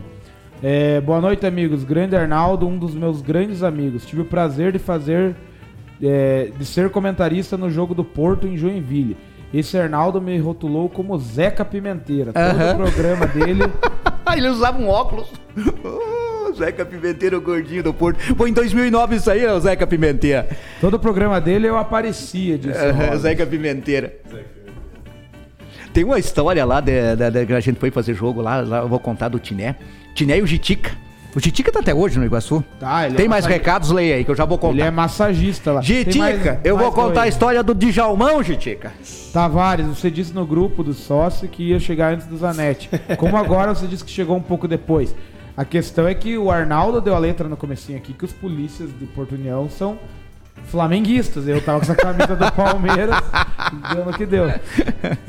[0.62, 1.86] É, boa noite, amigos.
[1.86, 4.06] Grande Arnaldo, um dos meus grandes amigos.
[4.06, 5.38] Tive o prazer de fazer,
[6.04, 9.16] é, de ser comentarista no jogo do Porto em Joinville.
[9.54, 12.34] Esse Arnaldo me rotulou como Zeca Pimenteira.
[12.34, 13.64] Todo o programa dele.
[14.36, 15.32] Ele usava um óculos.
[16.58, 18.20] Zeca Pimenteira, o gordinho do Porto.
[18.36, 20.48] Foi em 2009 isso aí, o Zeca Pimenteira.
[20.82, 23.18] Todo o programa dele eu aparecia, disse o Aham, Robson.
[23.18, 24.14] Zeca Pimenteira.
[25.94, 28.80] Tem uma história lá de, de- de- que a gente foi fazer jogo lá, lá
[28.80, 29.76] eu vou contar do Tiné.
[30.14, 30.92] Tiné e o Jitica.
[31.36, 32.64] O Jitica tá até hoje no Iguaçu.
[32.80, 33.50] Tá, ele é Tem mais massagista.
[33.70, 33.92] recados?
[33.92, 34.86] Leia aí, que eu já vou Ele contar.
[34.86, 35.82] é massagista lá.
[35.82, 38.92] Jitica, mais- eu vou contar a história do Djalmão, Jitica.
[39.34, 42.90] Tavares, você disse no grupo do sócio que ia chegar antes do Zanetti.
[43.18, 45.14] Como agora você disse que chegou um pouco depois.
[45.58, 48.92] A questão é que o Arnaldo deu a letra no comecinho aqui que os polícias
[49.00, 49.98] de Porto União são
[50.66, 51.48] flamenguistas.
[51.48, 53.16] Eu tava com essa camisa do Palmeiras,
[53.92, 54.52] deu no que deu.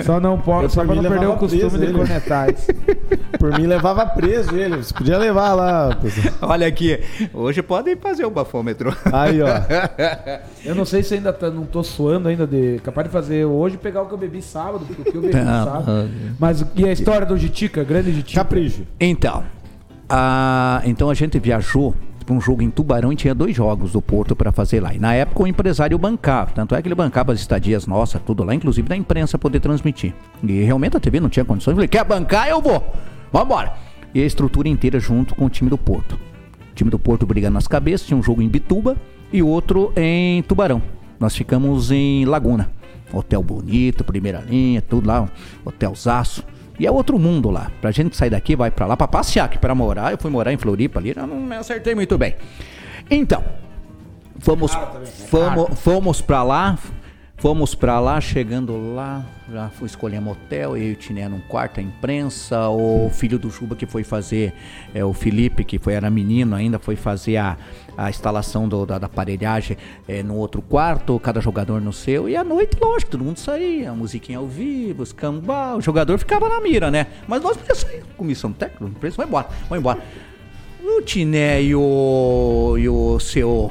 [0.04, 1.94] Só não pode, só pra não perder o costume de ele.
[1.94, 2.50] cornetar.
[2.50, 2.66] isso.
[3.38, 4.76] Por mim, levava preso ele.
[4.76, 5.94] Você podia levar lá.
[5.96, 6.50] pessoal.
[6.50, 7.00] Olha aqui,
[7.32, 8.94] hoje podem fazer o bafômetro.
[9.10, 9.48] Aí, ó.
[10.62, 13.78] Eu não sei se ainda tá, não tô suando ainda de capaz de fazer hoje
[13.78, 16.10] pegar o que eu bebi sábado, porque o que eu bebi Não, sábado.
[16.38, 18.40] Mas e a história do Jitica, grande Jitica?
[18.42, 18.82] Capricho.
[19.00, 19.44] Então,
[20.09, 21.94] a, então a gente viajou
[22.24, 24.92] para um jogo em Tubarão e tinha dois jogos do Porto para fazer lá.
[24.92, 28.44] E na época o empresário bancava, tanto é que ele bancava as estadias nossas, tudo
[28.44, 30.14] lá, inclusive da imprensa poder transmitir.
[30.42, 31.72] E realmente a TV não tinha condições.
[31.72, 32.48] Eu falei, quer bancar?
[32.48, 32.84] Eu vou.
[33.32, 33.72] Vambora.
[34.14, 36.18] E a estrutura inteira junto com o time do Porto.
[36.70, 38.96] O time do Porto brigando nas cabeças, tinha um jogo em Bituba
[39.32, 40.82] e outro em Tubarão.
[41.18, 42.70] Nós ficamos em Laguna.
[43.11, 45.28] Hotel bonito, primeira linha, tudo lá,
[45.64, 46.44] hotelzaço.
[46.78, 47.70] E é outro mundo lá.
[47.80, 50.52] Pra gente sair daqui, vai pra lá pra passear, que pra morar, eu fui morar
[50.52, 52.36] em Floripa ali, eu não me acertei muito bem.
[53.10, 53.42] Então,
[54.38, 54.72] fomos,
[55.28, 56.78] fomos, fomos pra lá,
[57.39, 61.78] fomos pra lá, chegando lá, já fui escolher motel, eu e o Tiné num quarto,
[61.78, 64.53] a imprensa, o filho do Juba que foi fazer,
[64.93, 67.57] é, o Felipe, que foi, era menino ainda, foi fazer a,
[67.97, 69.76] a instalação do- da, da aparelhagem
[70.09, 73.93] é, no outro quarto, cada jogador no seu, e à noite, lógico, todo mundo saía,
[73.93, 77.07] musiquinha ao vivo, escambau, o jogador ficava na mira, né?
[77.28, 80.01] Mas nós podíamos sair, comissão técnica, imprensa, vai embora, vai embora.
[80.82, 83.70] O Tiné e o, e o seu.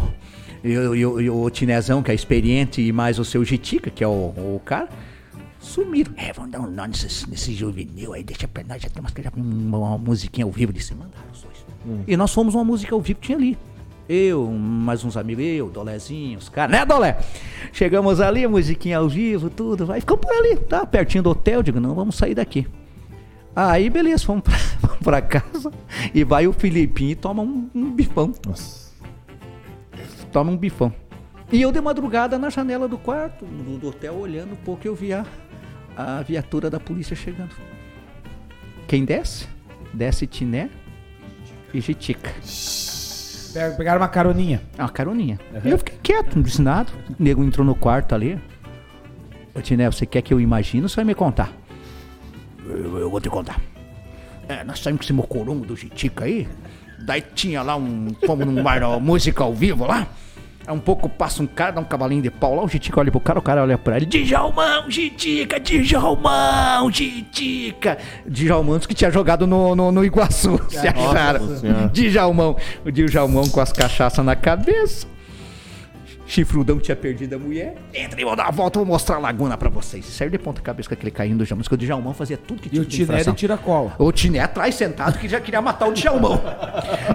[0.64, 4.04] E o, e e o Tinezão, que é experiente, e mais o seu Jitica, que
[4.04, 4.90] é o, o cara.
[5.60, 6.14] Sumiram.
[6.16, 9.12] É, vamos dar um nó nesse, nesse juvenil aí, deixa pra nós, já tem umas,
[9.12, 11.58] já uma, uma musiquinha ao vivo de se mandaram os dois.
[12.08, 13.58] E nós fomos uma música ao vivo que tinha ali.
[14.08, 17.20] Eu, mais uns amigos, eu, Dolezinho, os caras, né, Dolé?
[17.74, 21.80] Chegamos ali, musiquinha ao vivo, tudo, vai, ficamos por ali, tá pertinho do hotel, digo,
[21.80, 22.66] não, vamos sair daqui.
[23.54, 25.72] Aí, beleza, fomos pra, vamos pra casa
[26.14, 28.32] e vai o Filipinho e toma um, um bifão.
[28.46, 28.87] Nossa.
[30.32, 30.94] Toma um bifão.
[31.52, 35.14] E eu de madrugada na janela do quarto, do, hotel, olhando um pouco, eu vi
[35.14, 35.26] a,
[35.96, 37.56] a viatura da polícia chegando.
[38.88, 39.48] Quem desce?
[39.94, 40.70] Desce Tiné
[41.74, 42.30] e Jitica.
[43.54, 44.62] Pe- Pegaram uma caroninha.
[44.78, 45.40] É uma caroninha.
[45.64, 46.92] E eu fiquei quieto, não disse nada.
[47.18, 48.40] O nego entrou no quarto ali.
[49.56, 51.52] Ô Tiné, você quer que eu imagine ou você vai me contar?
[52.66, 53.60] Eu, eu vou te contar.
[54.50, 56.48] É, nós saímos com esse mocorongo do Jitica aí.
[57.00, 58.16] Daí tinha lá um.
[58.26, 60.08] Fomos num bar música ao vivo lá.
[60.68, 63.10] Aí um pouco passa um cara, dá um cavalinho de pau lá, o Jitica olha
[63.10, 64.06] pro cara, o cara olha pra ele.
[64.06, 67.98] Djalmão, Jitica, Djalmão, Jitica.
[68.26, 70.60] Djalmão que tinha jogado no, no, no Iguaçu.
[70.68, 71.40] Se acharam.
[71.94, 72.58] Djalmão.
[72.86, 75.08] O Djalmão com as cachaças na cabeça.
[76.28, 77.76] Chifrudão tinha perdido a mulher.
[77.94, 80.08] Entra e vou dar uma volta, vou mostrar a laguna pra vocês.
[80.08, 81.62] E saiu de ponta cabeça com aquele caindo do Djalmão.
[81.62, 83.96] Diz que o Djalmão fazia tudo que E tinha o de Tiné de tira-cola.
[83.98, 86.42] O Tiné atrás sentado que já queria matar o Djalmão.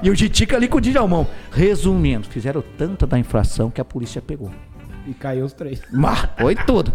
[0.03, 1.27] e o Jitica ali com o Djalmão.
[1.53, 4.51] Resumindo, fizeram tanta da infração que a polícia pegou.
[5.07, 5.83] E caiu os três.
[5.93, 6.93] Mas foi tudo.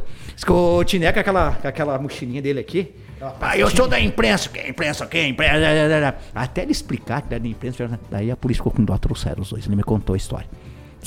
[0.49, 2.95] O Tiné com aquela, com aquela mochilinha dele aqui.
[3.41, 6.15] Ah, eu sou da imprensa, que é imprensa, que é imprensa.
[6.33, 7.99] Até ele explicar que era da imprensa.
[8.09, 9.65] Daí a polícia ficou com dó, trouxeram os dois.
[9.65, 10.47] Ele me contou a história.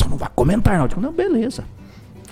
[0.00, 0.84] Só não vai comentar, não.
[0.84, 1.64] Eu digo, não, beleza.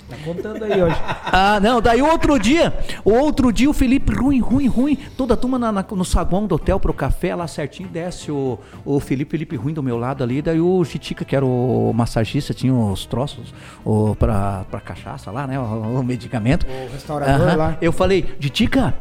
[0.09, 0.95] Tá contando aí hoje.
[1.31, 2.73] Ah, não, daí outro dia,
[3.05, 6.47] o outro dia o Felipe, ruim, ruim, ruim, toda a turma na- na- no saguão
[6.47, 10.23] do hotel pro café, lá certinho, desce o, o Felipe, Felipe ruim do meu lado
[10.23, 13.53] ali, daí o Chitica, que era o massagista, tinha os troços
[13.85, 15.63] o, pra, pra cachaça lá, né, o,
[15.99, 16.65] o medicamento.
[16.65, 17.77] O restaurador lá.
[17.79, 18.95] Eu falei, Chitica,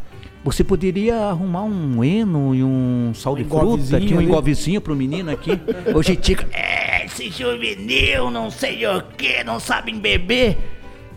[0.45, 4.95] você poderia arrumar um eno e um sal de fruta aqui, um ali." engovezinho pro
[4.95, 5.59] menino aqui?
[5.95, 6.78] o Chitica, é,
[7.19, 10.57] esse juvenil, não sei o que, não sabem beber.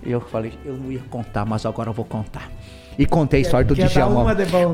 [0.04, 2.50] Eu falei, eu não ia contar, mas agora eu vou contar.
[2.98, 4.26] E contei a história do Djalmão.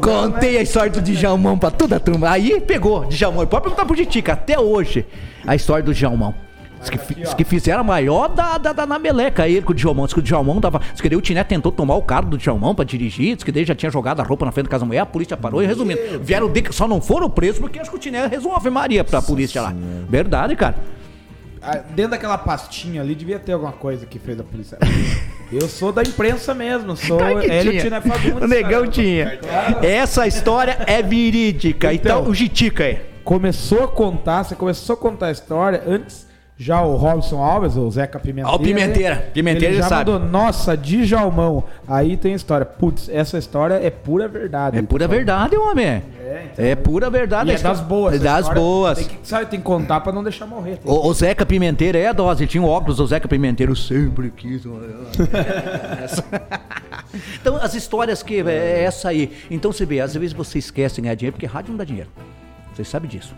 [0.02, 2.30] Contei a história do Djalmão pra toda a turma.
[2.32, 3.46] Aí pegou, Djalmão.
[3.46, 5.06] Pode perguntar pro Jitica, até hoje,
[5.46, 6.34] a história do Djalmão.
[6.80, 9.76] Diz que, diz que fizeram a maior da, da, da na meleca, ele com o
[9.76, 10.06] Djalmão.
[10.06, 10.80] Diz que o Djalmão tava.
[10.80, 13.36] Diz que o Tiné tentou tomar o carro do Djalmão pra dirigir.
[13.36, 15.00] Diz que daí já tinha jogado a roupa na frente da casa da mulher.
[15.02, 15.62] A polícia parou.
[15.62, 18.20] E resumindo, vieram de, só não foram presos porque acho que o Tiné
[18.56, 19.74] Ave Maria pra polícia lá.
[20.08, 20.76] Verdade, cara.
[21.68, 24.78] Ah, Dentro daquela pastinha ali devia ter alguma coisa que fez a polícia.
[25.52, 28.02] Eu sou da imprensa mesmo, sou Claro ele tinha.
[28.02, 28.44] Fagundes.
[28.44, 28.92] O negão cara.
[28.92, 29.40] tinha.
[29.82, 31.94] Essa história é verídica.
[31.94, 32.32] Então, Então.
[32.32, 33.06] o Jitica é.
[33.24, 36.27] Começou a contar, você começou a contar a história antes.
[36.60, 38.50] Já o Robson Alves, o Zeca Pimenteira.
[38.50, 39.30] Ó, o Pimenteira.
[39.32, 40.12] Pimenteira ele já sabe.
[40.12, 41.64] mandou, nossa, Djalmão.
[41.88, 42.66] Aí tem história.
[42.66, 44.80] Putz, essa história é pura verdade.
[44.80, 45.86] É pura verdade, homem.
[45.86, 46.66] É, então.
[46.66, 47.52] É pura verdade.
[47.52, 48.16] É das boas.
[48.16, 48.98] É das boas.
[48.98, 50.80] Tem que, sabe, tem que contar pra não deixar morrer.
[50.84, 54.32] O, o Zeca Pimenteira é a dose, ele tinha um óculos do Zeca Pimenteiro, sempre
[54.32, 54.64] quis.
[57.40, 59.32] Então, as histórias que é essa aí.
[59.50, 62.10] Então você vê, às vezes você esquece de ganhar dinheiro, porque rádio não dá dinheiro.
[62.74, 63.34] Vocês sabem disso.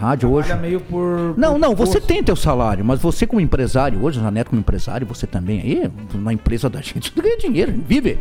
[0.00, 0.48] Rádio hoje.
[0.48, 1.34] Trabalha meio por.
[1.36, 2.06] Não, por não, você gosto.
[2.06, 5.90] tem teu salário, mas você como empresário, hoje, o Neto como empresário, você também aí,
[6.14, 8.18] na empresa da gente, você ganha dinheiro, vive.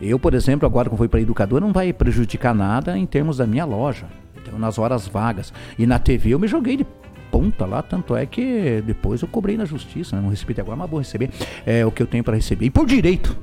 [0.00, 3.38] Eu, por exemplo, agora que eu fui para educador, não vai prejudicar nada em termos
[3.38, 4.06] da minha loja,
[4.40, 5.52] então, nas horas vagas.
[5.76, 6.86] E na TV eu me joguei de
[7.32, 10.22] ponta lá, tanto é que depois eu cobrei na justiça, né?
[10.22, 11.30] não recebi até agora, mas vou receber
[11.66, 12.66] é, o que eu tenho para receber.
[12.66, 13.36] E por direito,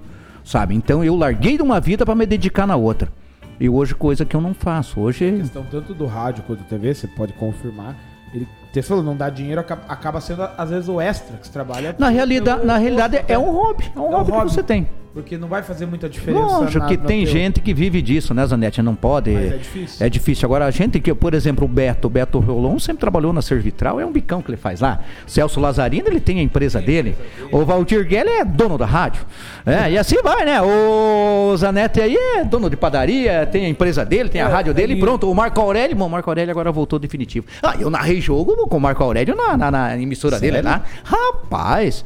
[0.46, 0.74] sabe?
[0.74, 3.12] Então eu larguei de uma vida para me dedicar na outra.
[3.60, 5.00] E hoje, coisa que eu não faço.
[5.02, 5.34] Hoje.
[5.38, 7.96] questão tanto do rádio quanto da TV, você pode confirmar.
[8.34, 11.96] Ele, você falou, não dá dinheiro, acaba, sendo às vezes o extra que você trabalha.
[11.98, 14.48] Na realidade, na realidade é um hobby, é um É um hobby, hobby.
[14.48, 14.88] que você tem.
[15.12, 16.44] Porque não vai fazer muita diferença.
[16.46, 18.80] Lógico que tem teu- gente que vive disso, né, Zanete?
[18.82, 19.32] Não pode.
[19.32, 20.06] Mas é difícil.
[20.06, 20.46] É difícil.
[20.46, 24.00] Agora, a gente que, por exemplo, o Beto, o Beto Rolon sempre trabalhou na Servitral,
[24.00, 25.00] é um bicão que ele faz lá.
[25.26, 27.16] Celso Lazarino, ele tem a empresa dele.
[27.52, 29.26] O Valdir Guelli é dono da rádio.
[29.66, 30.62] É, e assim vai, né?
[30.62, 34.76] O Zanete aí é dono de padaria, tem a empresa dele, tem a É, rádio
[34.76, 35.30] dele, e pronto.
[35.30, 37.48] O Marco Aurélio, bom, o Marco Aurélio agora voltou definitivo.
[37.64, 40.84] Ah, eu narrei jogo com o Marco Aurélio na, na, na emissora dele lá.
[41.04, 42.06] Rapaz.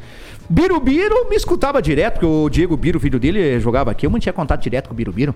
[0.54, 4.06] Birubiru me escutava direto, porque o Diego Biro, filho dele, jogava aqui.
[4.06, 5.34] Eu mantinha contato direto com o Birubiru.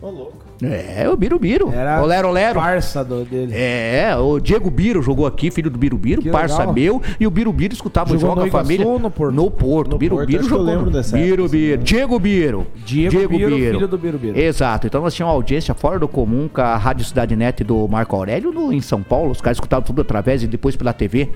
[0.00, 0.42] Ô, louco.
[0.62, 1.70] É, o Birubiru.
[1.72, 2.54] Era O Lero Lero.
[2.58, 3.52] parça do, dele.
[3.54, 6.72] É, o Diego Biro jogou aqui, filho do Birubiru, Que parça legal.
[6.74, 7.02] meu.
[7.20, 8.86] E o Birubiru escutava o jogo no com a Iguaçu família.
[8.86, 9.34] ou no Porto?
[9.34, 9.90] No Porto.
[9.90, 10.64] No Birubiru acho que eu jogou.
[10.64, 11.74] lembro no- dessa época, Birubiru.
[11.74, 12.66] assim, Diego Biro.
[12.86, 14.38] Diego Biro, filho do Birubiru.
[14.38, 14.86] Exato.
[14.86, 18.16] Então nós tínhamos uma audiência fora do comum com a Rádio Cidade Net do Marco
[18.16, 19.30] Aurélio no, em São Paulo.
[19.32, 21.28] Os caras escutavam tudo através e depois pela TV.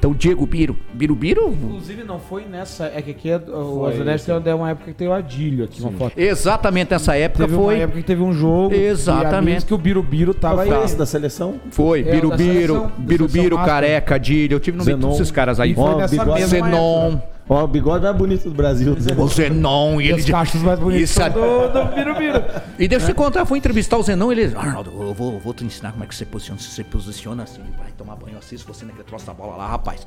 [0.00, 0.78] Então, Diego Biro.
[0.94, 1.52] Birubiru?
[1.52, 2.86] Inclusive não foi nessa.
[2.86, 3.86] É que aqui é, o
[4.18, 4.40] sim.
[4.42, 6.18] tem uma época que tem o Adílio aqui, uma foto.
[6.18, 7.74] Exatamente nessa época Teve foi.
[7.74, 8.74] uma época que teve um jogo.
[8.74, 9.66] Exatamente.
[9.66, 10.84] Que o Birubiru tava Foi aí.
[10.84, 11.56] esse da seleção?
[11.70, 13.74] Foi, É, o da Birubiru, seleção- da Birubiru, seleção master.
[13.74, 14.54] Careca, Dílio.
[14.56, 15.08] Eu tive no meio de Zenon.
[15.12, 15.72] todos esses caras aí.
[15.72, 17.06] E foi nessa mesma Zenon.
[17.08, 17.39] época.
[17.52, 18.96] Ó, o bigode mais bonito do Brasil.
[19.18, 20.20] O Zenon, e E ele.
[20.20, 21.30] os cachos mais bonitos Isso aí.
[21.30, 22.40] do, do Birubiru.
[22.78, 24.52] E deixa eu te contar, fui entrevistar o Zenon, ele.
[24.56, 26.60] Arnaldo, eu vou, eu vou te ensinar como é que você posiciona.
[26.60, 30.06] Se você posiciona assim, vai tomar banho, assista você naquele troço da bola lá, rapaz.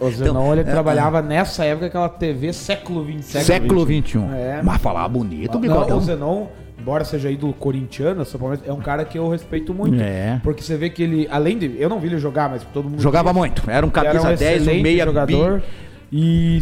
[0.00, 3.42] O Zenon, ele é, trabalhava nessa época, aquela TV século XX.
[3.44, 4.18] Século XXI.
[4.34, 4.60] É.
[4.62, 5.98] Mas falar bonito, Não, bigodão.
[5.98, 6.46] o Zenon,
[6.78, 10.00] embora seja ídolo corintiano, São Paulo, é um cara que eu respeito muito.
[10.00, 10.40] É.
[10.44, 11.74] Porque você vê que ele, além de.
[11.80, 13.02] Eu não vi ele jogar, mas todo mundo.
[13.02, 13.68] Jogava muito.
[13.68, 15.58] Era um camisa era um 10, um meia jogador.
[15.58, 15.85] bi.
[16.10, 16.60] E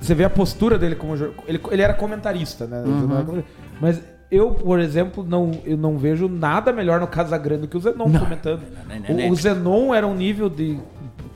[0.00, 1.14] você vê a postura dele como.
[1.46, 2.82] Ele, ele era comentarista, né?
[2.82, 3.42] Uhum.
[3.80, 4.00] Mas
[4.30, 8.10] eu, por exemplo, não, eu não vejo nada melhor no Casagrande do que o Zenon
[8.18, 8.62] comentando.
[8.88, 10.78] não, não, não, O, o Zenon era um nível de.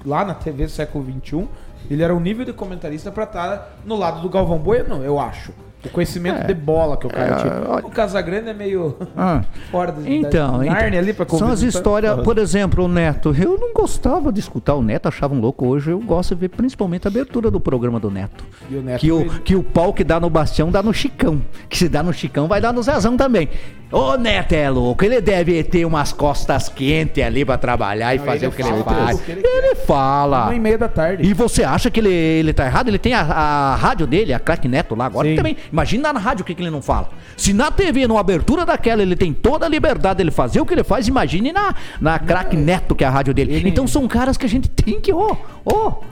[0.05, 1.49] Lá na TV século XXI,
[1.91, 5.53] ele era um nível de comentarista pra estar no lado do Galvão Bueno, eu acho.
[5.87, 7.53] O conhecimento de bola que o cara tinha.
[7.53, 7.69] É.
[7.69, 9.43] olha- O Casagrande é meio Ah.
[9.71, 11.67] fora da, Então, da então ali pra são as conversar.
[11.67, 13.35] histórias, por exemplo, o Neto.
[13.39, 15.67] Eu não gostava de escutar o Neto, achava um louco.
[15.67, 18.45] Hoje eu gosto de ver principalmente a abertura do programa do Neto.
[18.71, 20.93] E o Neto que, o, fez- que o pau que dá no Bastião dá no
[20.93, 21.41] Chicão.
[21.69, 23.49] Que se dá no Chicão, vai dar no Zezão também.
[23.93, 28.25] Ô Neto é louco, ele deve ter umas costas quentes ali pra trabalhar e Não,
[28.25, 29.19] fazer ele o que ele fala faz.
[29.21, 30.43] o que ele Ele fala.
[30.47, 31.23] Uma e meia da tarde.
[31.25, 32.89] E você acha que ele, ele tá errado?
[32.89, 35.37] Ele tem a, a rádio dele, a Crack Neto lá agora Sim.
[35.37, 35.57] também.
[35.73, 37.11] Imagina na rádio o que, que ele não fala.
[37.37, 40.75] Se na TV, numa abertura daquela, ele tem toda a liberdade dele fazer o que
[40.75, 43.55] ele faz, imagine na, na Crack Neto, que é a rádio dele.
[43.55, 45.37] Ele- Então são caras que a gente tem que, ó,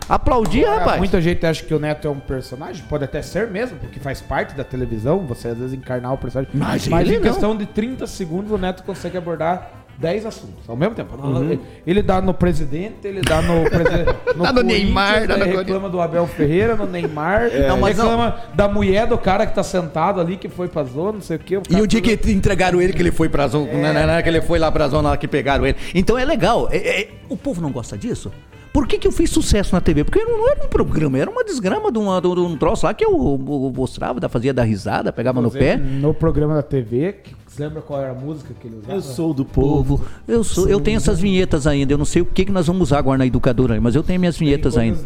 [0.08, 0.98] aplaudir, Agora, rapaz.
[0.98, 4.20] Muita gente acha que o Neto é um personagem, pode até ser mesmo, porque faz
[4.20, 6.52] parte da televisão, você às vezes encarnar o personagem.
[6.54, 7.28] Mas Mas ele em não.
[7.30, 11.14] questão de 30 segundos, o Neto consegue abordar 10 assuntos ao mesmo tempo.
[11.16, 11.56] Uhum.
[11.86, 14.04] Ele dá no presidente, ele dá no, presi-
[14.42, 15.58] Dá no Neymar, dá no ele Corinthians.
[15.66, 18.04] reclama do Abel Ferreira, no Neymar, Não, mas não.
[18.08, 21.36] reclama da mulher do cara que tá sentado ali, que foi pra zona, não sei
[21.36, 21.54] o quê.
[21.54, 24.06] E cara o dia tudo- que entregaram ele, que ele foi pra zona, né, né,
[24.06, 25.76] né, que ele foi lá pra zona lá que pegaram ele.
[25.94, 26.68] Então é legal.
[26.72, 28.32] É- é- o povo não gosta disso?
[28.72, 30.02] Por que, que eu fiz sucesso na TV?
[30.02, 32.84] Porque não, não era um programa, era uma desgrama de, uma, de um- de troço
[32.84, 35.76] lá que eu, eu mostrava, da- fazia dar risada, pegava no pé.
[35.76, 38.94] No programa da TV, que- você lembra qual era a música que ele usava?
[38.94, 40.04] Eu sou do povo.
[40.26, 41.92] Eu sou, eu tenho essas vinhetas ainda.
[41.92, 44.18] Eu não sei o que, que nós vamos usar agora na educadora, mas eu tenho
[44.18, 44.98] minhas vinhetas ainda.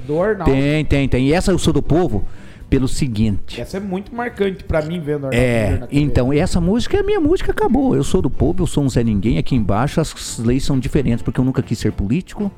[0.45, 1.27] Tem, tem, tem.
[1.29, 2.25] E essa eu sou do povo
[2.71, 3.61] pelo seguinte.
[3.61, 7.21] Essa é muito marcante pra mim vendo Arnaldo É, então, essa música é a minha
[7.21, 7.95] música, acabou.
[7.95, 9.39] Eu sou do povo, eu sou um Zé Ninguém.
[9.39, 12.51] Aqui embaixo as leis são diferentes, porque eu nunca quis ser político.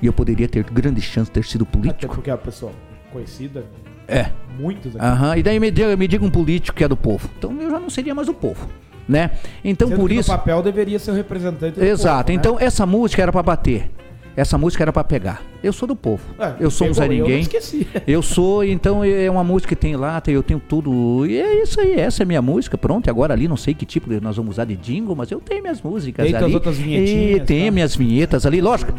[0.00, 2.14] E eu poderia ter grande chance de ter sido Até político.
[2.14, 2.70] porque é uma pessoa
[3.12, 3.64] conhecida,
[4.06, 4.30] É.
[4.58, 5.04] muitos aqui.
[5.04, 5.36] Aham.
[5.36, 7.28] E daí me diga, me diga um político que é do povo.
[7.36, 8.68] Então eu já não seria mais do povo.
[9.08, 9.30] Né?
[9.64, 10.30] Então Sendo por isso.
[10.30, 12.26] No papel deveria ser o representante do Exato.
[12.26, 12.34] povo, né?
[12.34, 13.90] Então essa música era pra bater.
[14.36, 15.42] Essa música era pra pegar.
[15.64, 16.22] Eu sou do povo.
[16.38, 17.40] É, eu sou um Zé eu Ninguém.
[17.40, 17.88] esqueci.
[18.06, 21.26] Eu sou, então é uma música que tem lá, tem- eu tenho tudo.
[21.26, 22.78] E é isso aí, essa é minha música.
[22.78, 25.40] Pronto, e agora ali não sei que tipo nós vamos usar de jingle, mas eu
[25.40, 26.54] tenho minhas músicas Tem ali.
[26.54, 27.70] outras e vinhetinhas, tem tá?
[27.72, 28.92] minhas vinhetas ali, lógico.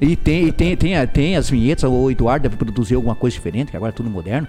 [0.00, 3.70] E tem, e tem, tem, tem as vinhetas, o Eduardo deve produzir alguma coisa diferente,
[3.70, 4.48] que agora é tudo moderno.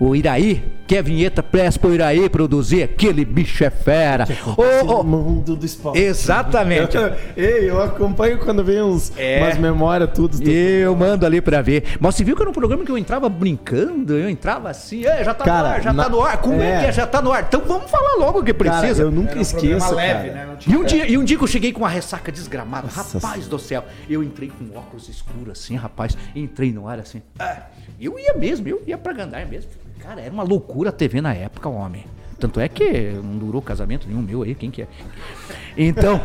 [0.00, 4.24] O Iraí, que é vinheta, presta pro Iraí produzir, aquele bicho é fera.
[4.56, 5.98] Ô, ô, mundo do esporte.
[5.98, 6.96] exatamente.
[7.36, 9.42] Ei, eu acompanho quando vem uns, É.
[9.42, 10.38] umas memórias, tudo.
[10.38, 10.48] tudo.
[10.48, 11.96] Eu mando ali pra ver.
[11.98, 15.24] Mas você viu que era um programa que eu entrava brincando, eu entrava assim, "É,
[15.24, 16.40] já tá no Cara, ar, já na- tá no ar.
[16.40, 16.70] Como é.
[16.76, 16.78] é.
[16.80, 16.92] que é?
[16.92, 17.42] Já tá no ar.
[17.48, 19.02] Então vamos falar logo o que Cara, precisa.
[19.02, 20.46] eu nunca um esqueço, leve, cara.
[20.46, 20.56] né?
[20.60, 23.18] Tinha- E um, dia, e um dia que eu cheguei com uma ressaca desgramada, Nossa
[23.18, 27.20] rapaz do céu, eu entrei com óculos escuros assim, rapaz, entrei no ar assim.
[27.36, 27.62] ah,
[28.00, 29.70] eu ia mesmo, eu ia pra Gandar mesmo.
[30.08, 32.02] Cara, era uma loucura a TV na época, homem.
[32.40, 34.88] Tanto é que não durou casamento nenhum meu aí, quem que é?
[35.76, 36.18] Então,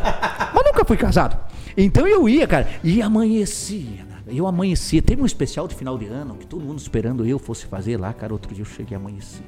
[0.54, 1.36] mas nunca fui casado.
[1.76, 4.06] Então eu ia, cara, e amanhecia.
[4.08, 4.22] nada.
[4.34, 5.02] Eu amanhecia.
[5.02, 8.10] Teve um especial de final de ano que todo mundo esperando eu fosse fazer lá,
[8.14, 8.32] cara.
[8.32, 9.42] Outro dia eu cheguei e amanheci.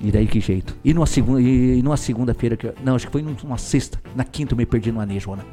[0.00, 0.76] E daí que jeito?
[0.84, 4.24] E numa segunda, e numa segunda-feira que eu- não, acho que foi numa sexta, na
[4.24, 5.46] quinta eu me perdi numa nejona.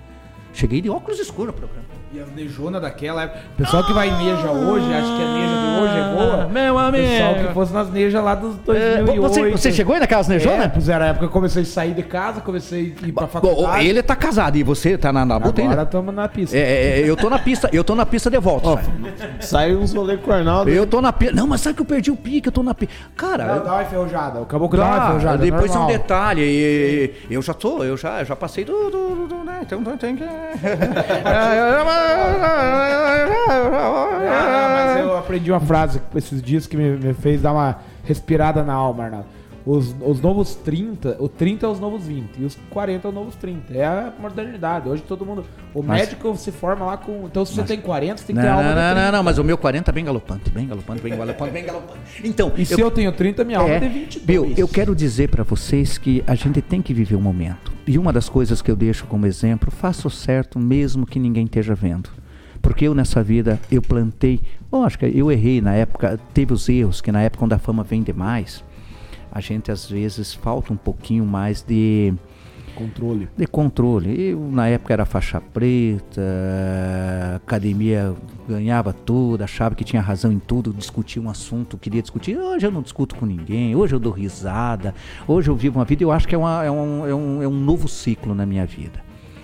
[0.53, 1.85] Cheguei de óculos escuros no programa.
[2.13, 3.39] E as nejonas daquela época.
[3.53, 6.47] O pessoal que vai em Neja hoje, acha que a Neja de hoje é boa.
[6.47, 7.07] Meu O amigo.
[7.07, 9.21] pessoal que fosse nas Nejas lá dos É, 2008.
[9.21, 10.69] você, você chegou aí naquelas É, nejonas?
[10.71, 13.25] pois era a época que eu comecei a sair de casa, comecei a ir pra
[13.25, 13.87] faculdade.
[13.87, 15.81] ele tá casado e você tá na, na Agora ainda?
[15.81, 16.55] estamos na pista.
[16.55, 18.67] É, é, é, eu tô na pista, eu tô na pista de volta.
[18.69, 18.91] Ó, sabe?
[19.39, 20.69] sai uns rolê com o Arnaldo.
[20.69, 21.35] Eu tô na pista.
[21.35, 22.93] Não, mas sabe que eu perdi o pique, eu tô na pista.
[23.17, 24.39] Cara, Dá, dá uma enferrujada.
[24.39, 25.37] O caboclo dá uma Tá, enferrujada.
[25.39, 29.15] depois tem um detalhe, e- e- eu já tô, eu já, já passei do, do,
[29.15, 30.23] do- do- né, então tem que...
[34.25, 37.77] Ah, não, mas eu aprendi uma frase esses dias que me, me fez dar uma
[38.03, 39.27] respirada na alma, Arnaldo.
[39.65, 43.15] Os, os novos 30, o 30 é os novos 20 e os 40 é os
[43.15, 43.73] novos 30.
[43.73, 44.89] É a modernidade.
[44.89, 45.45] Hoje todo mundo.
[45.73, 47.25] O Mas- médico se forma lá com.
[47.25, 49.05] Então, se Mas- você tem 40, você tem que Não, ter alma não, não, 30.
[49.05, 51.99] não, não, mas o meu 40 é bem galopante, bem galopante, bem galopante, bem galopante.
[52.23, 54.25] Então, E se eu, tenho 30, minha alma é de 22.
[54.25, 57.71] Bill, eu quero dizer pra vocês que a gente tem que viver o momento.
[57.87, 61.45] E uma das coisas que eu deixo como exemplo, faça o certo mesmo que ninguém
[61.45, 62.09] esteja vendo.
[62.61, 64.39] Porque eu nessa vida, eu plantei,
[64.71, 68.01] lógico, eu errei na época, teve os erros, que na época quando a fama vem
[68.01, 68.63] demais,
[69.33, 72.13] a gente às vezes falta um pouquinho mais de,
[72.75, 73.27] Controle.
[73.37, 74.29] de controle.
[74.29, 76.21] Eu, na época, era faixa preta,
[77.35, 78.13] academia
[78.47, 82.37] ganhava tudo, achava que tinha razão em tudo, discutia um assunto, queria discutir.
[82.37, 84.93] Hoje eu não discuto com ninguém, hoje eu dou risada,
[85.27, 86.03] hoje eu vivo uma vida.
[86.03, 88.65] Eu acho que é, uma- é um, é um- é um novo ciclo na minha
[88.65, 89.01] vida.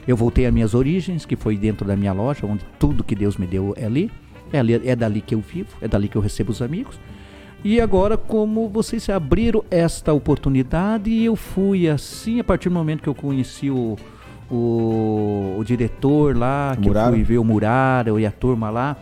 [0.08, 3.38] Eu voltei às minhas origens, que foi dentro da minha loja, onde tudo que Deus
[3.38, 4.12] me deu é ali.
[4.52, 7.00] É, ali, é dali que eu vivo, é dali que eu recebo os amigos.
[7.64, 13.10] E agora, como vocês abriram esta oportunidade, eu fui assim, a partir do momento que
[13.10, 13.98] eu conheci o,
[14.50, 18.96] o, o diretor lá, que eu fui ver o Muraro e a turma lá,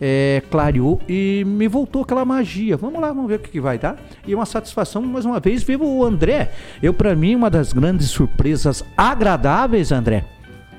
[0.00, 2.76] é, clareou e me voltou aquela magia.
[2.76, 3.96] Vamos lá, vamos ver o que, que vai dar.
[4.26, 6.50] E é uma satisfação, mais uma vez, ver o André.
[6.82, 10.24] Eu, para mim, uma das grandes surpresas agradáveis, André,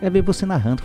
[0.02, 0.84] é ver você narrando.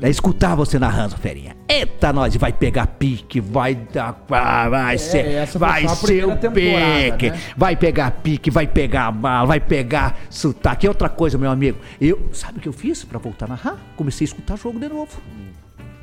[0.00, 1.56] É escutar você narrando, ferinha.
[1.68, 4.24] Eita, nós vai pegar pique, vai dar.
[4.28, 5.26] Vai ser.
[5.26, 7.30] essa foi Vai ser o pique.
[7.30, 7.40] né?
[7.56, 10.86] Vai pegar pique, vai pegar bala, vai pegar sotaque.
[10.86, 11.78] E outra coisa, meu amigo.
[12.00, 12.28] Eu.
[12.32, 13.76] Sabe o que eu fiz pra voltar a narrar?
[13.96, 15.20] Comecei a escutar jogo de novo.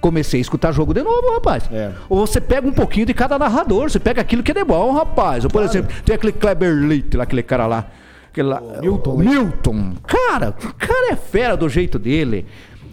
[0.02, 1.64] Comecei a escutar jogo de novo, rapaz.
[1.72, 1.92] É.
[2.08, 4.92] Ou você pega um pouquinho de cada narrador, você pega aquilo que é de bom,
[4.92, 5.44] rapaz.
[5.44, 7.86] Ou, por exemplo, tem aquele Kleber Leite lá, aquele cara lá.
[8.30, 9.18] Aquele lá Milton.
[9.18, 9.94] Milton.
[10.06, 12.46] Cara, o cara é fera do jeito dele.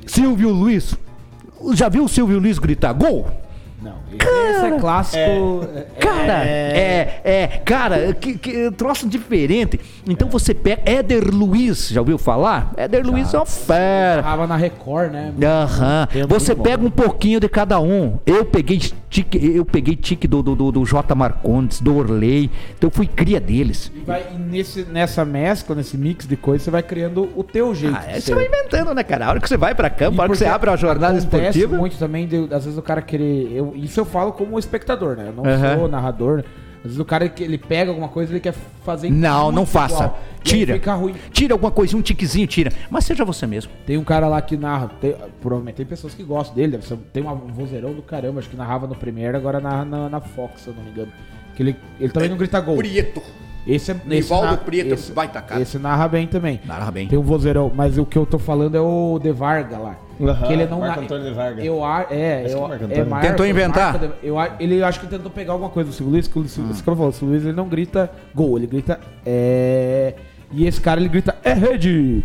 [0.07, 0.95] Silvio Luiz.
[1.75, 3.44] Já viu o Silvio Luiz gritar gol?
[3.85, 5.19] Não, esse é clássico.
[5.19, 9.79] é- Cara, é, é, cara, que, que troço diferente.
[10.09, 12.73] Então você pega Éder Luiz, já ouviu falar?
[12.77, 14.23] Éder Luiz é uma fera.
[14.23, 15.33] Tava na Record, né?
[15.43, 16.09] Aham.
[16.11, 18.19] Tempo Você pega um pouquinho de cada um.
[18.25, 18.79] Eu peguei
[19.11, 21.15] tique, eu peguei tique do, do, do, do J.
[21.15, 22.51] Marcondes, do Orley.
[22.77, 23.93] Então eu fui cria deles.
[23.95, 27.75] E, vai, e nesse, nessa mescla, nesse mix de coisas, você vai criando o teu
[27.75, 27.97] jeito.
[27.97, 28.21] Ah, é, ser.
[28.23, 29.27] você vai inventando, né, cara?
[29.27, 31.19] A hora que você vai pra campo, E a hora que você abre uma jornada
[31.19, 31.77] esportiva.
[31.77, 33.53] muito também, de, às vezes o cara querer.
[33.53, 35.29] Eu, isso eu falo como espectador, né?
[35.29, 35.79] Eu não Aham.
[35.79, 36.45] sou narrador.
[36.79, 38.53] Às vezes o cara que ele pega alguma coisa ele quer
[38.85, 39.95] fazer Não, não faça.
[40.05, 40.21] igual.
[40.43, 40.75] Tira.
[40.75, 41.15] fica ruim.
[41.33, 42.71] Tira alguma coisinha, um tiquezinho, tira.
[42.91, 43.73] Mas seja você mesmo.
[43.87, 46.99] Tem um cara lá que narra, tem, provavelmente tem pessoas que gostam dele, deve ser-
[47.11, 50.21] tem uma- um vozeirão do caramba, acho que narrava no Premiere, agora narra na, na
[50.21, 51.11] Fox, se eu não me engano.
[51.57, 52.77] Que ele, ele também não grita gol.
[52.77, 53.23] Prieto.
[53.67, 55.61] Esse é esse Nivaldo Prieto, esse, baita cara.
[55.61, 56.61] esse narra bem também.
[56.67, 57.09] Narra bem.
[57.09, 59.97] Tem um vozeirão, mas o que eu tô falando é o De Varga lá.
[60.21, 61.65] Aham, que ele não Marco Antônio De Varga.
[61.65, 63.05] Eu a- é, eu, é Marco é.
[63.05, 63.99] Marco- Tentou inventar?
[63.99, 66.47] De- eu, a- ele acho que tentou pegar alguma coisa do Silvio Luiz, que o
[66.47, 66.75] Silvio, Hum.
[66.75, 70.15] isso que eu falo, o Silvio Luiz ele não grita gol, ele grita é
[70.53, 72.23] e esse cara ele grita é rede.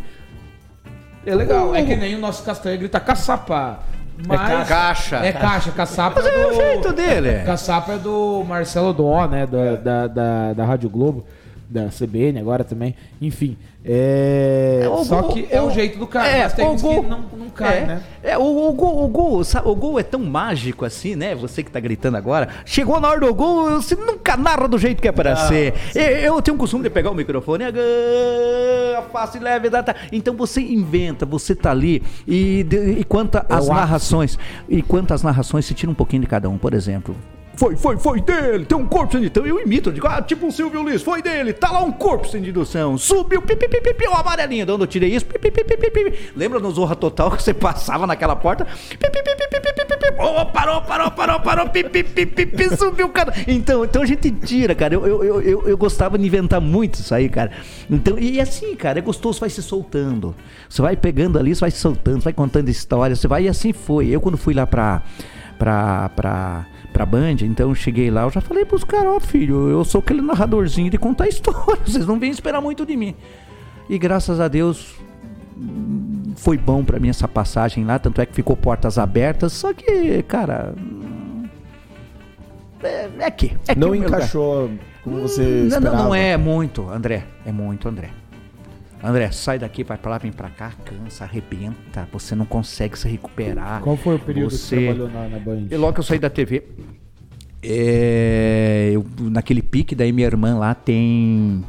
[1.25, 3.79] É legal, é que nem o nosso Castanha grita caçapa.
[4.27, 5.17] Mas caixa.
[5.17, 7.43] É caixa, caçapa Mas é o do- jeito dele.
[7.45, 9.45] Caçapa é do Marcelo Dó, né?
[9.47, 11.25] Da, da, da, da Rádio Globo,
[11.69, 12.95] da CBN agora também.
[13.21, 13.55] Enfim.
[13.85, 14.81] É...
[14.83, 17.03] É, o Só gol- que é o jeito do cara, É, mas tem o gol-
[17.03, 18.03] que não, não cai, é, né?
[18.21, 21.33] É, o, o gol, o, gol, sabe, o gol é tão mágico assim, né?
[21.35, 22.49] Você que tá gritando agora.
[22.65, 25.73] Chegou na hora do gol, você nunca narra do jeito que é para ser.
[25.95, 29.95] Eu, eu tenho o costume de pegar o microfone, ah, fácil, leve, dá, tá.
[30.11, 33.69] Então você inventa, você tá ali e, de, e quanto o ápice.
[33.69, 37.15] narrações, e quantas narrações se tira um pouquinho de cada um, por exemplo.
[37.59, 40.47] Foi, foi, foi dele, tem um corpo sem Então eu imito, eu digo, ah, tipo
[40.47, 44.15] o Silvio Luiz, foi dele, tá lá um corpo sem indução, subiu, pi, pi, o
[44.15, 46.31] amarelinho, de onde eu tirei isso, pi, pi, pi, pi, pi, pi.
[46.37, 49.07] lembra no Zorra Total que você passava naquela porta, pi.
[50.19, 53.33] Oh, parou, parou, parou, parou, pi, pi, subiu, cara.
[53.45, 57.13] Então, então a gente tira, cara, eu, eu, eu, eu, gostava de inventar muito isso
[57.13, 57.51] aí, cara.
[57.89, 60.33] Então, e assim, cara, é gostoso, vai se soltando,
[60.69, 63.73] você vai pegando ali, você vai se soltando, vai contando histórias, você vai, e assim
[63.73, 64.07] foi.
[64.07, 65.01] Eu quando fui lá pra,
[65.57, 66.65] pra, pra,
[66.99, 69.99] pra Band, então eu cheguei lá, eu já falei pros caras, ó filho, eu sou
[69.99, 73.15] aquele narradorzinho de contar histórias, vocês não vêm esperar muito de mim.
[73.89, 74.95] E graças a Deus
[76.35, 80.21] foi bom pra mim essa passagem lá, tanto é que ficou portas abertas, só que,
[80.23, 80.75] cara,
[82.83, 84.69] é, é que, é que Não lugar- encaixou
[85.01, 85.95] como você não, esperava.
[85.95, 87.23] não, não é muito, André.
[87.45, 88.09] É muito, André.
[89.01, 92.07] André, sai daqui, vai pra lá, vem pra cá, cansa, arrebenta.
[92.11, 93.81] Você não consegue se recuperar.
[93.81, 94.75] Qual foi o período você...
[94.75, 95.67] que você trabalhou na, na Band?
[95.71, 96.63] E logo que eu saí da TV,
[97.63, 101.63] é, eu, naquele pique, daí minha irmã lá tem.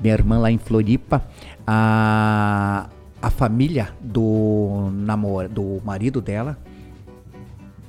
[0.00, 1.24] Minha irmã lá em Floripa,
[1.66, 2.88] a,
[3.20, 6.58] a família do, namor, do marido dela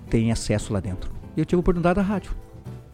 [0.09, 1.11] tem acesso lá dentro.
[1.35, 2.31] E eu tive a oportunidade da rádio.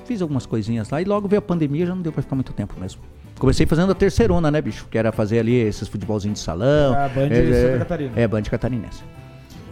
[0.06, 2.54] fiz algumas coisinhas lá e logo veio a pandemia, já não deu pra ficar muito
[2.54, 3.02] tempo mesmo.
[3.40, 4.86] Comecei fazendo a terceirona, né, bicho?
[4.91, 6.94] Que era fazer ali esses futebolzinhos de salão.
[6.94, 8.11] A Band de é, Santa Catarina.
[8.18, 9.02] É, Band catarinense.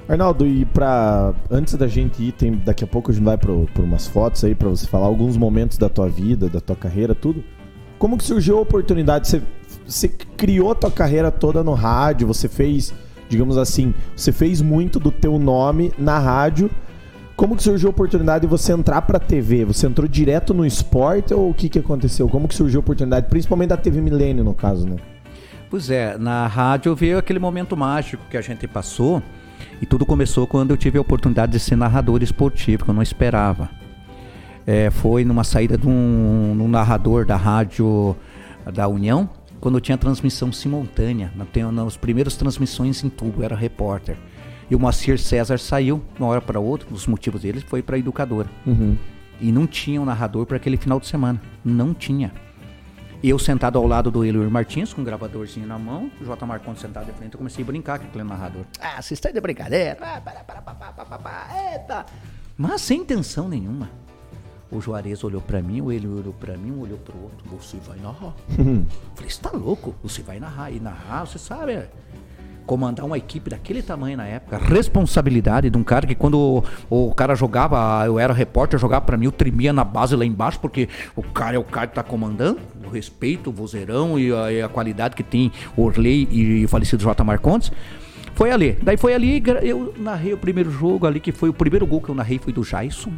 [0.08, 1.34] Arnaldo, e pra.
[1.52, 4.42] Antes da gente ir, tem, daqui a pouco a gente vai pro, por umas fotos
[4.46, 7.44] aí pra você falar alguns momentos da tua vida, da tua carreira, tudo.
[8.00, 9.28] Como que surgiu a oportunidade?
[9.28, 9.42] Você,
[9.86, 12.94] você criou a tua carreira toda no rádio, você fez,
[13.28, 16.72] digamos assim, você fez muito do teu nome na rádio.
[17.38, 19.64] Como que surgiu a oportunidade de você entrar pra TV?
[19.64, 22.28] Você entrou direto no esporte ou o que que aconteceu?
[22.28, 23.28] Como que surgiu a oportunidade?
[23.30, 24.96] Principalmente da TV Milênio, no caso, né?
[25.70, 29.22] Pois é, na rádio veio aquele momento mágico que a gente passou
[29.80, 33.04] e tudo começou quando eu tive a oportunidade de ser narrador esportivo, que eu não
[33.04, 33.70] esperava.
[34.66, 38.16] É, foi numa saída de um, num narrador da rádio
[38.74, 39.30] da União,
[39.62, 41.46] quando tinha transmissão simultânea, na-
[42.02, 44.18] primeiras transmissões em tubo, era repórter.
[44.70, 47.98] E o Moacir César saiu, de uma hora para outra, os motivos dele foi para
[47.98, 48.50] educadora.
[49.40, 51.42] E não tinha um narrador para aquele final de semana.
[51.64, 52.34] Não tinha.
[53.24, 56.46] Eu sentado ao lado do Eloir Martins, com um gravadorzinho na mão, o J.
[56.46, 58.64] Marconi sentado de frente, eu comecei a brincar com aquele narrador.
[58.80, 59.98] Ah, vocês estão de brincadeira?
[60.00, 62.06] Ah, para, para, para, para, para, para, eita!
[62.56, 63.90] Mas sem intenção nenhuma.
[64.70, 67.44] O Juarez olhou pra mim, o Eloir olhou pra mim, um olhou pro outro.
[67.58, 68.36] Você vai narrar?
[69.16, 69.96] Falei, você tá louco?
[70.04, 70.72] Você vai narrar.
[70.72, 71.90] E narrar, você sabe, é,
[72.68, 77.16] comandar uma equipe daquele tamanho na época, responsabilidade de um cara que quando o, o
[77.16, 80.60] cara jogava, eu era repórter, eu jogava pra mim, eu tremia na base lá embaixo,
[80.60, 84.52] porque o cara é o cara que tá comandando, o respeito, o vozeirão e a,
[84.52, 87.24] e a qualidade que tem Orley e o falecido J.
[87.24, 87.72] Marcondes.
[88.36, 88.78] Foi ali.
[88.84, 92.10] Daí foi ali, eu narrei o primeiro jogo ali, que foi o primeiro gol que
[92.10, 93.12] eu narrei foi do Jason.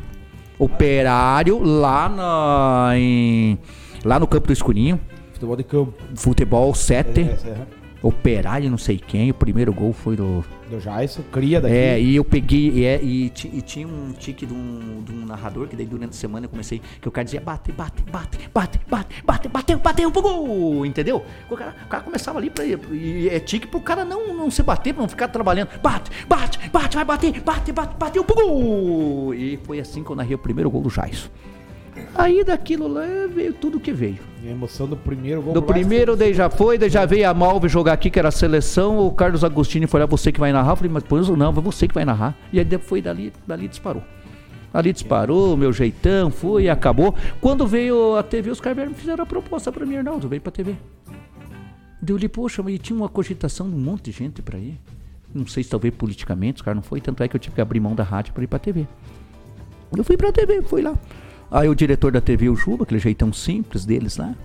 [0.57, 3.57] Operário lá na, em,
[4.05, 4.99] lá no campo do Escurinho.
[5.33, 5.93] Futebol de campo.
[6.15, 7.19] Futebol 7.
[7.19, 9.31] É, é, Operário, não sei quem.
[9.31, 10.43] O primeiro gol foi do.
[10.69, 11.73] Do Jaisso, cria daqui.
[11.73, 12.69] É, e eu peguei.
[12.69, 16.11] E, é, e, e tinha um tique de um, de um narrador que daí durante
[16.11, 16.81] a semana eu comecei.
[17.01, 20.85] Que o cara dizia bate, bate, bate, bate, bate, bate, bateu, bateu, gol!
[20.85, 21.25] Entendeu?
[21.49, 22.63] O cara, o cara começava ali pra.
[22.63, 25.69] E é tique pro cara não, não se bater, pra não ficar trabalhando.
[25.81, 29.33] Bate, bate, bate, vai bater, bate, bate, bateu, gol!
[29.33, 31.29] E foi assim que eu narrei o primeiro gol do Jaisso.
[32.15, 34.19] Aí daquilo lá veio tudo que veio.
[34.43, 35.53] E a emoção do primeiro gol.
[35.53, 38.31] Do primeiro, daí já foi, daí já veio a Malve jogar aqui, que era a
[38.31, 38.99] seleção.
[38.99, 40.71] O Carlos Agostini foi lá, você que vai narrar.
[40.71, 42.37] Eu falei, mas por isso não, foi você que vai narrar.
[42.51, 44.03] E aí foi dali, dali disparou.
[44.73, 47.15] Ali disparou, meu jeitão, foi acabou.
[47.41, 50.75] Quando veio a TV, os caras fizeram a proposta pra mim, Arnaldo, veio pra TV.
[52.01, 54.79] Deu ali, poxa, mas tinha uma cogitação de um monte de gente pra ir.
[55.33, 57.61] Não sei se talvez politicamente, os caras não foi, tanto é que eu tive que
[57.61, 58.87] abrir mão da rádio pra ir pra TV.
[59.95, 60.95] Eu fui pra TV, fui lá.
[61.51, 64.35] Aí o diretor da TV, o Juba, aquele jeitão simples deles lá.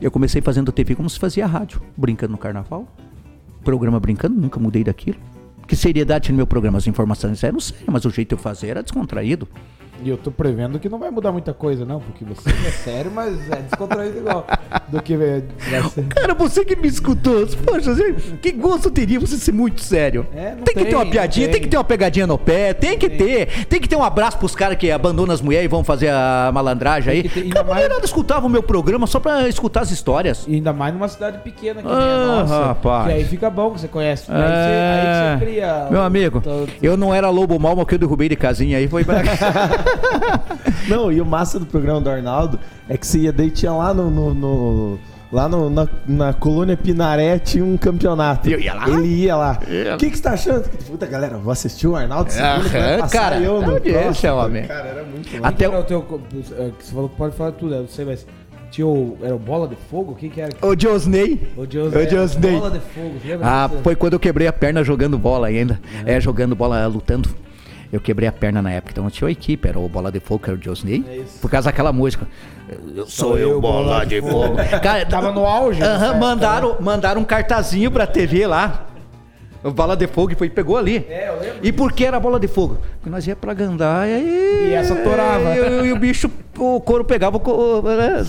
[0.00, 2.86] Eu comecei fazendo TV como se fazia rádio, brincando no carnaval.
[3.64, 5.18] Programa brincando, nunca mudei daquilo.
[5.66, 6.78] Que seriedade no meu programa?
[6.78, 9.46] As informações eram sérias, mas o jeito de eu fazer era descontraído.
[10.02, 13.10] E eu tô prevendo que não vai mudar muita coisa, não, porque você é sério,
[13.14, 14.46] mas é descontraído igual.
[14.88, 15.42] Do que vai
[15.90, 16.04] ser.
[16.08, 17.94] Cara, você que me escutou, poxa,
[18.40, 20.26] que gosto teria você ser muito sério?
[20.34, 21.52] É, não tem que ter tem, uma piadinha, tem.
[21.54, 21.62] tem.
[21.62, 23.66] que ter uma pegadinha no pé, tem que ter.
[23.66, 26.50] Tem que ter um abraço pros caras que abandonam as mulheres e vão fazer a
[26.52, 27.22] malandragem aí.
[27.28, 30.44] Tem ter- ainda a mais- escutava o meu programa só pra escutar as histórias.
[30.48, 32.64] E ainda mais numa cidade pequena que nem Ah, a nossa.
[32.66, 33.06] rapaz.
[33.06, 34.24] Que aí fica bom que você conhece.
[34.28, 35.30] Aí, você, É.
[35.32, 35.86] aí você cria.
[35.90, 38.88] Meu amigo, todo- eu não era lobo mal, mas que eu derrubei de casinha aí
[38.88, 39.20] foi pra...
[40.88, 42.58] Não, e o massa do programa do Arnaldo
[42.88, 44.10] é que você ia daí tinha lá no.
[44.10, 44.98] no- no-
[45.32, 48.50] lá no- na, na colônia Pinaré tinha um campeonato.
[48.50, 48.88] Eu ia lá?
[48.88, 49.58] Ele ia lá.
[49.94, 50.68] O que, que você tá achando?
[50.86, 54.02] Puta, galera, vou assistir o Arnaldo segunda, que vai Aham, passar cara, eu no audiência,
[54.02, 54.34] próximo.
[54.34, 54.64] homem.
[54.64, 55.28] Cara, era muito.
[55.46, 56.20] Até o- o teu.
[56.58, 58.26] é, Você falou que pode falar tudo, eu não sei, mas.
[58.72, 59.18] Tinha o.
[59.22, 60.14] Era o Bola de Fogo?
[60.14, 60.52] Quem que era?
[60.62, 61.40] O Josney.
[61.56, 62.52] O Dios, O Diosney.
[62.52, 65.80] Bola de Fogo, você lembra Ah, foi quando eu quebrei a perna jogando bola ainda.
[66.06, 67.28] É, jogando bola, lutando.
[67.92, 70.20] Eu quebrei a perna na época, então eu tinha uma equipe, era o Bola de
[70.20, 71.04] Fogo, que era o Josney.
[71.08, 71.22] É.
[71.40, 72.26] Por causa daquela música.
[72.94, 74.56] Eu sou eu, Bola de Fogo.
[74.80, 78.86] Cara, Tava no auge Aham, nessa época, mandaram, mandaram um cartazinho pra TV lá.
[79.62, 81.04] O Bola de Fogo e foi, pegou ali.
[81.08, 82.78] É, eu lembro E por que era bola de fogo?
[82.94, 84.68] Porque nós ia pra Gandaia e.
[84.70, 85.54] E essa torava.
[85.54, 87.86] E, e o bicho, o couro pegava o couro.
[87.86, 88.22] né,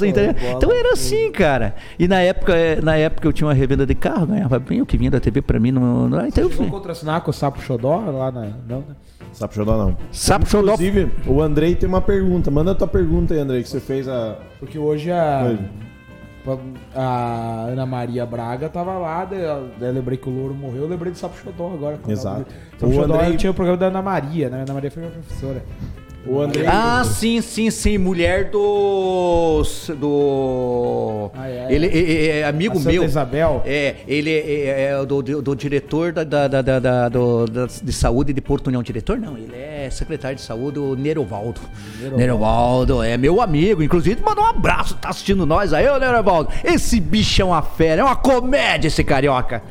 [0.58, 1.74] Então era assim, cara.
[1.98, 4.86] E na época, eh, na época eu tinha uma revenda de carro, ganhava bem o
[4.86, 5.72] que vinha da TV pra mim.
[5.72, 6.68] No, no, então eu fui.
[6.68, 8.49] com o Sapo Xodó lá na.
[8.68, 8.95] Não, né?
[9.32, 9.98] Sapo Xodó não.
[10.12, 10.74] Sapo Xodó.
[10.74, 12.52] Inclusive, o Andrei tem uma pergunta.
[12.52, 14.36] Manda a tua pergunta aí, Andrei, que você fez a.
[14.60, 15.45] Porque hoje a.
[15.48, 15.60] Oi.
[16.95, 21.18] A Ana Maria Braga tava lá, eu lembrei que o Louro morreu, eu lembrei do
[21.18, 21.99] Sapo Xodó agora.
[22.07, 22.41] Exato.
[22.41, 24.59] O Sapo O Xodó Andrei- tinha o programa da Ana Maria, né?
[24.59, 25.63] A Ana Maria foi minha professora.
[26.26, 26.68] O Andrei.
[26.68, 27.98] Ah, sim, sim, sim.
[27.98, 29.64] Mulher do.
[29.98, 31.31] Do.
[31.34, 31.68] Ah, é.
[31.73, 33.03] Ele é, é amigo meu.
[33.03, 33.64] Isabel.
[33.65, 37.45] É, ele é, é do, do, do diretor da, da, da, da- do-
[37.84, 38.84] de saúde de Porto União.
[38.84, 41.60] Diretor não, ele é secretário de saúde, o Nerovaldo.
[42.15, 43.81] Nerovaldo é meu amigo.
[43.81, 46.52] Inclusive, mandou um abraço, tá assistindo nós aí, ô Nerovaldo.
[46.64, 49.64] Esse bicho é uma fera, é uma comédia esse carioca.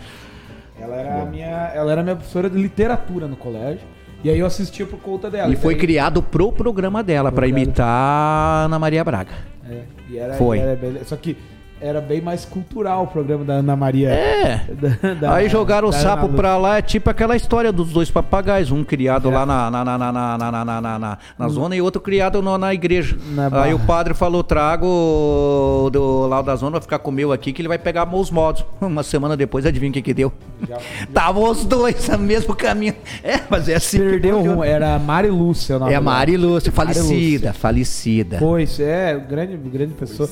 [0.81, 3.83] Ela era, a minha, ela era minha professora de literatura no colégio.
[4.23, 5.53] E aí eu assistia por conta dela.
[5.53, 7.59] E foi daí- criado pro programa dela, pra Programa.
[7.65, 9.33] imitar a Ana Maria Braga.
[9.69, 10.59] É, e era, Foi.
[10.59, 11.37] e era bem- só que
[11.81, 14.11] era bem mais cultural o programa da Ana Maria.
[14.11, 14.61] É.
[14.73, 18.11] Da- da- Aí jogaram o sapo Ana pra lá, é tipo aquela história dos dois
[18.11, 21.75] papagaios, um criado lá na, na, na, na, na, na, na, na, na, na zona
[21.75, 23.17] e outro criado no- na igreja.
[23.35, 27.33] Na Aí o padre falou, trago do lá da zona, vai ficar com o meu
[27.33, 28.65] aqui, que ele vai pegar meus modos.
[28.81, 30.33] Uma semana depois, adivinha o que que deu?
[30.69, 30.79] Já-
[31.13, 32.95] Tava os dois no mesmo caminho.
[33.23, 33.99] É, mas é assim.
[33.99, 36.01] Perdeu um, era a Mari Lúcia o nome É a.
[36.01, 37.53] Mari Lúcia, Mari falecida, Lúcia.
[37.55, 38.37] falecida.
[38.39, 40.29] Pois, é, grande, grande pessoa.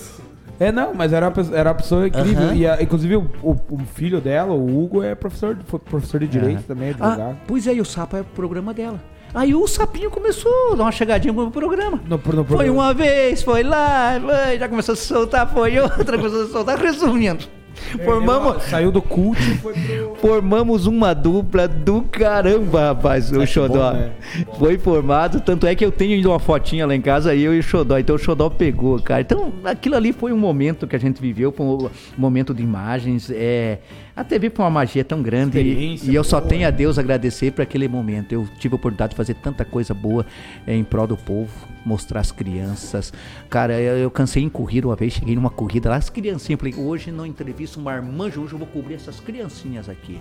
[0.60, 2.52] É, não, mas era uma, pessoa- era uma pessoa incrível.
[2.54, 6.18] E a- inclusive o, o- o filho dela, o Hugo, é professor, de- foi professor
[6.20, 7.36] de direito também, Ah, advogado.
[7.46, 9.00] pois é, e o sapo é o programa dela.
[9.34, 12.00] Aí o sapinho começou a dar uma chegadinha no programa.
[12.04, 12.72] No, no Foi programa.
[12.72, 16.52] uma vez, foi lá, foi, já começou a se soltar, foi outra, começou a se
[16.52, 16.78] soltar.
[16.78, 17.44] Resumindo,
[18.04, 20.14] formamos, Saiu do cult e foi pro.
[20.16, 23.92] formamos uma dupla do caramba, rapaz, o Xodó.
[23.92, 24.10] bom, né?
[24.58, 27.62] Foi formado, tanto é que eu tenho uma fotinha lá em casa, eu e o
[27.62, 27.98] Xodó.
[27.98, 29.20] Então o Xodó pegou, cara.
[29.20, 33.30] Então aquilo ali foi um momento que a gente viveu, foi um momento de imagens.
[33.30, 33.78] É,
[34.20, 36.48] a TV foi uma magia tão grande e, e eu só boa.
[36.48, 38.32] tenho a Deus agradecer por aquele momento.
[38.32, 40.26] Eu tive a oportunidade de fazer tanta coisa boa
[40.66, 41.50] em prol do povo,
[41.84, 43.12] mostrar as crianças.
[43.48, 46.74] Cara, eu, eu cansei em corrida uma vez, cheguei numa corrida lá, as criancinhas, falei,
[46.74, 50.20] hoje não entrevisto um marmanjo, hoje eu vou cobrir essas criancinhas aqui.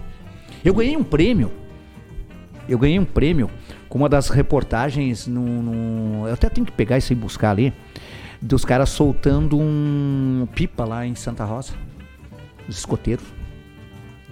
[0.63, 1.51] Eu ganhei um prêmio.
[2.69, 3.49] Eu ganhei um prêmio
[3.89, 7.73] com uma das reportagens no, no- Eu até tenho que pegar isso e buscar ali.
[8.41, 11.73] Dos caras soltando um pipa lá em Santa Rosa.
[12.67, 13.36] Os escoteiros.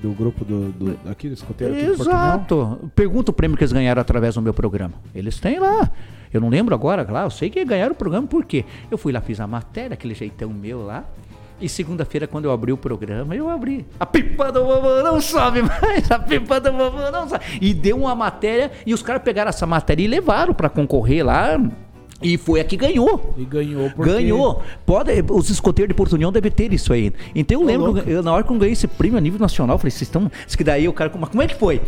[0.06, 1.84] Do grupo do, do aqui do escoteiro aqui.
[1.84, 2.92] Exato.
[2.94, 4.94] Pergunta o prêmio que eles ganharam através do meu programa.
[5.16, 5.90] Eles têm lá.
[6.32, 8.66] Eu não lembro agora, lá, eu sei que ganharam o programa, por quê?
[8.92, 11.06] Eu fui lá, fiz a matéria, aquele jeitão meu lá.
[11.60, 13.84] E segunda-feira, quando eu abri o programa, eu abri.
[14.00, 17.44] A pipa do vovô não sobe mais, a pipa do vovô não sobe.
[17.60, 21.58] E deu uma matéria, e os caras pegaram essa matéria e levaram pra concorrer lá.
[22.22, 23.34] E foi a que ganhou.
[23.38, 24.12] E ganhou porque...
[24.12, 24.64] Ganhou.
[24.86, 27.12] Pode, os escoteiros de Porto União devem ter isso aí.
[27.34, 29.80] Então eu lembro, eu, na hora que eu ganhei esse prêmio a nível nacional, eu
[29.80, 30.32] falei, vocês estão.
[30.48, 31.12] Isso que daí o cara.
[31.20, 31.82] Mas como é que foi?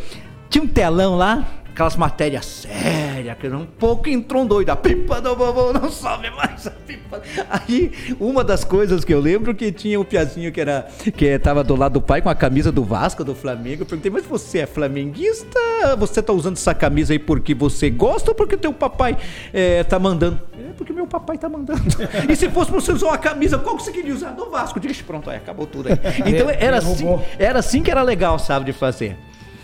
[0.50, 1.48] Tinha um telão lá,
[1.78, 4.72] aquelas matérias sérias, que era um pouco entrou doido.
[4.72, 7.22] A pipa do vovô não sobe mais a pipa.
[7.48, 10.88] Aí, uma das coisas que eu lembro que tinha um piazinho que era.
[11.16, 13.84] que tava do lado do pai com a camisa do Vasco, do Flamengo.
[13.84, 15.60] Eu perguntei, mas você é flamenguista?
[16.00, 19.16] Você tá usando essa camisa aí porque você gosta ou porque teu papai
[19.54, 20.42] é, tá mandando?
[20.58, 21.84] É porque meu papai tá mandando.
[22.28, 24.32] e se fosse pra você usar uma camisa, qual que você queria usar?
[24.32, 24.80] Do Vasco.
[24.80, 25.98] Diz, pronto, aí acabou tudo aí.
[26.26, 27.06] Então era assim,
[27.38, 29.16] era assim que era legal, sabe, de fazer.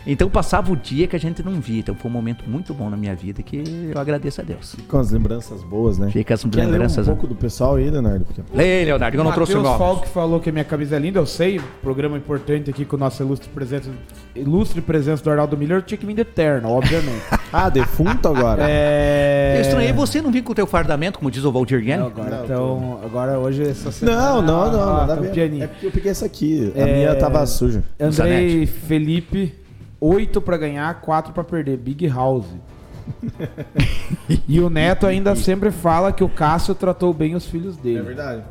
[0.05, 1.79] Então passava o dia que a gente não via.
[1.79, 3.63] Então foi um momento muito bom na minha vida que
[3.93, 4.75] eu agradeço a Deus.
[4.87, 6.09] Com as lembranças boas, né?
[6.11, 7.07] Fica as Quer ler lembranças.
[7.07, 8.25] um pouco do pessoal aí, Leonardo?
[8.25, 8.41] Porque...
[8.53, 9.77] Lê, Leonardo, que eu não trouxe o meu.
[9.77, 11.61] Falk falou que a minha camisa é linda, eu sei.
[11.81, 13.89] Programa importante aqui com o nosso ilustre presença,
[14.35, 15.81] ilustre presença do Arnaldo Miller.
[15.81, 17.23] Tinha que vir de eterno, obviamente.
[17.55, 18.65] Ah, defunto agora?
[18.67, 19.57] é...
[19.57, 22.07] Eu estranhei você não vir com o teu fardamento, como diz o Valdir Guilherme.
[22.07, 24.17] agora, Não, então, agora hoje essa semana.
[24.19, 25.61] Não, não, não, Ah, nada a tá ver.
[25.61, 26.73] É porque eu peguei essa aqui.
[26.75, 27.83] A É, minha tava suja.
[27.99, 29.53] Andrei Felipe,
[30.03, 31.77] 8 pra ganhar, 4 pra perder.
[31.77, 32.45] Big House.
[34.47, 38.01] e o Neto ainda sempre fala que o Cássio tratou bem os filhos dele.
[38.01, 38.43] verdade.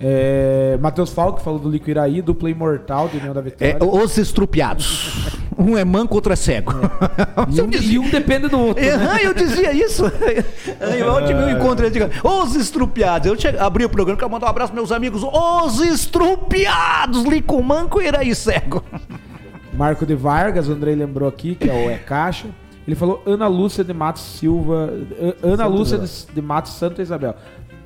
[0.00, 3.78] É, Matheus Falco falou do Liquiraí, dupla imortal do União da Vitória.
[3.80, 5.30] É, os estrupiados.
[5.56, 6.72] Um é manco, outro é cego.
[7.48, 8.84] e, um, e um depende do outro.
[8.84, 9.08] né?
[9.08, 10.04] Ah, eu dizia isso.
[10.80, 13.28] Aí, Ontem meu encontro, eu digo, os estrupiados.
[13.28, 15.22] Eu cheguei, abri o programa, quero mandar um abraço pros meus amigos.
[15.22, 18.82] Os estrupiados, Lico Manco e Iraí Cego.
[19.76, 22.46] Marco de Vargas, o Andrei lembrou aqui, que é o É Caixa.
[22.86, 24.90] Ele falou Ana Lúcia de Matos Silva.
[25.42, 27.34] Ana Santa Lúcia de, de Matos Santa Isabel.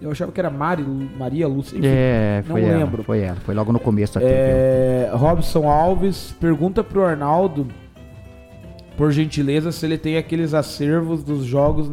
[0.00, 1.76] Eu achava que era Mari, Maria Lúcia.
[1.76, 3.02] enfim, É, não ela, lembro.
[3.02, 3.36] foi ela.
[3.44, 4.32] Foi logo no começo da TV.
[4.32, 7.66] É, Robson Alves pergunta pro Arnaldo,
[8.96, 11.90] por gentileza, se ele tem aqueles acervos dos jogos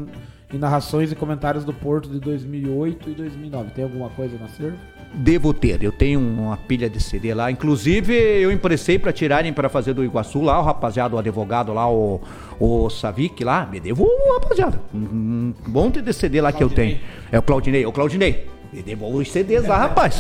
[0.55, 3.71] e narrações e comentários do Porto de 2008 e 2009.
[3.71, 4.77] Tem alguma coisa no acervo?
[5.13, 5.83] Devo ter.
[5.83, 7.51] Eu tenho uma pilha de CD lá.
[7.51, 11.89] Inclusive, eu emprestei para tirarem para fazer do Iguaçu lá, o rapaziada, o advogado lá,
[11.89, 12.21] o,
[12.59, 13.65] o Savic lá.
[13.65, 14.81] Me devolvo, rapaziada.
[14.93, 16.99] Um monte de CD lá que eu tenho.
[17.31, 17.85] É o Claudinei.
[17.85, 18.47] O Claudinei.
[18.73, 20.19] Me devolve os CDs lá, rapaz.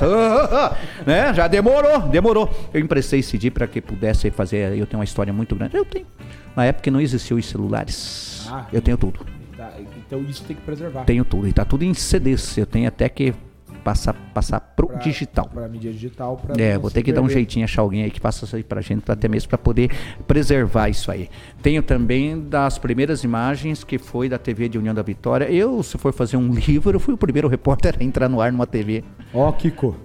[1.05, 1.33] né?
[1.33, 2.49] Já demorou, demorou.
[2.73, 4.77] Eu emprestei esse CD para que pudesse fazer.
[4.77, 5.75] Eu tenho uma história muito grande.
[5.75, 6.05] Eu tenho.
[6.55, 8.47] Na época não existiam os celulares.
[8.49, 8.67] Ah.
[8.71, 9.34] eu tenho tudo.
[10.07, 11.03] Então isso tem que preservar.
[11.05, 11.47] Tenho tudo.
[11.47, 12.57] E tá tudo em CDs.
[12.57, 13.33] Eu tenho até que
[13.83, 15.47] passar, passar pro Pra- digital.
[15.53, 16.37] Pra mídia digital.
[16.37, 17.39] Pra É, vou ter que dar um perder.
[17.41, 19.91] jeitinho, achar alguém aí que faça isso aí pra gente, até mesmo pra poder
[20.27, 21.29] preservar isso aí.
[21.61, 25.45] Tenho também das primeiras imagens que foi da TV de União da Vitória.
[25.51, 28.51] Eu, se for fazer um livro, eu fui o primeiro repórter a entrar no ar
[28.51, 29.03] numa TV.
[29.33, 29.95] Ó, Kiko.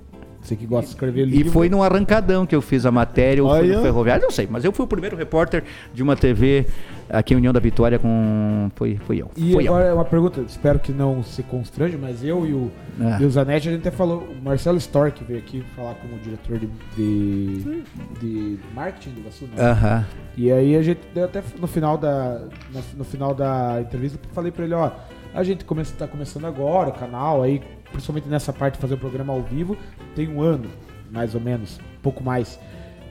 [0.42, 1.52] Você que gosta de escrever E livro.
[1.52, 3.76] foi num arrancadão que eu fiz a matéria, ou foi Olha.
[3.76, 5.62] no Ferroviário, não sei, mas eu fui o primeiro repórter
[5.92, 6.66] de uma TV
[7.10, 8.70] aqui em União da Vitória com.
[8.74, 9.30] Foi, foi eu.
[9.36, 12.70] E foi agora é uma pergunta, espero que não se constrange, mas eu e o,
[12.98, 13.18] Ah.
[13.20, 16.58] e o Zanetti, a gente até falou, o Marcelo Stork veio aqui falar como diretor
[16.58, 17.82] de, de,
[18.20, 19.48] de marketing do eu.
[19.54, 19.70] né?
[19.70, 20.06] Aham.
[20.36, 22.40] E aí a gente deu até no final da,
[22.72, 24.90] no, no final da entrevista, eu falei pra ele, ó,
[25.34, 27.60] a gente começa, tá começando agora o canal, aí
[27.90, 29.76] principalmente nessa parte de fazer o programa ao vivo,
[30.14, 30.70] tem um ano,
[31.10, 32.58] mais ou menos, pouco mais.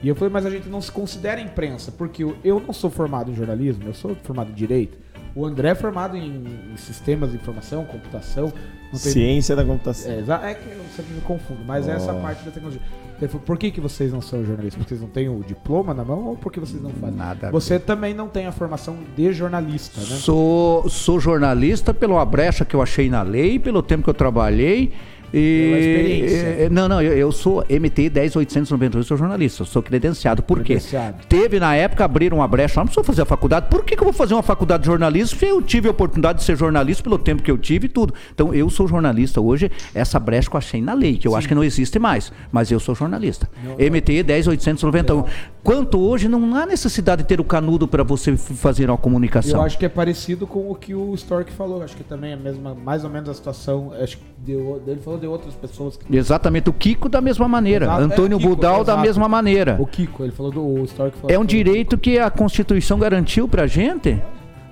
[0.02, 3.30] E eu falei, mas a gente não se considera imprensa, porque eu não sou formado
[3.30, 4.96] em jornalismo, eu sou formado em direito.
[5.40, 8.52] O André é formado em, em sistemas de informação, computação.
[8.90, 10.10] Tem- Ciência da computação.
[10.12, 12.20] é, é que eu sempre me confundo, mas é essa Oh.
[12.20, 12.82] parte da tecnologia.
[13.20, 14.74] Ele falou, por que, que vocês não são jornalistas?
[14.78, 17.16] Porque vocês não têm o diploma na mão ou porque vocês não fazem?
[17.16, 20.06] Nada Você também não tem a formação de jornalista, né?
[20.16, 24.92] Sou, sou jornalista pela brecha que eu achei na lei, pelo tempo que eu trabalhei.
[25.32, 26.64] E, experiência.
[26.64, 30.42] eh, não, não, eu, eu sou MT 10898, sou jornalista, eu sou credenciado.
[30.42, 30.74] Por quê?
[30.74, 31.18] Credenciado.
[31.28, 33.66] Teve na época, abriram uma brecha, não precisa fazer a faculdade.
[33.70, 36.38] Por que, que eu vou fazer uma faculdade de jornalismo se eu tive a oportunidade
[36.38, 38.14] de ser jornalista pelo tempo que eu tive e tudo?
[38.34, 41.46] Então eu sou jornalista hoje, essa brecha que eu achei na lei, que eu acho
[41.48, 43.48] que não existe mais, mas eu sou jornalista.
[43.78, 45.24] MT 10891.
[45.62, 49.60] Quanto hoje não há necessidade de ter o canudo para você fazer uma comunicação.
[49.60, 51.82] Eu acho que é parecido com o que o Stork falou.
[51.82, 53.92] Acho que também é a mesma, mais ou menos a situação.
[54.00, 56.16] Acho que deu, ele falou de outras pessoas que.
[56.16, 59.76] Exatamente, o Kiko da mesma maneira, Exato, Antônio é, Kiko, Budal da mesma maneira.
[59.78, 63.46] O Kiko, ele falou do o Stork falou É um direito que a Constituição garantiu
[63.46, 64.20] pra gente.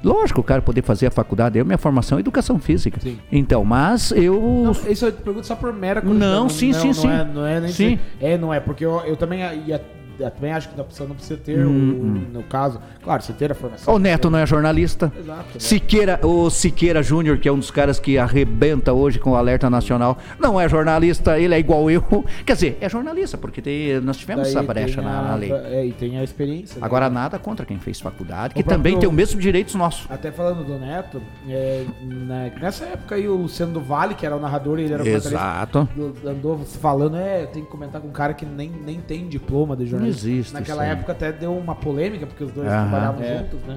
[0.03, 3.01] Lógico, o cara poder fazer a faculdade, eu minha formação é educação física.
[3.01, 3.19] Sim.
[3.33, 7.11] Então, mas eu Não, isso eu pergunto só por mera Não, sim, sim, não sim.
[7.11, 7.97] É, não é nem Sim.
[7.97, 9.85] dizer- é, não é, porque eu, eu também ia,
[10.19, 13.51] também acho que a pessoa não precisa ter, Hum, o, no caso, claro, você ter
[13.53, 13.95] a formação.
[13.95, 15.13] o Neto não é jornalista.
[15.19, 15.39] Exato.
[15.55, 15.61] né?
[15.61, 19.69] Siqueira, o Siqueira Júnior, que é um dos caras que arrebenta hoje com o Alerta
[19.71, 22.03] Nacional, não é jornalista, ele é igual eu.
[22.45, 25.53] Quer dizer, é jornalista, porque tem- nós tivemos Daí essa brecha na, a- na lei.
[25.53, 26.81] É, e tem a experiência.
[26.81, 26.87] né?
[26.87, 30.07] Agora, nada contra quem fez faculdade, que O próprio- também tem os mesmos direitos nossos.
[30.11, 34.37] Até falando do Neto, é, na- nessa época aí o Luciano do Vale, que era
[34.37, 35.89] o narrador, ele era o Exato.
[35.95, 39.77] do- andou falando, é, tem que comentar com um cara que nem, nem tem diploma
[39.77, 40.08] de jornalismo.
[40.09, 42.89] Existe Naquela isso época até deu uma polêmica, porque os dois Aham.
[42.89, 43.39] trabalhavam É.
[43.39, 43.77] juntos, né?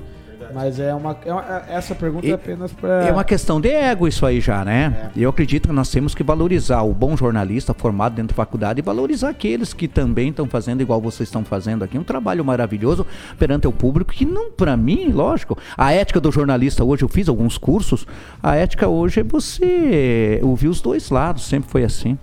[0.55, 3.69] Mas é uma, é uma- essa pergunta E- é apenas para É uma questão de
[3.69, 5.11] ego isso aí já, né?
[5.15, 5.19] É.
[5.23, 8.81] Eu acredito que nós temos que valorizar o bom jornalista formado dentro da faculdade e
[8.81, 13.05] valorizar aqueles que também estão fazendo igual vocês estão fazendo aqui, um trabalho maravilhoso
[13.37, 17.29] perante o público que não para mim, lógico, a ética do jornalista hoje eu fiz
[17.29, 18.07] alguns cursos,
[18.41, 22.17] a ética hoje é você ouvir os dois lados, sempre foi assim.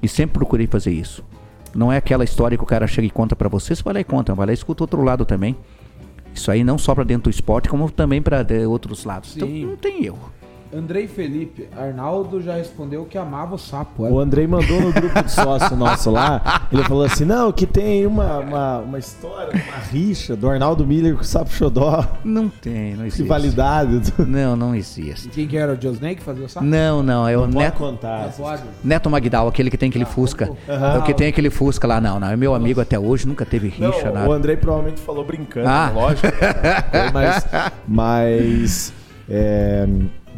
[0.00, 1.24] E sempre procurei fazer isso.
[1.76, 4.00] Não é aquela história que o cara chega e conta pra você, você vai lá
[4.00, 5.54] e conta, vai lá e escuta outro lado também.
[6.34, 9.36] Isso aí não só pra dentro do esporte, como também pra de outros lados.
[9.36, 9.66] Então Sim.
[9.66, 10.32] não tem erro.
[10.76, 14.02] Andrei Felipe, Arnaldo já respondeu que amava o sapo.
[14.04, 16.66] O Andrei mandou no grupo de sócio nosso lá.
[16.70, 21.14] Ele falou assim: não, que tem uma, uma, uma história, uma rixa do Arnaldo Miller
[21.14, 23.22] com o Sapo Xodó, Não tem, não existe.
[23.22, 24.12] rivalidade.
[24.26, 25.28] Não, não E existe.
[25.28, 26.66] quem que era o Josney que fazia o sapo?
[26.66, 28.22] Não, não, é o Não pode Neto, contar.
[28.24, 28.62] Não pode.
[28.84, 30.50] Neto Magdal, aquele que tem aquele Fusca.
[30.68, 30.94] Aham.
[30.94, 32.28] É o que tem aquele Fusca lá, não, não.
[32.30, 34.28] É meu amigo até hoje, nunca teve rixa, Não, nada.
[34.28, 35.90] o Andrei provavelmente falou brincando, Ah.
[35.94, 36.26] lógico.
[37.14, 37.46] mas
[37.86, 38.92] mas
[39.28, 39.86] é,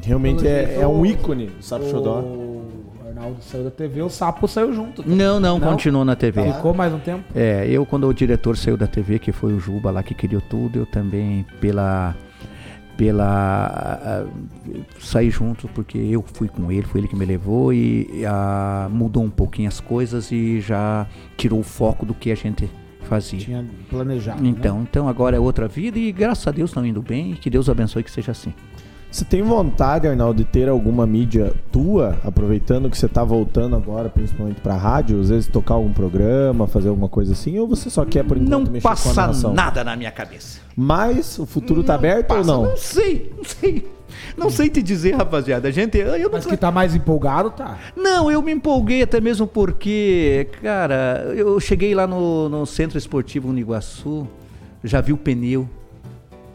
[0.02, 2.20] realmente é, é um ícone o Sapo Xodó.
[2.20, 2.62] O
[3.08, 5.02] Arnaldo saiu da TV, o sapo saiu junto.
[5.08, 5.70] Não, não, Não?
[5.70, 6.52] continuou na TV.
[6.52, 7.24] Ficou mais um tempo?
[7.34, 10.40] É, eu quando o diretor saiu da TV, que foi o Juba lá que criou
[10.42, 12.14] tudo, eu também pela
[12.96, 14.26] pela
[14.98, 19.22] saí junto porque eu fui com ele, foi ele que me levou e ah, mudou
[19.22, 21.06] um pouquinho as coisas e já
[21.36, 22.68] tirou o foco do que a gente
[23.02, 23.38] fazia.
[23.38, 24.42] Tinha planejado.
[24.42, 24.48] né?
[24.48, 27.48] Então, então agora é outra vida e graças a Deus estão indo bem e que
[27.48, 28.52] Deus abençoe que seja assim.
[29.10, 34.10] Você tem vontade, Arnaldo, de ter alguma mídia tua, aproveitando que você tá voltando agora,
[34.10, 38.04] principalmente pra rádio, às vezes tocar algum programa, fazer alguma coisa assim, ou você só
[38.04, 39.54] quer por enquanto Não mexer com a passa narração?
[39.54, 40.60] nada na minha cabeça.
[40.76, 42.70] Mas o futuro tá aberto passa, ou não?
[42.70, 43.88] Não sei, não sei.
[44.36, 45.68] Não sei te dizer, rapaziada.
[45.68, 47.78] A gente, eu Mas não que tá mais empolgado, tá.
[47.96, 53.48] Não, eu me empolguei até mesmo porque, cara, eu cheguei lá no, no Centro Esportivo
[53.48, 54.26] Uniguaçu,
[54.84, 55.68] já vi o pneu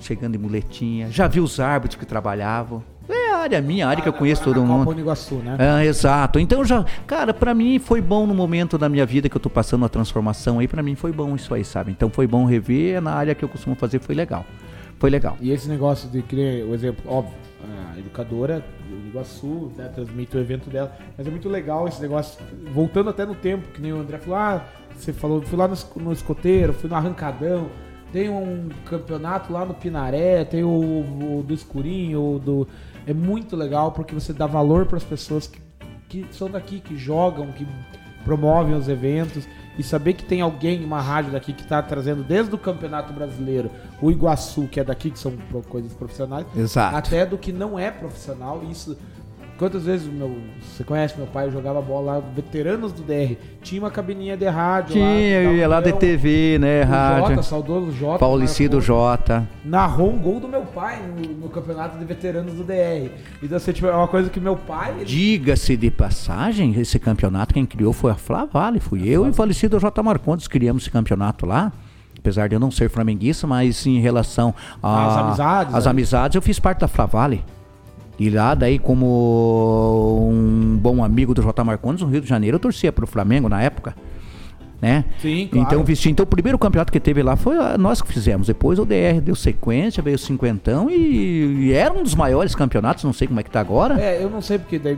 [0.04, 2.84] chegando em muletinha, já vi os árbitros que trabalhavam.
[3.10, 4.92] É a área minha, a área que eu conheço todo Na Copa mundo.
[4.92, 5.58] Uniguaçu, né?
[5.60, 6.40] Ah, exato.
[6.40, 9.50] Então já, cara, pra mim foi bom no momento da minha vida que eu tô
[9.50, 11.92] passando a transformação aí, pra mim foi bom isso aí, sabe?
[11.92, 14.46] Então foi bom rever, na área que eu costumo fazer foi legal.
[15.00, 15.36] Foi legal.
[15.42, 17.34] E esse negócio de criar, o exemplo, óbvio,
[17.94, 20.96] a educadora do Iguaçu, né, transmite o evento dela.
[21.18, 22.40] Mas é muito legal esse negócio,
[22.74, 24.66] voltando até no tempo, que nem o André falou, ah,
[24.96, 27.68] você falou, fui lá no, no escoteiro, fui no arrancadão,
[28.14, 32.68] tem um campeonato lá no Pinaré, tem o, o do escurinho, o do.
[33.08, 35.60] É muito legal porque você dá valor para as pessoas que,
[36.08, 37.68] que são daqui, que jogam, que
[38.24, 39.46] promovem os eventos.
[39.76, 43.72] E saber que tem alguém, uma rádio daqui, que está trazendo desde o Campeonato Brasileiro,
[44.00, 45.34] o Iguaçu, que é daqui, que são
[45.68, 46.96] coisas profissionais, Exato.
[46.96, 48.62] até do que não é profissional.
[48.70, 48.96] Isso.
[49.58, 53.92] Quantas vezes meu, você conhece meu pai jogava bola lá, veteranos do DR, tinha uma
[53.92, 57.30] cabininha de rádio Tinha, lá, eu ia lá de TV, né, rádio.
[57.30, 59.48] Jota, saudoso Jota, Paulicido Jota.
[59.64, 63.12] narrou um gol do meu pai no, no campeonato de veteranos do DR.
[63.44, 64.92] Então, assim, tipo, é uma coisa que meu pai.
[64.98, 69.34] ele- Diga-se de passagem, esse campeonato quem criou foi a Flavale, fui eu e o
[69.34, 70.02] falecido J.
[70.04, 71.72] Marcondes criamos esse campeonato lá.
[72.18, 75.92] Apesar de eu não ser flamenguista, mas em relação Às amizades, às né?
[75.92, 77.44] amizades, eu fiz parte da Flavale.
[78.20, 81.64] E lá, daí, como um bom amigo do J.
[81.64, 83.96] Marcondes, no Rio de Janeiro, eu torcia pro Flamengo na época.
[84.84, 85.06] Né?
[85.22, 85.66] Sim, claro.
[85.66, 88.48] Então, vesti, então, o primeiro campeonato que teve lá foi nós que fizemos.
[88.48, 93.02] Depois o DR deu sequência, veio o cinquentão e, e era um dos maiores campeonatos,
[93.06, 93.98] não sei como é que tá agora.
[94.02, 94.98] É, eu não sei porque daí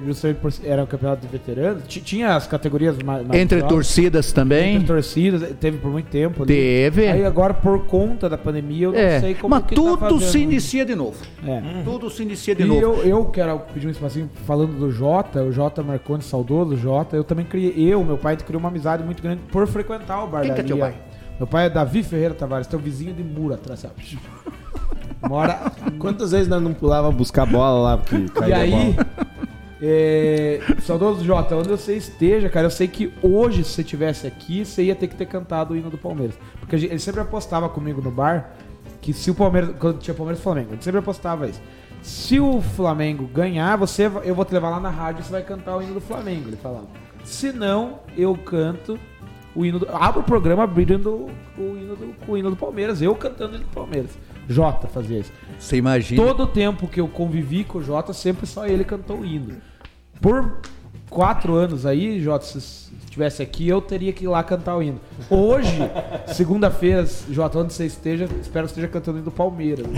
[0.64, 1.84] era um campeonato de veteranos.
[1.88, 3.28] Ti- Tinha as categorias mais.
[3.28, 4.76] mais Entre torcidas também.
[4.78, 6.42] Entre torcidas, teve por muito tempo.
[6.42, 6.52] ali.
[6.52, 7.08] Teve.
[7.08, 10.26] Aí agora, por conta da pandemia, eu não É, sei como mas que tudo tá
[10.26, 11.18] se inicia de novo.
[11.46, 11.62] É.
[11.84, 12.82] Tudo se inicia de E novo.
[12.82, 17.16] eu, eu quero pedir um espacinho falando do Jota, o Jota Marcondes, saudoso Jota.
[17.16, 20.42] Eu também criei, eu, meu pai, criou uma amizade muito grande por frequentar o bar
[20.42, 20.96] Quem da que é teu pai?
[21.38, 23.86] Meu pai é Davi Ferreira Tavares, teu vizinho de muro atrás.
[25.22, 25.72] Mora.
[26.00, 27.98] Quantas vezes nós não pulava buscar bola lá?
[27.98, 29.08] Porque E caía a aí, bola?
[29.82, 34.64] é, saudoso Jota, onde você esteja, cara, eu sei que hoje, se você tivesse aqui,
[34.64, 36.36] você ia ter que ter cantado o hino do Palmeiras.
[36.60, 38.52] Porque ele sempre apostava comigo no bar
[39.02, 39.76] que se o Palmeiras.
[39.78, 41.62] Quando tinha Palmeiras e Flamengo, a gente sempre apostava isso.
[42.02, 45.42] Se o Flamengo ganhar, você, eu vou te levar lá na rádio e você vai
[45.44, 46.86] cantar o hino do Flamengo, ele falava.
[47.26, 48.98] Se não, eu canto
[49.56, 49.88] o hino do.
[49.90, 53.66] Abro o programa abrindo o hino do, o hino do Palmeiras, eu cantando o hino
[53.66, 54.12] do Palmeiras.
[54.48, 55.32] Jota fazia isso.
[55.60, 56.22] Você imagina.
[56.22, 59.58] Todo o tempo que eu convivi com o Jota, sempre só ele cantou o hino.
[60.22, 60.60] Por
[61.10, 65.00] quatro anos aí, Jota, se estivesse aqui, eu teria que ir lá cantar o hino.
[65.30, 65.78] Hoje,
[66.34, 69.86] segunda-feira, Jota, onde você esteja, espero que esteja cantando o hino do Palmeiras.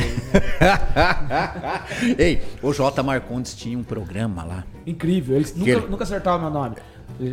[2.18, 3.02] Ei, o J.
[3.04, 4.64] Marcondes tinha um programa lá.
[4.86, 6.06] Incrível, ele nunca, ele- nunca
[6.40, 6.76] meu nome.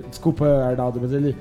[0.09, 1.36] Desculpa, Arnaldo, mas ele.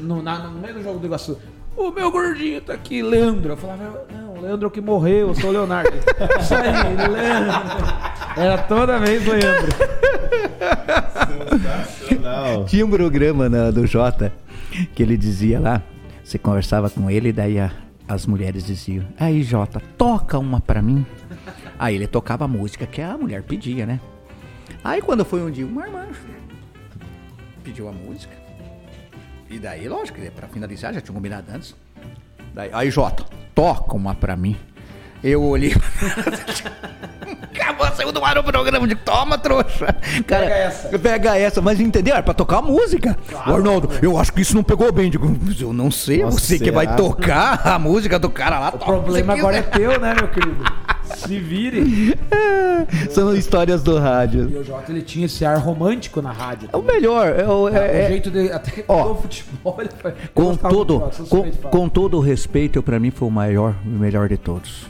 [0.00, 1.38] No, na- no meio do jogo do Iguaçu.
[1.76, 3.52] O meu gordinho tá aqui, Leandro.
[3.52, 5.90] Eu falava, não, Leandro que morreu, eu sou o Leonardo.
[6.40, 6.62] Isso aí,
[7.08, 7.86] Leandro.
[8.36, 9.68] Era toda vez Leandro.
[12.20, 12.64] Não.
[12.64, 14.32] Tinha um programa na- do Jota
[14.94, 15.82] que ele dizia lá,
[16.22, 17.70] você conversava com ele daí a-
[18.06, 21.04] as mulheres diziam, aí Jota, toca uma pra mim.
[21.78, 24.00] Aí ele tocava a música que a mulher pedia, né?
[24.82, 26.06] Aí quando foi um dia, uma irmã
[27.68, 28.34] pediu a música.
[29.50, 31.74] E daí, lógico, pra finalizar, já tinha combinado antes.
[32.54, 33.24] Daí, aí Jota,
[33.54, 34.56] toca uma pra mim.
[35.22, 35.74] Eu olhei.
[37.52, 39.86] Acabou, saiu do ar o programa de toma, trouxa.
[40.26, 40.98] Cara, Pega essa.
[40.98, 42.14] Pega essa, mas entendeu?
[42.14, 43.16] Era pra tocar a música.
[43.46, 45.10] Ô, Arnaldo, eu acho que isso não pegou bem.
[45.10, 46.76] Digo, eu não sei, Nossa, você que será?
[46.76, 48.68] vai tocar a música do cara lá.
[48.68, 50.64] O problema agora é teu, né, meu querido?
[51.16, 52.16] Se vire.
[52.30, 53.08] é.
[53.10, 54.48] São histórias do rádio.
[54.50, 56.68] E o Jota, ele tinha esse ar romântico na rádio.
[56.72, 57.28] É o melhor.
[57.28, 58.52] É, o- o é- é- jeito de.
[58.52, 59.76] Até Ó, o futebol.
[59.80, 59.88] Ele
[60.34, 64.36] com todo, com, com todo o respeito, pra mim foi o maior, o melhor de
[64.36, 64.86] todos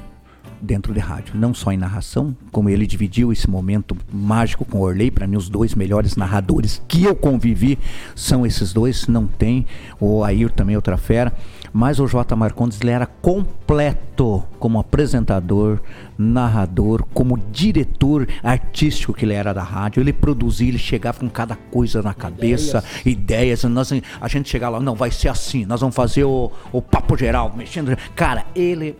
[0.60, 5.10] dentro de rádio, não só em narração, como ele dividiu esse momento mágico com Orley,
[5.10, 7.78] pra mim os dois melhores narradores que eu convivi
[8.14, 9.66] são esses dois, não tem
[10.00, 11.32] o Air também outra fera,
[11.72, 12.34] mas o J.
[12.34, 15.80] Marcondes ele era completo como apresentador,
[16.16, 21.54] narrador, como diretor artístico que ele era da rádio, ele produzia, ele chegava com cada
[21.54, 25.94] coisa na cabeça, ideias, nós, a gente chegava lá, não, vai ser assim, nós vamos
[25.94, 28.96] fazer o, o papo geral, mexendo, cara, ele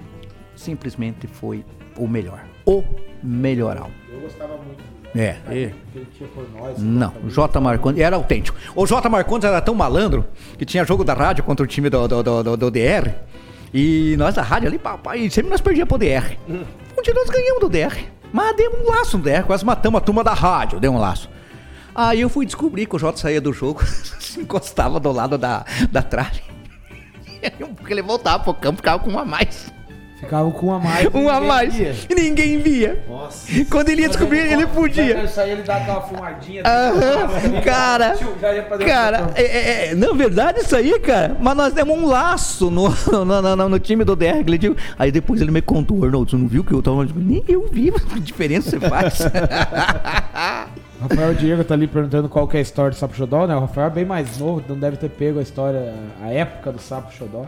[0.59, 1.65] simplesmente foi
[1.97, 2.83] o melhor, o
[3.23, 3.91] melhoral.
[4.13, 4.83] Eu gostava muito
[5.17, 6.79] É, que ele tinha por nós.
[6.79, 7.59] não, o J.
[7.61, 8.57] Marcondes era autêntico.
[8.75, 9.09] O J.
[9.09, 10.25] Marcondes era tão malandro
[10.59, 13.11] que tinha jogo da rádio contra o time do, do, do, do- do DR.
[13.73, 16.37] E nós da rádio ali, papai, sempre nós perdíamos pro DR.
[16.49, 17.97] Um dia nós ganhamos do DR.
[18.33, 21.29] Mas demos um laço no DR, quase matamos a turma da rádio, deu um laço.
[21.95, 23.83] Aí eu fui descobrir que o J saía do jogo,
[24.21, 26.43] se encostava do lado da, da trave.
[27.77, 29.73] Porque ele voltava pro campo, ficava com um a mais.
[30.21, 31.07] Ficava com um a mais.
[31.15, 31.75] Um a ninguém mais.
[31.75, 31.95] via.
[32.11, 33.05] E ninguém via.
[33.09, 33.47] Nossa.
[33.71, 35.23] Quando ele ia descobrir, ele podia.
[35.23, 36.63] Isso aí ele dá aquela fumadinha.
[36.67, 39.33] Aham, cara, dentro do cara, campo.
[39.37, 42.89] é, é, é, na verdade isso aí, cara, mas nós demos um laço no,
[43.25, 44.45] no, no- no- no time do DR,
[44.99, 47.93] aí depois ele me contou, Arnaldo, você não viu que eu tava, nem eu vi,
[47.93, 49.21] que diferença você faz.
[51.01, 53.55] Rafael Diego tá ali perguntando qual que é a história do Sapo Xodó, né?
[53.55, 56.81] O Rafael é bem mais novo, não deve ter pego a história, a época do
[56.81, 57.47] Sapo Xodó.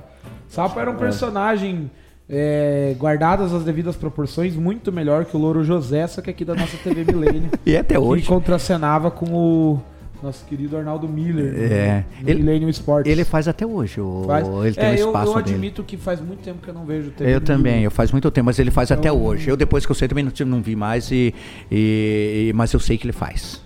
[0.49, 1.91] Sapo era um personagem
[2.33, 6.55] é, guardadas as devidas proporções, muito melhor que o Louro José, só que aqui da
[6.55, 7.51] nossa TV Milênio.
[7.67, 8.25] e até que hoje.
[8.27, 9.83] contracenava com o
[10.23, 11.55] nosso querido Arnaldo Miller.
[11.73, 12.05] É.
[12.23, 13.11] No Ele- Millennium Sports.
[13.11, 14.47] Ele faz até hoje, o, Faz.
[14.47, 15.55] ele tem é, um eu, espaço eu dele.
[15.57, 18.31] admito que faz muito tempo que eu não vejo TV Eu também, eu faz muito
[18.31, 19.49] tempo, mas ele faz até Então- hoje.
[19.51, 21.35] Eu depois que eu sei também não, não vi mais, e-
[21.71, 23.61] e- mas eu sei que ele faz.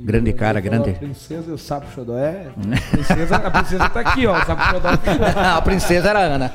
[0.00, 0.90] Grande cara, grande.
[0.90, 2.46] A princesa e o Sapo Xodó é.
[2.56, 4.38] A princesa, a princesa tá aqui, ó.
[4.40, 5.08] O Sapo Xodó tá aqui.
[5.58, 6.52] a princesa era a Ana.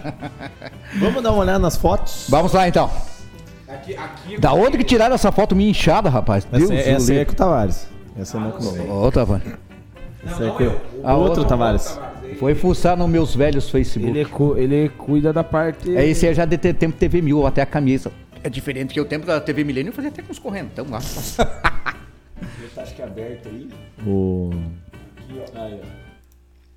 [1.00, 2.26] Vamos dar uma olhada nas fotos?
[2.30, 2.90] Vamos lá então.
[3.68, 6.46] Aqui, aqui Da onde que tiraram essa foto minha inchada, rapaz?
[6.46, 7.88] Deus Essa, é- essa aí é com o Tavares.
[8.20, 9.44] Essa não é com o Ô, Tavani.
[10.26, 12.00] Essa é com o A outro outra- Tavares.
[12.40, 14.10] Foi fuçar nos meus velhos Facebook.
[14.18, 15.96] Ele, cu- ele cuida da parte.
[15.96, 18.12] É esse aí já de tempo TV Mil, até a camisa.
[18.44, 21.00] É diferente que o tempo da TV Milênio eu fazia até com os correntão lá.
[22.78, 23.70] Acho que é aberto aí.
[24.06, 24.50] O...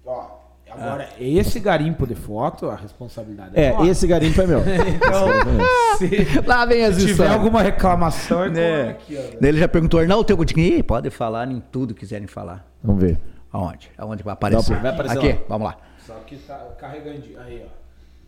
[0.05, 0.27] Ó,
[0.71, 3.91] agora, esse garimpo de foto, a responsabilidade É, nossa.
[3.91, 4.61] esse garimpo é meu.
[4.97, 7.35] Então, se lá vem as tiver histórias.
[7.35, 8.89] alguma reclamação, é Né?
[8.91, 9.45] aqui, ó.
[9.47, 12.65] Ele já perguntou, Arnaldo, teu Ih, pode falar em tudo que quiserem falar.
[12.83, 13.19] Vamos ver.
[13.53, 13.91] Aonde?
[13.97, 14.77] Aonde vai aparecer?
[14.81, 15.39] Vai aparecer Aqui, lá.
[15.49, 15.77] vamos lá.
[16.07, 17.23] Só que tá carregando.
[17.45, 17.69] Aí, ó.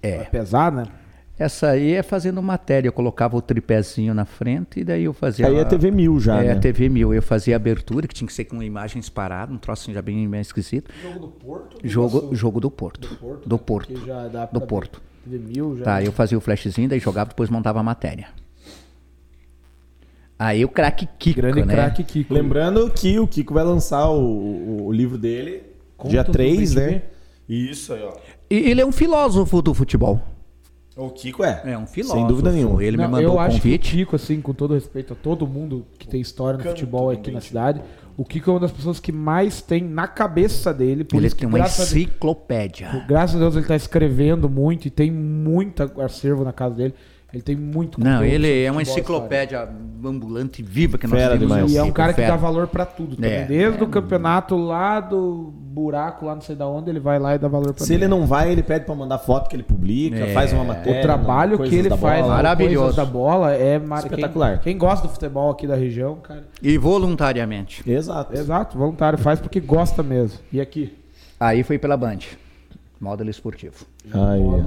[0.03, 0.09] É.
[0.11, 0.85] É pesado, né?
[1.39, 2.89] Essa aí é fazendo matéria.
[2.89, 5.47] Eu colocava o tripézinho na frente e daí eu fazia.
[5.47, 6.52] Aí é a- TV Mil já, É, né?
[6.52, 7.15] a TV mil.
[7.15, 10.28] Eu fazia a abertura, que tinha que ser com imagens paradas, um troço já bem,
[10.28, 10.90] bem esquisito.
[11.01, 11.78] Jogo do Porto?
[11.85, 13.15] Jogo, jogo do Porto.
[13.16, 13.62] Porto, Do né?
[13.65, 14.06] Porto.
[14.06, 15.01] Já dá Do Porto.
[15.24, 15.85] ver mil já.
[15.85, 18.27] Tá, eu fazia o flashzinho, daí jogava, depois montava a matéria.
[20.39, 21.74] Aí o craque Kiko, Grande né?
[21.74, 22.32] craque Kiko.
[22.32, 25.62] Lembrando que o Kiko vai lançar o, o- o livro dele
[25.97, 27.02] Contos dia do 3, Bem né?
[27.48, 28.12] Isso aí, ó.
[28.51, 30.23] E ele é um filósofo do futebol.
[30.99, 31.62] O Kiko é.
[31.65, 32.19] É um filósofo.
[32.19, 32.83] Sem dúvida nenhuma.
[32.83, 33.97] Ele Não, me mandou eu o acho que o convite.
[33.99, 37.41] Kiko, assim, com todo respeito a todo mundo que tem história no futebol aqui na
[37.41, 37.81] cidade,
[38.16, 41.05] o Kiko é uma das pessoas que mais tem na cabeça dele.
[41.05, 43.05] Por Ele isso que, tem uma graças, a, enciclopédia.
[43.07, 46.95] graças a Deus, ele tá escrevendo muito e tem muita acervo na casa dele.
[47.33, 49.69] Ele tem muito Não, ele é uma enciclopédia
[50.03, 51.47] ambulante viva que nós Fera temos.
[51.55, 51.73] demais.
[51.73, 52.31] E é um cara que fera.
[52.33, 53.17] dá valor pra tudo.
[53.17, 53.31] Também.
[53.33, 53.45] É.
[53.45, 57.39] Desde o campeonato lá do buraco, lá não sei da onde, ele vai lá e
[57.39, 60.17] dá valor pra Se ele não vai, ele pede pra mandar foto que ele publica,
[60.21, 60.33] É.
[60.33, 61.03] faz uma O matéria.
[61.03, 62.35] trabalho coisas que ele faz bola.
[62.37, 62.79] Maravilhoso.
[62.79, 63.99] Coisas da bola é mar...
[63.99, 64.53] Espetacular.
[64.61, 66.45] Quem, quem gosta do futebol aqui da região, cara.
[66.63, 67.83] E voluntariamente.
[67.89, 68.33] Exato.
[68.33, 70.39] Exato, voluntário, faz porque gosta mesmo.
[70.51, 70.97] E aqui?
[71.39, 72.19] Aí foi pela Band.
[73.01, 73.87] Módulo esportivo.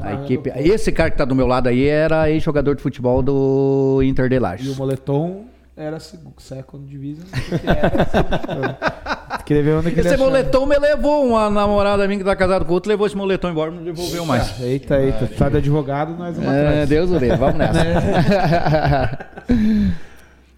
[0.02, 4.02] A equipe, esse cara que tá do meu lado aí era ex-jogador de futebol do
[4.04, 4.78] Inter de E o Lages.
[4.78, 5.46] moletom
[5.76, 7.26] era second division.
[9.46, 12.74] Queria ver onde que Esse moletom me levou uma namorada minha que tá casada com
[12.74, 14.60] outro, levou esse moletom embora e não devolveu mais.
[14.62, 15.28] Eita, eita.
[15.28, 16.90] Tá de advogado, nós vamos É, atrás.
[16.90, 17.82] Deus o livre, vamos nessa.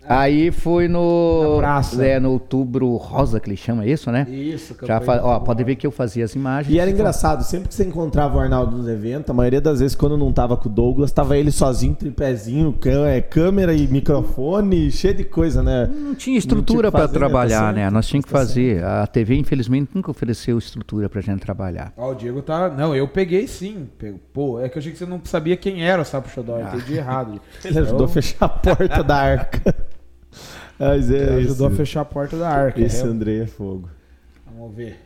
[0.08, 1.58] Aí foi no.
[1.58, 2.06] Praça.
[2.06, 4.28] É, no outubro rosa que ele chama isso, né?
[4.30, 5.22] Isso, Já fa...
[5.24, 6.74] Ó, pode ver que eu fazia as imagens.
[6.74, 9.96] E era engraçado, sempre que você encontrava o Arnaldo nos eventos, a maioria das vezes,
[9.96, 12.78] quando não tava com o Douglas, tava ele sozinho, tripézinho,
[13.08, 15.90] é, câmera e microfone, cheio de coisa, né?
[15.94, 17.08] Não tinha estrutura que para né?
[17.08, 17.90] Tá trabalhar, certo, né?
[17.90, 18.84] Nós tínhamos que tá fazer.
[18.84, 21.94] A TV, infelizmente, nunca ofereceu estrutura pra gente trabalhar.
[21.98, 22.70] Ó, o Diego tá.
[22.70, 23.88] Não, eu peguei sim.
[24.34, 26.60] Pô, é que eu achei que você não sabia quem era o Sapo Xodó.
[26.60, 27.40] Eu entendi errado.
[27.64, 29.76] Ele ajudou a fechar a porta da arca.
[30.90, 31.66] Mas é ele ajudou isso.
[31.68, 32.82] a fechar a porta da arca.
[32.82, 33.06] Esse é.
[33.08, 33.90] André é fogo.
[34.46, 35.00] Vamos ver.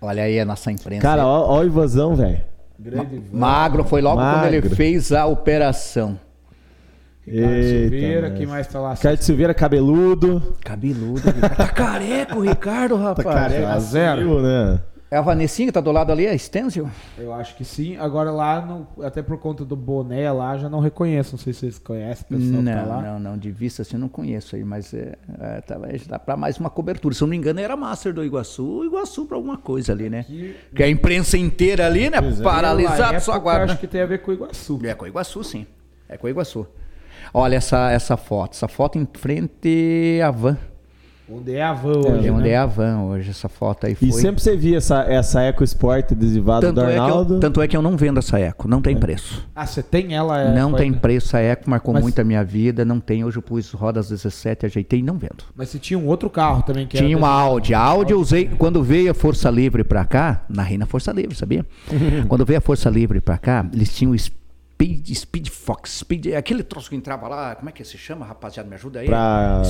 [0.00, 1.02] Olha aí a nossa imprensa.
[1.02, 2.40] Cara, ó, ó o invasão, velho.
[3.32, 4.74] Magro foi logo quando ele Magro.
[4.76, 6.18] fez a operação.
[7.26, 8.94] Ricardo Silveira, quem mais tá lá?
[8.94, 10.54] Ricardo Silveira, cabeludo.
[10.64, 11.20] Cabeludo.
[11.56, 13.26] tá careca o Ricardo, Tá rapaz.
[13.28, 14.40] careca, a zero.
[14.42, 14.80] né?
[15.12, 16.88] É a Vanessinha que tá do lado ali, a Stencil?
[17.18, 17.96] Eu acho que sim.
[17.96, 21.32] Agora lá, não- até por conta do boné lá, já não reconheço.
[21.32, 23.02] Não sei se vocês conhecem o pessoal que tá Não, lá.
[23.02, 23.36] não, não.
[23.36, 25.76] De vista assim eu não conheço aí, mas é, é, tá,
[26.06, 27.12] dá pra mais uma cobertura.
[27.12, 30.22] Se eu não me engano, era Master do Iguaçu, Iguaçu pra alguma coisa ali, né?
[30.22, 32.20] Que- Que a imprensa inteira ali, né?
[32.20, 32.36] Pois é.
[32.44, 33.72] Pela Paralisado, só aguarda.
[33.72, 34.78] Acho que tem a ver com o Iguaçu.
[34.84, 35.66] É com o Iguaçu, sim.
[36.08, 36.64] É com o Iguaçu.
[37.34, 38.52] Olha essa, essa foto.
[38.52, 40.56] Essa foto em frente à van.
[41.32, 42.48] Onde é a van hoje, É onde né?
[42.50, 43.30] é a van hoje.
[43.30, 44.08] Essa foto aí foi.
[44.08, 47.34] E sempre você via essa, essa Eco Sport adesivada tanto, do é que Arnaldo.
[47.34, 48.66] eu, tanto é que eu não vendo essa Eco.
[48.66, 49.46] Não tem preço.
[49.54, 50.40] Ah, você tem ela?
[50.40, 50.78] é, não é?
[50.78, 51.36] tem preço.
[51.36, 52.84] A Eco marcou Mas- muito a minha vida.
[52.84, 53.24] Não tem.
[53.24, 55.44] Hoje eu pus rodas 17, ajeitei e não vendo.
[55.54, 57.74] Mas você tinha um outro carro também que Tinha era uma Audi.
[57.74, 61.36] A Audi eu usei quando veio a Força Livre pra cá, narrei na Força Livre,
[61.36, 61.64] sabia?
[62.28, 64.32] quando veio a Força Livre pra cá, eles tinham es-
[64.80, 68.66] Speed, Speed Fox, Speed, aquele troço que entrava lá, como é que se chama, rapaziada?
[68.66, 69.06] Me ajuda aí.
[69.06, 69.60] Pra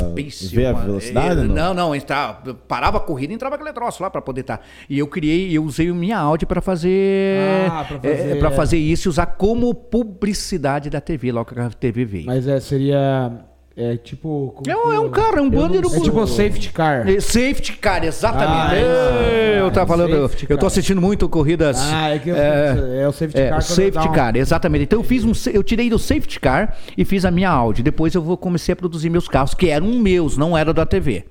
[0.53, 1.55] ver a uma- velocidade, eh, não?
[1.55, 4.61] Não, não, entrava, parava a corrida e entrava aquele troço lá pra poder estar.
[4.89, 8.51] E eu criei, eu usei o minha Audi pra fazer, Ah, pra eh, fazer- pra
[8.53, 12.27] fazer isso e usar como publicidade da TV, logo que a TV veio.
[12.27, 13.33] Mas é, seria.
[13.77, 14.53] É tipo.
[14.57, 15.89] como É um, é um carro, é um bandeiro.
[15.95, 17.09] É tipo um safety car.
[17.09, 18.51] É Safety car, exatamente.
[18.75, 20.67] Ah, É, eu tava falando, eu, safety eu tô car.
[20.67, 21.79] assistindo muito corridas.
[21.81, 23.59] Ah, é que eu- é, é o safety é, car.
[23.59, 24.85] quando safety um- car, exatamente.
[24.85, 27.83] Então eu fiz um, sa- eu tirei do safety car e fiz a minha Audi.
[27.83, 31.25] Depois eu vou comecei a produzir meus carros, que eram meus, não era da TV.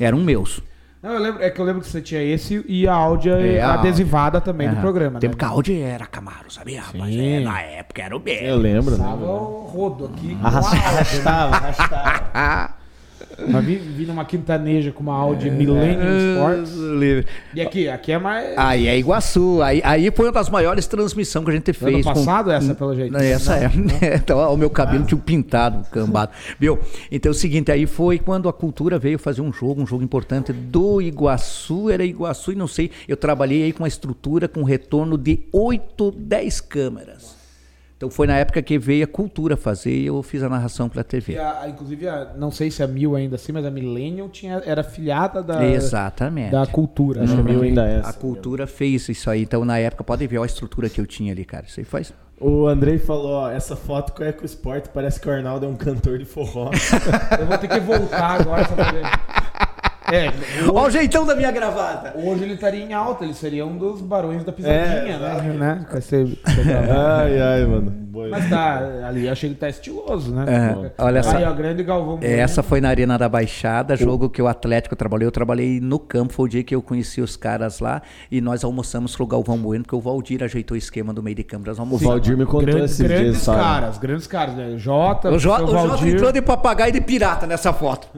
[0.00, 0.60] Eram meus.
[1.02, 3.62] Não, eu lembro, é que eu lembro que você tinha esse e a Audi É,
[3.62, 4.80] adesivada também do É.
[4.80, 5.38] programa, Tempo né?
[5.38, 7.14] que a Audi era Camaro, sabia, rapaz?
[7.14, 7.34] Sim.
[7.36, 8.42] É, na época era o bem.
[8.44, 8.96] Eu lembro.
[8.96, 9.04] né?
[9.04, 10.34] Passava o rodo aqui.
[10.34, 10.40] né?
[10.42, 12.74] Arrastava, arrastava.
[13.46, 16.72] Mas vi, vi numa quintaneja com uma Audi Millennium Sports.
[16.74, 17.26] livre.
[17.54, 18.58] E aqui, aqui é mais.
[18.58, 19.62] Aí é Iguaçu.
[19.62, 21.94] Aí, aí foi uma das maiores transmissões que a gente fez.
[21.94, 23.16] ano com- passado essa, pelo jeito.
[23.16, 23.70] Essa é.
[24.16, 26.32] Então, ó, o meu cabelo tinha pintado, cambado.
[26.58, 26.78] Viu?
[27.12, 30.02] Então é o seguinte, aí foi quando a cultura veio fazer um jogo, um jogo
[30.02, 34.64] importante do Iguaçu, era Iguaçu e não sei, eu trabalhei aí com uma estrutura com
[34.64, 37.37] retorno de 8, 10 câmeras.
[37.98, 41.02] Então foi na época que veio a cultura fazer e eu fiz a narração pela
[41.02, 41.36] TV.
[41.36, 44.62] a- a- inclusive, a- não sei se a Mil ainda assim, mas a Millennium tinha,
[44.64, 46.52] era filiada da, Exatamente.
[46.52, 47.24] da cultura.
[47.24, 47.50] Acho que né?
[47.52, 48.00] mil ainda é.
[48.04, 49.42] A cultura fez isso aí.
[49.42, 51.64] Então, na época, pode ver ó, a estrutura que eu tinha ali, cara.
[51.66, 52.12] Isso aí faz.
[52.40, 55.74] O Andrei falou, ó, essa foto com o EcoSport parece que o Arnaldo é um
[55.74, 56.70] cantor de forró.
[57.36, 58.76] Eu vou ter que voltar agora só
[60.12, 60.32] É,
[60.72, 62.14] Ó o jeitão da minha gravata.
[62.18, 65.52] hoje ele estaria em alta, ele seria um dos barões da pisadinha, É, né?
[65.54, 65.86] né?
[65.96, 67.00] Esse gravata.
[67.22, 68.08] ai, ai, mano.
[68.30, 70.44] Mas tá, ali achei que tá estiloso, né?
[70.98, 71.36] É, olha só.
[71.36, 72.18] Aí, ó, grande Galvão.
[72.20, 75.28] Essa foi na Arena da Baixada, jogo que o Atlético trabalhou.
[75.28, 78.64] Eu trabalhei no campo, foi o dia que eu conheci os caras lá e nós
[78.64, 81.74] almoçamos com o Galvão Bueno, porque o Valdir ajeitou o esquema do meio de câmera.
[81.74, 81.96] Nós O.
[81.96, 83.08] Valdir me contou Grande- esses dias.
[83.20, 83.60] grandes sabe?
[83.62, 84.74] caras, grandes caras, né?
[84.76, 88.08] Jota, O Jota, o Jota entrou de papagaio e de pirata nessa foto.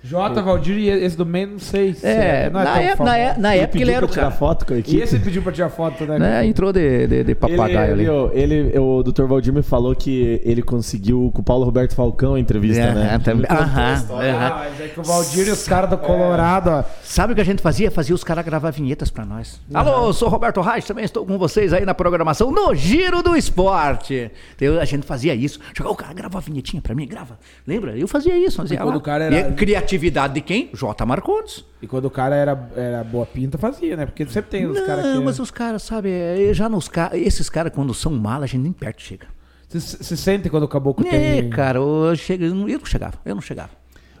[0.00, 2.96] Jota, Valdir e esse do meio, não sei se É, não é na, tão é-
[3.10, 4.36] na, é- na Ele época ele pediu era o pra tirar cara.
[4.36, 5.02] foto com a E equipe.
[5.02, 6.18] esse pediu pra tirar foto, né?
[6.20, 8.04] Né, entrou de, de, de papagaio ele, ali.
[8.04, 9.24] viu, ele, o Dr.
[9.24, 13.14] Valdir me falou que ele conseguiu com o Paulo Roberto Falcão a entrevista, É, né?
[13.14, 13.44] é, também.
[13.50, 14.46] Ele Aham, aham.
[14.46, 16.84] Ah, mas é que o Valdir e os caras do Colorado, ó.
[17.02, 17.90] Sabe o que a gente fazia?
[17.90, 19.60] Fazia os caras gravar vinhetas pra nós.
[19.74, 23.34] Alô, eu sou Roberto Reis, também estou com vocês aí na programação no Giro do
[23.34, 24.30] Esporte.
[24.54, 25.58] Então, a gente fazia isso.
[25.76, 27.36] Chegou o cara, grava a vinhetinha pra mim, grava.
[27.66, 27.96] Lembra?
[27.98, 28.58] Eu fazia isso.
[28.58, 28.96] Fazia quando lá.
[28.96, 30.70] o cara era- E a criatividade de quem?
[30.72, 31.04] J.
[31.06, 31.64] Marcondes.
[31.82, 34.06] E quando o cara era, era boa pinta, fazia, né?
[34.06, 35.24] Porque sempre tem os caras Não, que.
[35.24, 37.10] mas os caras, sabe, é, já nos ca...
[37.12, 39.26] esses caras, quando são malas, a gente nem perto chega.
[39.68, 41.10] Se sente quando o caboclo É,
[41.42, 41.50] tem.
[41.50, 43.70] cara, eu, chego, eu não eu não chegava, eu não chegava.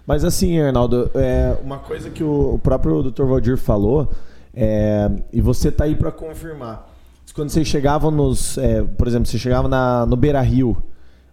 [0.06, 3.24] Mas assim, Arnaldo, é, uma coisa que o, o próprio Dr.
[3.24, 4.10] Valdir falou,
[4.54, 6.86] é, e você tá aí pra confirmar.
[7.34, 8.58] Quando vocês chegavam nos.
[8.58, 10.76] é, por exemplo, você chegava na, no Beira Rio.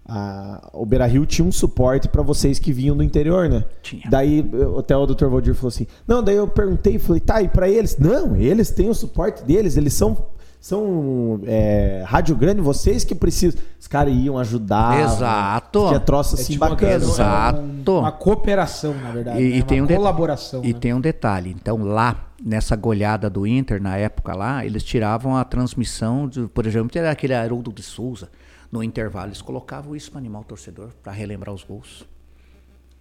[0.08, 3.64] A- o Beira Rio tinha um suporte pra vocês que vinham do interior, né?
[3.82, 4.04] Tinha.
[4.10, 4.46] Daí
[4.78, 5.26] até o Dr.
[5.28, 7.98] Valdir falou assim: Não, daí eu perguntei, falei, tá, e pra eles?
[7.98, 10.18] Não, eles têm o suporte deles, eles são.
[10.60, 13.62] São é, Rádio Grande, vocês que precisam.
[13.80, 15.00] Os caras iam ajudar.
[15.00, 15.88] Exato.
[15.90, 16.96] Tinha troço assim tipo uma- bacana.
[16.96, 17.60] Exato.
[17.62, 19.40] um- Uma cooperação, na verdade.
[19.44, 19.58] E, né?
[19.58, 20.66] e tem uma um de- colaboração.
[20.66, 20.80] E né?
[20.80, 21.52] tem um detalhe.
[21.52, 26.66] Então, lá, nessa goleada do Inter, na época lá, eles tiravam a transmissão, de, por
[26.66, 28.30] exemplo, era aquele Haroldo de Souza.
[28.72, 32.06] No intervalo, eles colocavam isso para animar o torcedor, para relembrar os gols.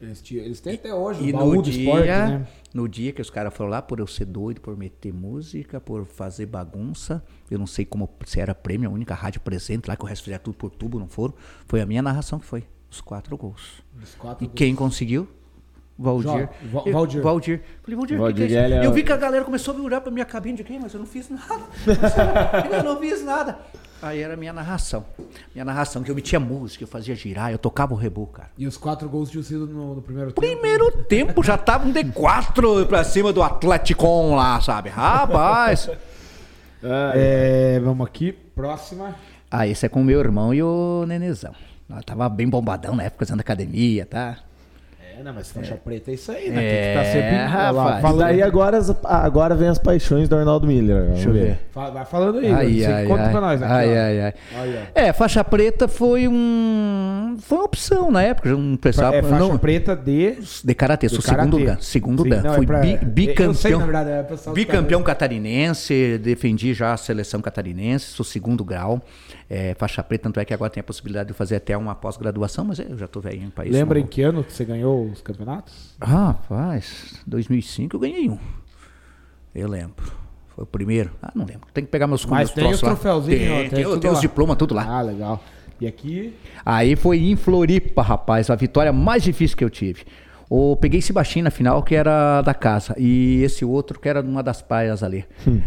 [0.01, 2.47] Eles, ti- eles têm até hoje E o baú no do dia, esporte, né?
[2.74, 6.05] no dia que os caras foram lá, por eu ser doido, por meter música, por
[6.05, 10.03] fazer bagunça, eu não sei como se era prêmio, a única rádio presente lá, que
[10.05, 11.32] o resto fazia tudo por tubo, não foram.
[11.66, 13.82] Foi a minha narração que foi, os quatro gols.
[14.03, 15.27] Os quatro E quem conseguiu?
[15.97, 16.49] Valdir.
[16.70, 17.23] Jo- Eu- Valdir.
[17.23, 17.62] Valdir.
[17.82, 19.85] Falei, Valdir, Valdir que que é é Eu vi que a galera começou a me
[19.85, 21.62] olhar pra minha cabine de quem, mas eu não fiz nada.
[22.77, 23.59] eu não fiz nada.
[24.05, 25.02] Aí era a minha narração.
[25.55, 28.51] Minha narração, que eu metia música, eu fazia girar, eu tocava o rebu, cara.
[28.59, 30.47] E os quatro gols tinham sido no, no primeiro tempo.
[30.47, 34.90] Primeiro tempo já tava um D4 pra cima do Atleticon lá, sabe?
[34.90, 35.90] Rapaz.
[36.86, 39.14] É, vamos aqui, próxima.
[39.51, 41.55] Ah, esse é com o meu irmão e o Nenezão.
[41.89, 44.36] Nós tava bem bombadão na época, fazendo academia, tá?
[45.19, 46.65] É, não, mas faixa preta é isso aí, né?
[46.65, 48.15] É, Tem que tá sempre Olha lá, rapaz.
[48.15, 50.97] E daí agora, agora vem as paixões do Arnaldo Miller.
[51.03, 51.59] Vamos Deixa eu ver.
[51.70, 53.31] Fa- Vai falando aí, Ai, você ai, conta ai.
[53.31, 53.73] pra nós aqui.
[53.73, 54.35] ai, ai, ai.
[54.95, 57.36] É, faixa preta foi um.
[57.41, 58.55] Foi uma opção na época.
[58.57, 59.12] Um pessoal.
[59.15, 60.39] É faixa não, preta de...
[60.65, 61.43] de karatê, sou karatê.
[61.51, 61.77] segundo dan.
[61.81, 62.43] Segundo Sim, dan.
[62.43, 63.78] não, é Fui pra- bi- sei, bicampeão.
[63.81, 69.01] na verdade, é que Bicampeão tá- catarinense, defendi já a seleção catarinense, sou segundo grau,
[69.49, 72.65] é, faixa preta, tanto é que agora tem a possibilidade de fazer até uma pós-graduação,
[72.65, 73.75] mas eu já tô velhinho para isso.
[73.75, 75.95] Lembra em que ano que você ganhou os campeonatos?
[76.01, 78.39] Rapaz, 2005 eu ganhei um.
[79.55, 80.12] Eu lembro.
[80.55, 81.11] Foi o primeiro.
[81.23, 81.69] Ah, não lembro.
[81.73, 84.87] Tem que pegar meus Mas tem os troféuzinhos, Tem, tem tem, os diplomas, tudo lá.
[84.87, 85.43] Ah, legal.
[85.81, 86.35] E aqui?
[86.65, 90.05] Aí foi em Floripa, rapaz, a vitória mais difícil que eu tive.
[90.72, 94.22] Eu peguei esse baixinho na final, que era da casa, e esse outro que era
[94.22, 95.24] de uma das praias ali.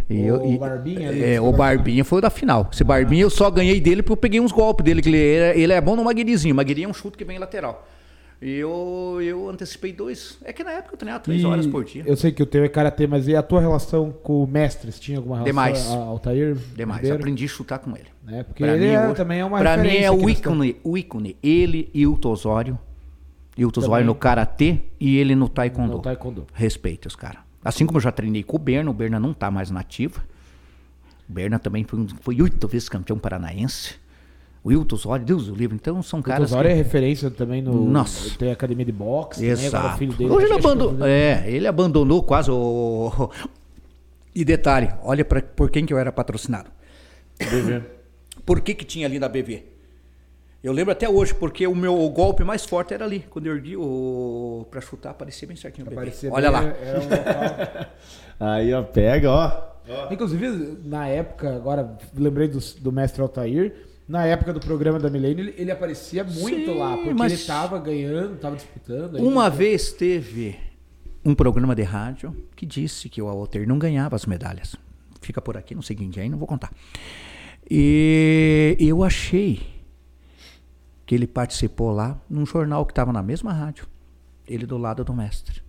[0.10, 2.70] E eu- O e- Barbinha ali, É, o Barbinha foi o da final.
[2.72, 5.58] Esse Barbinha eu só ganhei dele porque eu peguei uns golpes dele, que ele, era-
[5.58, 6.56] ele é bom no maguirizinho.
[6.56, 7.88] Maguiri é um chute que vem lateral.
[8.40, 10.38] E eu, eu antecipei dois.
[10.46, 12.04] É que na época eu treinava três E horas por dia.
[12.06, 14.92] Eu sei que o teu é karatê, mas e a tua relação com o mestre?
[14.92, 15.88] Você tinha alguma relação Demais.
[15.92, 16.56] a- ao Tair?
[16.76, 16.98] Demais.
[17.02, 17.18] Ribeiro?
[17.18, 18.06] Aprendi a chutar com ele.
[18.24, 18.44] Né?
[18.44, 20.96] Porque Pra ele mim, é- hoje- também é uma Pra mim é o ícone, o
[20.96, 21.36] ícone.
[21.42, 22.78] Ele e o Tosório.
[23.58, 24.06] E o Também.
[24.06, 25.94] no Karatê e ele no Taekwondo.
[25.94, 26.46] No taekwondo.
[26.54, 27.40] Respeite os caras.
[27.64, 30.22] Assim como eu já treinei com o Berna, o Berna não tá mais nativa.
[31.28, 31.84] O Berna também
[32.22, 33.96] foi, oito vezes campeão paranaense.
[34.64, 35.76] O Wilton Osório, Deus o livre.
[35.76, 36.50] Então são O caras.
[36.50, 37.90] Tosório que- é referência também no.
[37.90, 38.38] Nossa.
[38.38, 39.46] Tem academia de boxe.
[39.46, 39.96] Exato.
[39.96, 40.30] o filho dele.
[40.30, 41.08] Hoje ele acho que é abandonou.
[41.08, 43.30] É, ele abandonou quase o.
[44.36, 46.70] E detalhe, olha pra, por quem que eu era patrocinado.
[48.46, 49.64] Por que que tinha ali na BV?
[50.64, 53.20] Eu lembro até hoje, porque o meu golpe mais forte era ali.
[53.30, 54.66] Quando eu ergui o.
[54.72, 55.96] pra chutar, aparecia bem certinho o BV.
[55.96, 56.76] Parecia Olha bem- lá.
[56.82, 57.86] era um local-
[58.40, 59.78] Aí, ó, pega, ó.
[60.12, 63.74] Inclusive, na época, agora lembrei do, do mestre Altair,
[64.08, 67.44] na época do programa da Milênio, ele, ele aparecia muito Sim, lá, porque mas- ele
[67.44, 69.16] tava ganhando, tava disputando.
[69.16, 70.58] aí- Uma vez teve
[71.24, 74.76] um programa de rádio que disse que o Alter não ganhava as medalhas.
[75.22, 76.72] Fica por aqui, não sei quem que é, aí não vou contar.
[77.70, 79.62] E eu achei
[81.08, 83.88] que ele participou lá num jornal que estava na mesma rádio.
[84.46, 85.64] Ele do lado do mestre.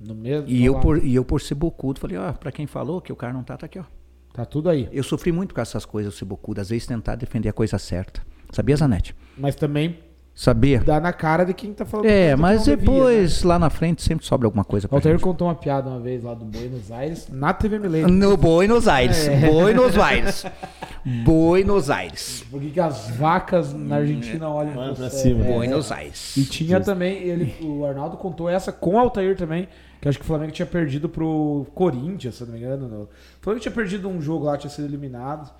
[0.00, 3.00] No mesmo, E eu, por, e eu por ser bocudo, falei, ó, pra quem falou
[3.00, 3.84] que o cara não tá, tá aqui, ó.
[4.32, 4.88] Tá tudo aí.
[4.92, 6.60] Eu sofri muito com essas coisas, ser bocudo.
[6.60, 8.24] Às vezes tentar defender a coisa certa.
[8.52, 9.16] Sabia, Zanete?
[9.36, 9.98] Mas também
[10.40, 10.78] Sabia?
[10.78, 12.06] dá na cara de quem tá falando.
[12.06, 12.82] É, mas não devia, né?
[13.00, 15.98] depois, lá na frente, sempre sobra alguma coisa O pra Altair contou uma piada uma
[15.98, 18.06] vez lá do Buenos Aires, na TV Milênio.
[18.08, 19.26] No Buenos Aires.
[19.26, 19.50] É.
[19.50, 20.46] Buenos Aires.
[21.24, 22.44] Buenos Aires.
[22.50, 25.20] Por que que as vacas na Argentina olham Olham pra céu?
[25.20, 25.44] cima.
[25.44, 26.36] É, Buenos Aires.
[26.36, 29.66] E tinha também, ele, o Arnaldo contou essa com o Altair também,
[30.00, 32.86] que acho que o Flamengo tinha perdido pro Corinthians, se não me engano.
[32.88, 33.08] no- O
[33.40, 35.50] Flamengo tinha perdido um jogo lá, tinha sido eliminado.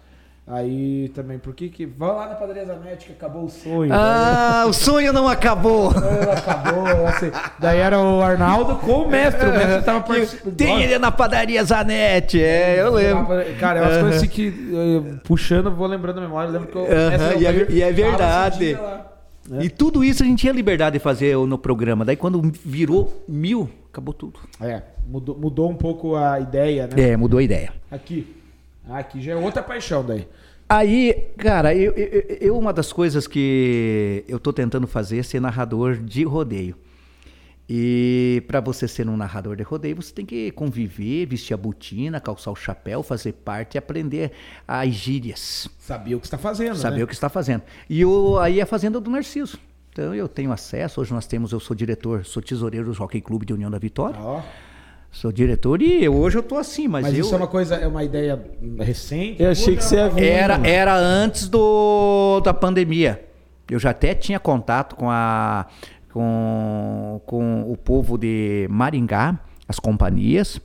[0.50, 1.84] Aí também, por que que...
[1.84, 3.90] Vai lá na padaria Zanetti que acabou o sonho.
[3.92, 5.92] Ah, o sonho não acabou.
[5.92, 7.30] Daí acabou, assim.
[7.58, 9.46] Daí era o Arnaldo com o mestre.
[9.46, 10.56] O mestre tava participando.
[10.56, 12.42] Tem ele na padaria Zanete.
[12.42, 13.26] É, eu lembro.
[13.60, 16.48] Cara, é umas coisas assim que, eh, puxando, vou lembrando a memória.
[16.48, 18.72] Eu lembro que o mestre e é- e é verdade.
[18.72, 19.04] lá.
[19.60, 22.04] E tudo isso a gente tinha liberdade de fazer no programa.
[22.04, 24.38] Daí quando virou mil, acabou tudo.
[24.60, 27.10] É, mudou, mudou um pouco a ideia, né?
[27.10, 27.72] É, mudou a ideia.
[27.90, 28.37] Aqui.
[28.88, 30.26] Ah, Aqui já é outra paixão daí.
[30.68, 35.40] Aí, cara, eu, eu- eu- uma das coisas que eu tô tentando fazer é ser
[35.40, 36.76] narrador de rodeio.
[37.70, 42.18] E para você ser um narrador de rodeio, você tem que conviver, vestir a botina,
[42.18, 44.32] calçar o chapéu, fazer parte e aprender
[44.66, 45.68] as gírias.
[45.78, 47.04] Sabia o que está fazendo, saber né?
[47.04, 47.62] o que está fazendo.
[47.88, 49.58] E o, aí é a fazenda do Narciso.
[49.92, 53.44] Então eu tenho acesso, hoje nós temos, eu sou diretor, sou tesoureiro do Jockey Clube
[53.44, 54.18] de União da Vitória.
[54.18, 54.40] Ó,
[55.10, 57.74] Sou diretor e eu- hoje eu tô assim, mas, mas eu isso é uma coisa,
[57.76, 58.40] é uma ideia
[58.78, 59.42] recente.
[59.42, 60.24] Eu achei que você ia vir.
[60.24, 63.24] era era antes do da pandemia.
[63.70, 65.66] Eu já até tinha contato com a
[66.12, 70.60] com, com o povo de Maringá, as companhias,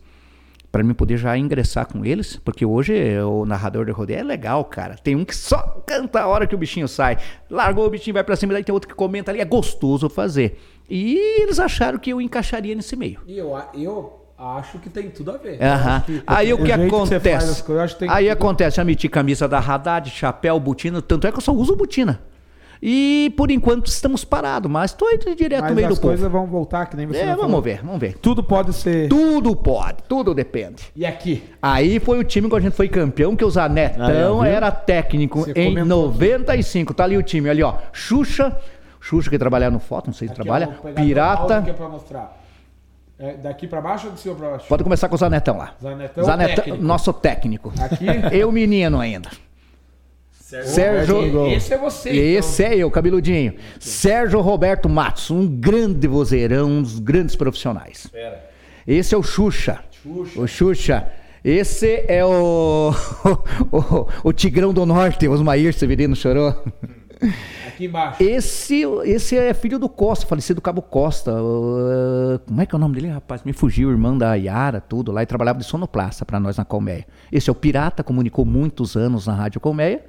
[0.71, 4.63] para mim poder já ingressar com eles, porque hoje o narrador de rodeio é legal,
[4.65, 4.95] cara.
[4.95, 7.17] Tem um que só canta a hora que o bichinho sai.
[7.49, 10.59] Largou o bichinho, vai para cima, daí tem outro que comenta ali, é gostoso fazer.
[10.89, 13.19] E eles acharam que eu encaixaria nesse meio.
[13.27, 14.22] E eu, eu
[14.57, 15.57] acho que tem tudo a ver.
[15.63, 17.29] Acho que Aí o que acontece?
[17.51, 21.31] as coisas, que tem Aí acontece, já meti camisa da Haddad, chapéu, botina, tanto é
[21.31, 22.19] que eu só uso botina.
[22.85, 26.07] E por enquanto estamos parados, mas estou indo direto Mas no meio as do povo.
[26.09, 27.61] coisas vão voltar, que nem você É, vamos falou.
[27.61, 28.17] ver, vamos ver.
[28.17, 29.07] Tudo pode ser.
[29.07, 30.83] Tudo pode, tudo depende.
[30.93, 31.43] E aqui?
[31.61, 34.43] Aí foi o time que a gente foi campeão, que o Zanetão viu?
[34.43, 36.07] era técnico Você em comentou.
[36.11, 36.93] 95.
[36.93, 37.75] Tá ali o time, ali ó.
[37.93, 38.53] Xuxa,
[38.99, 40.67] Xuxa que trabalha no foto, não sei se Aqui, trabalha.
[40.93, 41.41] Pirata.
[41.41, 42.42] áudio aqui pra mostrar.
[43.23, 44.65] É, daqui pra baixo ou de cima pra baixo?
[44.67, 45.73] Pode começar com o Zanetão lá.
[45.81, 46.83] Zanetão, técnico.
[46.83, 47.73] nosso técnico.
[47.79, 48.05] Aqui?
[48.37, 49.29] Eu menino ainda.
[50.41, 51.47] Sérgio.
[51.47, 52.09] Esse é você.
[52.09, 53.55] Esse é eu, cabeludinho.
[53.79, 58.07] Sérgio Roberto Matos, um grande vozeirão, um dos grandes profissionais.
[58.85, 59.79] Esse é o Xuxa.
[59.89, 60.39] Xuxa.
[60.39, 61.07] O Xuxa.
[61.43, 62.91] Esse é o,
[63.71, 66.63] o, o Tigrão do Norte, Osmair Severino chorou.
[67.67, 68.21] Aqui embaixo.
[68.21, 71.33] Esse, esse é filho do Costa, falecido Cabo Costa.
[71.33, 73.43] Uh, como é que é o nome dele, rapaz?
[73.43, 77.05] Me fugiu, irmão da Yara, tudo lá, e trabalhava de sonoplasta para nós na Colmeia.
[77.31, 80.03] Esse é o Pirata, comunicou muitos anos na Rádio Colmeia.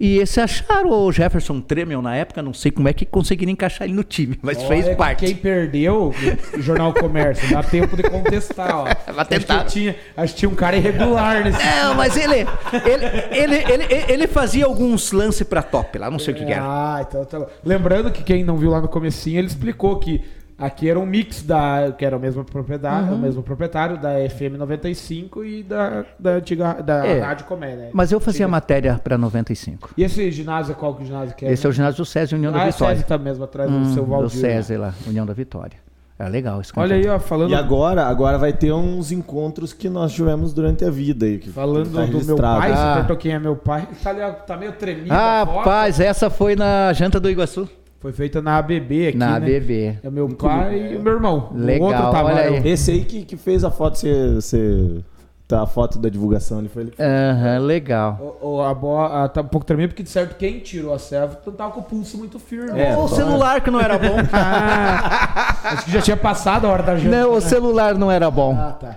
[0.00, 3.86] E esse acharam o Jefferson Tremel na época, não sei como é que conseguiram encaixar
[3.86, 5.26] ele no time, mas Olha fez parte.
[5.26, 6.14] Quem perdeu,
[6.56, 8.84] o Jornal Comércio, dá tempo de contestar, ó.
[9.12, 9.56] Vai tentar.
[9.56, 12.46] Acho que tinha, acho que tinha um cara irregular nesse Não, mas ele,
[12.84, 16.52] ele, ele, ele, ele fazia alguns lances pra top lá, não sei o que, que
[16.52, 16.62] era.
[16.64, 17.46] Ah, então tá.
[17.64, 20.22] Lembrando que quem não viu lá no comecinho, ele explicou que
[20.58, 21.92] aqui era um mix da.
[21.96, 23.14] que era o mesmo proprietário, Uhum.
[23.14, 26.74] o mesmo proprietário da FM 95 e da, da antiga.
[26.82, 27.90] da É, Rádio Comé, né?
[27.92, 28.48] Mas eu fazia Antiga.
[28.50, 29.90] matéria pra 95.
[29.96, 31.52] E esse ginásio, qual que o ginásio que é?
[31.52, 32.96] Esse é o ginásio do César União da ah, Vitória.
[32.96, 34.34] César tá mesmo atrás do Hum, seu do Valdir.
[34.36, 34.40] né?
[34.40, 35.78] César lá, União da Vitória.
[36.20, 39.88] É legal esse Olha aí, ó, falando, E agora, agora vai ter uns encontros que
[39.88, 41.38] nós tivemos durante a vida aí.
[41.38, 42.76] Que falando tá do meu pai, Ah.
[42.76, 45.12] você perguntou quem é meu pai, ele tá, tá meio tremido.
[45.14, 45.58] a foto.
[45.58, 47.68] Rapaz, essa foi na janta do Iguaçu.
[48.00, 49.46] Foi feita na ABB aqui, na né?
[49.46, 49.98] BB.
[50.04, 51.50] É meu pai e o meu irmão.
[51.52, 52.68] Legal, o outro tava olha aí.
[52.68, 54.40] Esse aí que, que fez a foto ser.
[54.40, 55.02] ser
[55.48, 56.92] tá, a foto da divulgação ali foi ele.
[56.96, 58.38] Aham, legal.
[58.40, 61.38] O, o- a bola tá um pouco tremendo, porque de certo quem tirou a selfie
[61.44, 62.78] não tava com o pulso muito firme.
[62.78, 64.16] É, o celular que não era bom.
[64.32, 67.16] Ah, acho que já tinha passado a hora da janta.
[67.16, 68.56] não, o celular não era bom.
[68.56, 68.96] Ah, tá.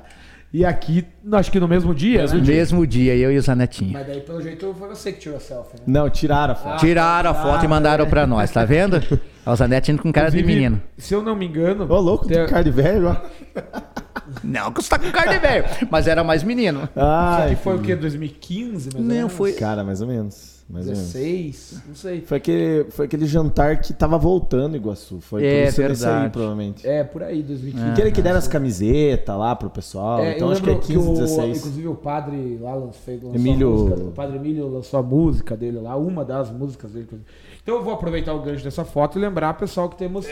[0.54, 2.34] E aqui, acho que no mesmo dia, né?
[2.42, 3.94] Mesmo dia, eu e o Zanetinho.
[3.94, 5.84] Mas daí, pelo jeito, foi você que tirou a selfie, né?
[5.88, 6.80] Não, tiraram a foto.
[6.82, 9.02] Tiraram a foto e mandaram pra nós, tá vendo?
[9.44, 10.82] O Zanetinho com cara de Inclusive, menino.
[11.00, 11.92] Se eu não me engano...
[11.92, 13.16] Ô, louco, tem- cara de velho, ó.
[14.44, 15.66] Não, que você tá com cara de velho.
[15.90, 16.82] Mas era mais menino.
[16.82, 17.96] Isso aqui Ai, foi o quê?
[17.96, 19.34] 2015, mais ou Não, menos?
[19.34, 20.61] foi- Cara, mais ou menos.
[20.72, 21.00] Mais menos.
[21.14, 21.82] 16?
[21.88, 22.22] Não sei.
[22.22, 25.20] Foi aquele, foi aquele jantar que tava voltando Iguaçu.
[25.20, 26.88] Foi É, por isso aí, provavelmente.
[26.88, 27.92] É, por aí, 2015.
[27.92, 30.20] Aquele que deram as camisetas lá pro pessoal.
[30.20, 31.58] É, então acho que é lembro 15, o, 16.
[31.58, 35.80] Inclusive o padre lá lançou Emílio- a música, o padre Emílio lançou a música dele
[35.80, 37.06] lá, uma das músicas dele.
[37.06, 37.30] inclusive.
[37.64, 40.26] Então eu vou aproveitar o gancho dessa foto e lembrar, pessoal, que temos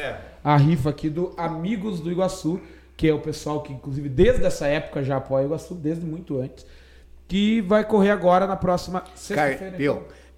[0.43, 2.59] a rifa aqui do Amigos do Iguaçu,
[2.97, 6.39] que é o pessoal que, inclusive, desde essa época já apoia o Iguaçu, desde muito
[6.39, 6.65] antes,
[7.27, 9.77] que vai correr agora na próxima sexta-feira.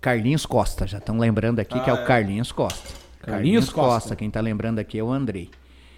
[0.01, 2.89] Carlinhos Costa, já estão lembrando aqui que é o Carlinhos Costa.
[3.21, 4.15] Carlinhos Costa.
[4.15, 5.51] Quem tá lembrando aqui é o Andrei.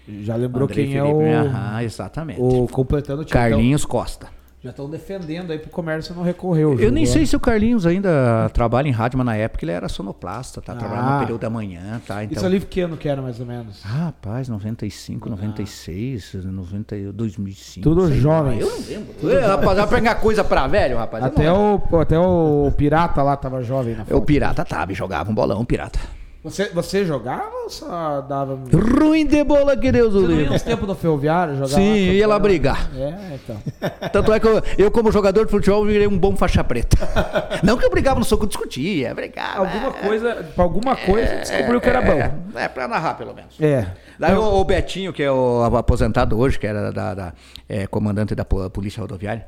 [0.06, 1.18] Já lembrou Andrei quem é Felipe.
[1.18, 2.38] o, Aham, exatamente.
[2.38, 3.32] o completando o time.
[3.32, 4.28] Carlinhos Costa.
[4.64, 6.80] Já estão defendendo aí pro comércio não recorreu.
[6.80, 9.90] Eu nem sei se o Carlinhos ainda trabalha em rádio, mas na época ele era
[9.90, 10.74] sonoplasta, tá?
[10.74, 11.12] Trabalhando Ah.
[11.12, 12.24] no período da manhã, tá?
[12.24, 12.34] Então...
[12.34, 13.82] Isso ali que ano que era, mais ou menos?
[13.82, 17.82] Rapaz, 95, 96, 90, 2005.
[17.82, 18.60] Tudo jovens.
[18.62, 19.46] Eu não lembro.
[19.46, 21.22] Rapaz, vai pegar coisa pra velho, rapaz.
[21.24, 24.14] Até o, até o Pirata lá tava jovem na lembro.
[24.14, 24.26] O foto.
[24.26, 25.98] pirata tava, jogava um bolão, pirata.
[26.44, 28.58] Você, você jogava ou só dava...
[29.00, 30.54] Ruim de bola que Deus o Você livre.
[30.54, 32.90] uns tempos no Ferroviário jogar Sim, ia lá brigar.
[32.94, 33.56] É, então.
[34.12, 36.98] Tanto é que eu, eu, como jogador de futebol, virei um bom faixa preta.
[37.64, 39.60] Não que eu brigava no soco, discutia, brigava.
[39.66, 42.12] Alguma coisa, pra alguma coisa, descobriu que era bom.
[42.58, 43.58] É, é pra narrar, pelo menos.
[43.58, 43.86] É.
[44.18, 47.32] Daí o, o Betinho, que é o aposentado hoje, que era da, da-
[47.66, 49.46] é, comandante da po- Polícia Rodoviária.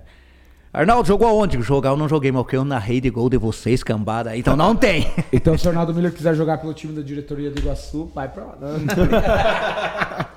[0.77, 1.59] Arnaldo, jogou aonde?
[1.63, 4.37] Jogar eu não joguei, mas eu narrei de gol de vocês, cambada.
[4.37, 5.11] Então não tem.
[5.33, 8.45] Então, se o Arnaldo Miller quiser jogar pelo time da diretoria do Iguaçu, vai pra
[8.45, 8.59] lá.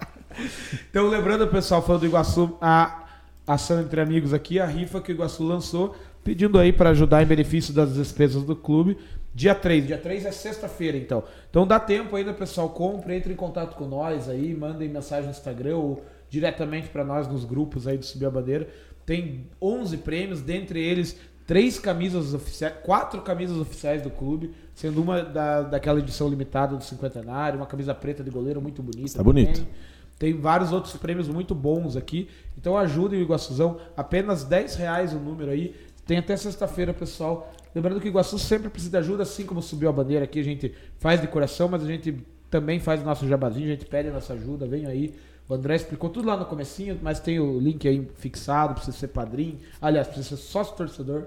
[0.90, 3.03] então, lembrando, pessoal, falando do Iguaçu, a
[3.45, 5.94] ação entre amigos aqui, a rifa que o Iguaçu lançou,
[6.24, 8.98] pedindo aí para ajudar em benefício das despesas do clube.
[9.36, 9.88] Dia 3.
[9.88, 11.22] Dia 3 é sexta-feira, então.
[11.49, 12.70] Então dá tempo ainda, pessoal.
[12.70, 17.28] Compre, entre em contato com nós aí, mandem mensagem no Instagram ou diretamente para nós
[17.28, 18.70] nos grupos aí do Subir a Bandeira.
[19.10, 21.18] Tem 11 prêmios, dentre eles
[21.48, 26.84] três camisas oficiais, quatro camisas oficiais do clube, sendo uma da, daquela edição limitada do
[26.84, 29.18] cinquentenário, uma camisa preta de goleiro muito bonita.
[29.18, 29.61] Tá bonito.
[29.61, 29.73] também.
[30.19, 32.30] Tem vários outros prêmios muito bons aqui.
[32.56, 33.80] Então ajudem o Iguaçuzão.
[33.98, 35.76] Apenas 10 reais o número aí.
[36.06, 37.52] Tem até sexta-feira, pessoal.
[37.73, 40.44] Lembrando que o Iguaçu sempre precisa de ajuda, assim como subiu a bandeira aqui, a
[40.44, 42.15] gente faz de coração, mas a gente
[42.48, 45.15] também faz o nosso jabazinho, a gente pede a nossa ajuda, vem aí.
[45.50, 49.08] O André explicou tudo lá no comecinho, mas tem o link aí fixado, precisa ser
[49.08, 49.58] padrinho.
[49.82, 51.26] Aliás, precisa ser sócio torcedor.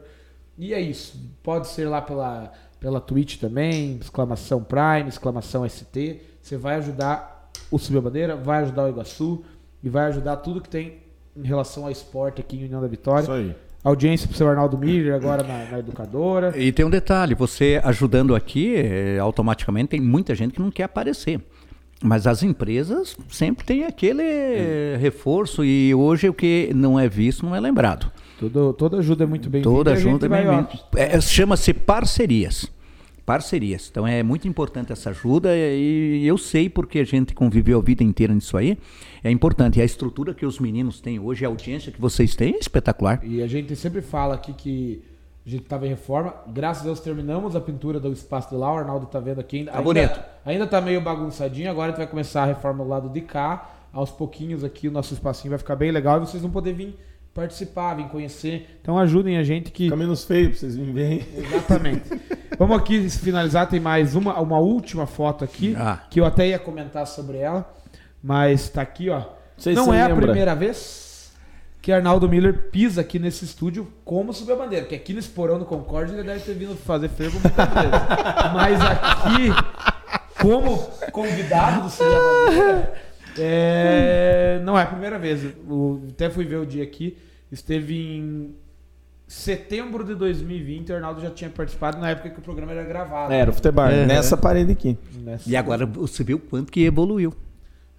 [0.57, 1.19] E é isso.
[1.43, 6.21] Pode ser lá pela, pela Twitch também, exclamação Prime, exclamação ST.
[6.41, 9.45] Você vai ajudar o Subir a Bandeira, vai ajudar o Iguaçu
[9.83, 10.99] e vai ajudar tudo que tem
[11.37, 13.23] em relação ao esporte aqui em União da Vitória.
[13.23, 13.57] Isso aí.
[13.83, 16.57] Audiência pro seu Arnaldo Miller, agora na, na educadora.
[16.57, 20.85] E tem um detalhe, você ajudando aqui, eh, automaticamente tem muita gente que não quer
[20.85, 21.41] aparecer.
[22.03, 27.47] Mas as empresas sempre têm aquele eh, reforço e hoje o que não é visto
[27.47, 28.11] não é lembrado.
[28.39, 29.73] Tudo, toda ajuda é muito bem-vinda.
[29.73, 30.69] Toda ajuda é bem-vinda.
[30.97, 32.69] É, Chama-se parcerias.
[33.25, 33.89] Parcerias.
[33.89, 38.03] Então é muito importante essa ajuda e eu sei porque a gente conviveu a vida
[38.03, 38.77] inteira nisso aí.
[39.23, 39.79] É importante.
[39.79, 43.21] E a estrutura que os meninos têm hoje, a audiência que vocês têm é espetacular.
[43.23, 45.03] E a gente sempre fala aqui que
[45.45, 46.35] a gente estava em reforma.
[46.49, 48.73] Graças a Deus terminamos a pintura do espaço de lá.
[48.73, 49.59] O Arnaldo tá vendo aqui.
[49.59, 50.21] Ainda, Tá ainda- bonito.
[50.45, 51.71] Ainda tá meio bagunçadinho.
[51.71, 53.71] Agora a gente vai começar a reforma do lado de cá.
[53.93, 56.99] Aos pouquinhos aqui o nosso espacinho vai ficar bem legal e vocês vão poder vir
[57.35, 58.79] participar, vir conhecer.
[58.81, 61.27] Então ajudem a gente que Fica menos feio pra vocês virem bem.
[61.37, 62.03] Exatamente.
[62.59, 66.01] Vamos aqui finalizar, tem mais uma, uma última foto aqui, Ah.
[66.11, 67.69] que eu até ia comentar sobre ela,
[68.23, 69.23] mas tá aqui, ó.
[69.57, 70.27] sei se Não você é a lembra.
[70.27, 70.77] primeira vez
[71.83, 75.59] que Arnaldo Miller pisa aqui nesse estúdio como subiu a bandeira, porque aqui nesse porão
[75.59, 77.91] do Concorde ele deve ter vindo fazer fervo muitas vezes.
[78.55, 79.51] Mas aqui,
[80.41, 80.77] como
[81.11, 82.95] convidado do Subiu a Bandeira,
[83.39, 85.45] é, não é a primeira vez.
[85.69, 87.19] O- até fui ver o dia aqui,
[87.51, 88.55] esteve em
[89.27, 93.33] setembro de 2020, o Arnaldo já tinha participado na época que o programa era gravado.
[93.33, 94.07] Era o futebol, É.
[94.07, 94.97] nessa parede aqui.
[95.17, 97.33] Nessa- E agora você viu o quanto que evoluiu.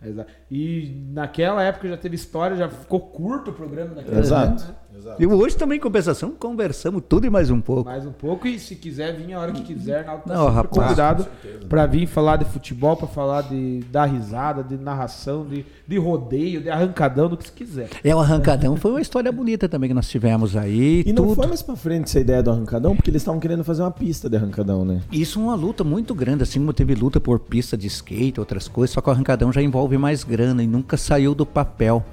[0.04, 0.32] Exato.
[0.50, 4.54] E naquela época já teve história, já ficou curto o programa naquela Exato.
[4.64, 4.76] época, né?
[5.20, 7.86] E hoje também, em compensação, conversamos tudo e mais um pouco.
[7.86, 10.68] Mais um pouco e se quiser vir a hora que quiser, Arnaldo tá Não, rapaz.
[10.84, 11.28] convidado
[11.68, 16.62] pra vir falar de futebol, pra falar de dar risada, de narração, de, de rodeio,
[16.62, 17.90] de arrancadão, do que se quiser.
[18.04, 21.04] É, o Arrancadão foi uma história bonita também que nós tivemos aí.
[21.06, 21.36] E não tudo.
[21.36, 24.30] foi mais pra frente essa ideia do arrancadão, porque eles estavam querendo fazer uma pista
[24.30, 25.02] de arrancadão, né?
[25.12, 28.68] Isso é uma luta muito grande, assim como teve luta por pista de skate, outras
[28.68, 32.04] coisas, só que o arrancadão já envolve mais grana e nunca saiu do papel.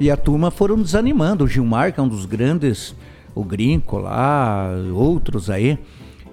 [0.00, 1.44] E a turma foram desanimando.
[1.44, 2.94] O Gilmar, que é um dos grandes,
[3.34, 5.78] o Grinco lá, outros aí.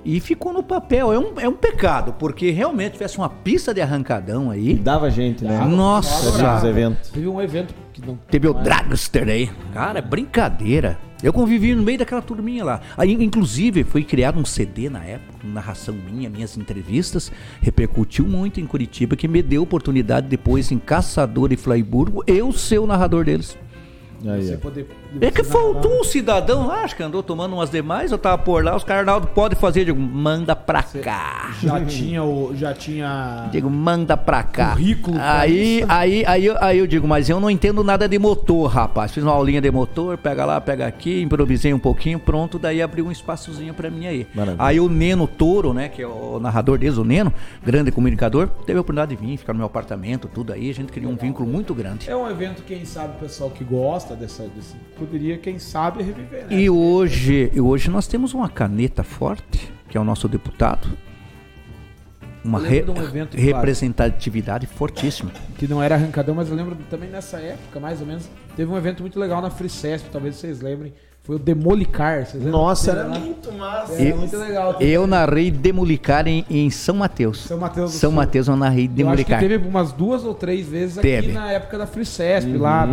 [0.06, 1.12] E ficou no papel.
[1.12, 4.74] É um, é um pecado, porque realmente tivesse uma pista de arrancadão E aí.
[4.76, 5.66] dava gente, né?
[5.66, 7.10] Nossa, os eventos.
[7.10, 8.16] Teve um evento que não.
[8.30, 9.50] Teve o é- Dragster aí.
[9.74, 11.00] Cara, é brincadeira.
[11.24, 12.82] Eu convivi no meio daquela turminha lá.
[12.96, 17.32] Aí, inclusive, foi criado um CD na época, com narração minha, minhas entrevistas.
[17.62, 22.78] Repercutiu muito em Curitiba, que me deu oportunidade depois em Caçador e Flaiburgo, eu ser
[22.78, 23.58] o narrador deles.
[24.28, 24.58] Aí, Você ó.
[24.58, 24.88] poder,
[25.22, 28.64] É que faltou um cidadão lá, acho que andou tomando umas demais, eu tava por
[28.64, 29.82] lá, os caras, Arnaldo, pode fazer.
[29.82, 31.52] Eu digo, manda pra cá.
[31.62, 32.54] Já tinha o.
[32.56, 33.48] Já tinha.
[33.52, 34.72] Digo, manda pra cá.
[34.72, 38.70] Currículo Aí, aí, aí, eu- aí eu digo, mas eu não entendo nada de motor,
[38.70, 39.12] rapaz.
[39.12, 43.06] Fiz uma aulinha de motor, pega lá, pega aqui, improvisei um pouquinho, pronto, daí abriu
[43.06, 44.28] um espaçozinho pra mim aí.
[44.34, 44.64] Maravilha.
[44.64, 47.34] Aí o Neno Toro, né, que é o narrador deles, o Neno,
[47.64, 50.92] grande comunicador, teve a oportunidade de vir, ficar no meu apartamento, tudo aí, a gente
[50.92, 52.10] criou um vínculo muito grande.
[52.10, 54.76] É um evento, quem sabe, o pessoal que gosta dessa, desse.
[55.06, 56.56] Poderia, quem sabe, reviver, né?
[56.56, 60.88] E hoje, e hoje nós temos uma caneta forte, que é o nosso deputado.
[62.44, 63.46] Uma re- de um evento, claro.
[63.58, 65.32] representatividade fortíssima.
[65.58, 68.78] que não era arrancadão, mas eu lembro também nessa época, mais ou menos, teve um
[68.78, 70.94] evento muito legal na FreeCesp, talvez vocês lembrem.
[71.24, 72.52] Foi o Demolicar, vocês lembram?
[72.62, 73.18] Nossa, era lá?
[73.18, 73.94] muito massa.
[73.94, 74.76] Era Eu- muito legal.
[74.80, 77.40] Eu narrei Demolicar em, em São Mateus.
[77.40, 78.18] São Mateus São Sul.
[78.18, 79.40] Mateus eu narrei Eu acho que Demolicar.
[79.40, 81.32] teve umas duas ou três vezes aqui Teve.
[81.32, 82.86] na época da FreeCesp, lá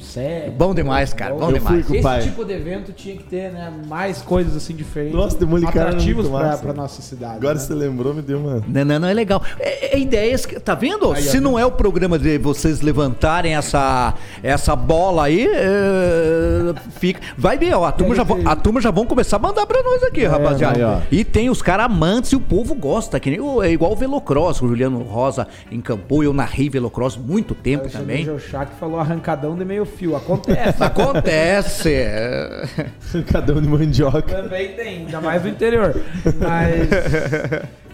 [0.00, 0.50] 2007.
[0.50, 1.88] Bom demais, cara, bom Eu demais.
[1.88, 2.22] o Esse pai.
[2.22, 5.14] tipo de evento tinha que ter, né, mais coisas assim diferentes.
[5.16, 7.36] Nossa, Demolicar era atrativos muito pra, pra nossa cidade.
[7.36, 7.60] Agora né?
[7.60, 8.62] você lembrou, me deu uma.
[8.66, 9.42] Não, não, não é legal.
[9.58, 10.58] É, é ideias que.
[10.58, 11.12] Tá vendo?
[11.12, 17.20] Aí, Se não é o programa de vocês levantarem essa, essa bola aí, é, fica.
[17.36, 17.84] Vai ver, ó.
[17.84, 20.76] A turma, já, vão- a turma já vão começar a mandar pra nós aqui, rapaziada.
[20.76, 20.98] aí, ó.
[21.10, 23.18] E tem os caras amantes e o povo gosta.
[23.20, 24.60] Que nem, o- é igual o Velocross.
[24.62, 26.22] O Juliano Rosa encampou.
[26.22, 28.24] Eu narrei Velocross muito tempo Alexandre também.
[28.24, 30.16] Jochak falou arrancadão de meio fio.
[30.16, 30.82] Acontece.
[30.82, 31.92] Acontece.
[31.92, 32.64] é.
[33.30, 34.42] Cada um de mandioca.
[34.42, 35.94] Também tem, ainda mais no interior.
[36.38, 36.88] Mas.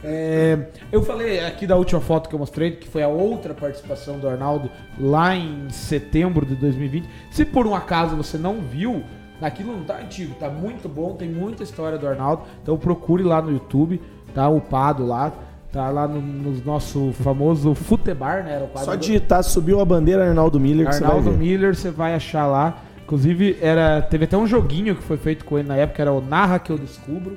[0.05, 0.59] é,
[0.93, 4.29] eu falei aqui da última foto que eu mostrei, que foi a outra participação do
[4.29, 7.09] Arnaldo lá em setembro de 2020.
[7.31, 9.03] Se por um acaso você não viu,
[9.41, 12.43] aquilo não tá antigo, tá muito bom, tem muita história do Arnaldo.
[12.63, 14.01] Então procure lá no YouTube,
[14.35, 15.33] tá upado lá.
[15.77, 18.55] Tá lá no, no nosso famoso Futebar, né?
[18.55, 21.37] Era o Só do- digitar, subiu a bandeira Arnaldo Miller que Arnaldo você.
[21.37, 22.79] Miller, você vai achar lá.
[23.05, 26.21] Inclusive, era, teve até um joguinho que foi feito com ele na época, era o
[26.23, 27.37] Narra que eu descubro.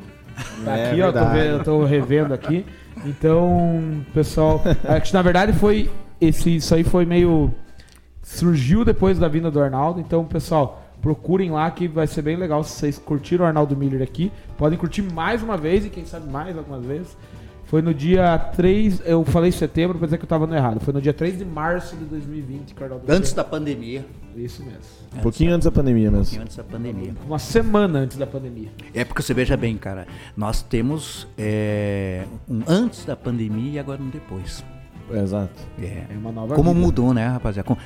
[0.63, 1.37] Tá É aqui, ó, tô, verdade.
[1.39, 2.65] vendo, tô revendo aqui.
[3.05, 5.91] Então, pessoal, acho que na verdade foi
[6.21, 7.53] esse, isso aí foi meio
[8.23, 9.99] surgiu depois da vinda do Arnaldo.
[9.99, 14.01] Então, pessoal, procurem lá que vai ser bem legal se vocês curtiram o Arnaldo Miller
[14.01, 14.31] aqui.
[14.57, 17.17] Podem curtir mais uma vez e quem sabe mais algumas vezes.
[17.69, 20.79] Foi no dia 3, eu falei setembro, mas é que eu tava no errado.
[20.79, 24.03] Foi no dia 3 de março de 2020 que o Arnaldo Antes da pandemia.
[24.35, 24.79] Isso mesmo.
[25.15, 26.41] Um pouquinho antes da pandemia mesmo.
[26.41, 27.13] Antes da pandemia.
[27.27, 28.69] Uma semana antes da pandemia.
[28.91, 34.01] É porque você veja bem, cara, nós temos é, um antes da pandemia e agora
[34.01, 34.65] um depois.
[35.13, 35.61] Exato.
[35.79, 36.05] É.
[36.09, 36.83] É uma nova Como vida.
[36.83, 37.67] mudou, né, rapaziada?
[37.67, 37.77] Com-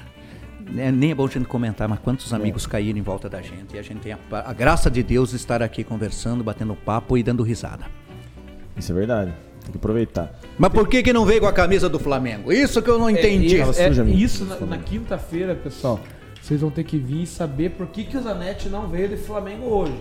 [0.78, 3.76] é, nem é bom a gente comentar, mas quantos amigos caíram em volta da gente.
[3.76, 7.18] E a gente tem a, a graça de Deus de estar aqui conversando, batendo papo
[7.18, 7.84] e dando risada.
[8.78, 9.34] Isso é verdade.
[9.64, 10.31] Tem que aproveitar.
[10.57, 12.52] Mas por que, que não veio com a camisa do Flamengo?
[12.52, 13.56] Isso que eu não entendi.
[13.57, 14.18] É, Tava é, suja, amigo.
[14.18, 15.99] isso na, na quinta-feira, pessoal.
[16.41, 19.18] Vocês vão ter que vir e saber por que, que o Zanetti não veio de
[19.18, 19.95] Flamengo hoje.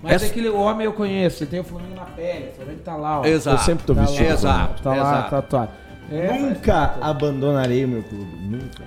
[0.00, 2.78] Mas Essa- é aquele homem eu conheço, ele tem o Flamengo na pele, o Flamengo
[2.84, 3.24] tá lá, ó.
[3.26, 3.56] Exato.
[3.56, 4.24] Eu sempre tô Tá vestido.
[4.28, 5.30] lá, Exato, Tá lá, exato.
[5.30, 5.70] tatuado.
[6.12, 8.30] É, Nunca abandonarei o meu clube.
[8.48, 8.84] Nunca.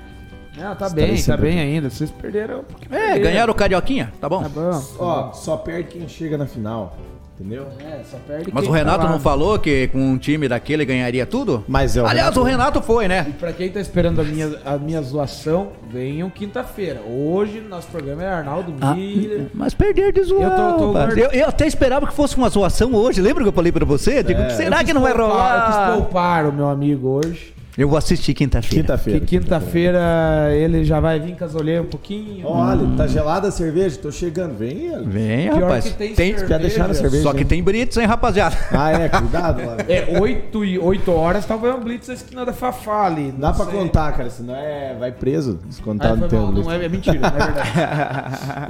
[0.58, 1.60] Não, tá Estarei bem, tá bem aqui.
[1.60, 1.90] ainda.
[1.90, 2.60] Vocês perderam.
[2.60, 3.22] É, perderam.
[3.22, 4.42] ganharam o Carioquinha, tá bom?
[4.44, 4.82] Tá bom.
[5.00, 6.96] Ó, só perde quem chega na final.
[7.42, 7.68] Entendeu?
[7.80, 11.26] É, só perde Mas o Renato tá não falou que com um time daquele ganharia
[11.26, 11.66] tudo?
[11.68, 13.26] Mas é o Aliás, Renato- o Renato foi, né?
[13.30, 17.02] E pra quem tá esperando a minha, a minha zoação, venham quinta-feira.
[17.02, 19.48] Hoje, nosso programa é Arnaldo Ah, Miller.
[19.56, 20.44] mas perder de zoar.
[20.44, 23.22] Eu tô- tô eu, eu até esperava que fosse uma zoação hoje.
[23.22, 24.22] Lembra que eu falei pra você?
[24.22, 25.94] Digo, será Eu que não vai poupar- Eu quis rolar?
[25.98, 27.54] poupar o meu amigo hoje.
[27.82, 28.84] Eu vou assistir quinta-feira.
[28.84, 29.20] Quinta-feira.
[29.22, 32.46] Que quinta-feira ele já vai vir com as olheiras um pouquinho.
[32.46, 33.98] Olha, tá gelada a cerveja?
[33.98, 34.56] Tô chegando.
[34.56, 35.04] Vem, ele.
[35.08, 35.86] Vem, Pior rapaz.
[35.86, 36.60] que tem Tem- cerveja.
[36.60, 37.24] Deixar na cerveja?
[37.24, 37.46] Só que hein?
[37.48, 38.56] tem Brits, hein, rapaziada?
[38.72, 39.78] Ah, é, cuidado lá.
[39.88, 43.32] É 8 e 8 horas, tava um blitz na esquina da Fafá ali.
[43.32, 43.74] Dá não pra sei.
[43.74, 44.96] contar, cara, senão é.
[45.00, 45.60] Vai preso.
[45.72, 47.70] Se Ah, no teu não é, é mentira, não é verdade.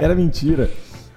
[0.02, 0.70] Era mentira.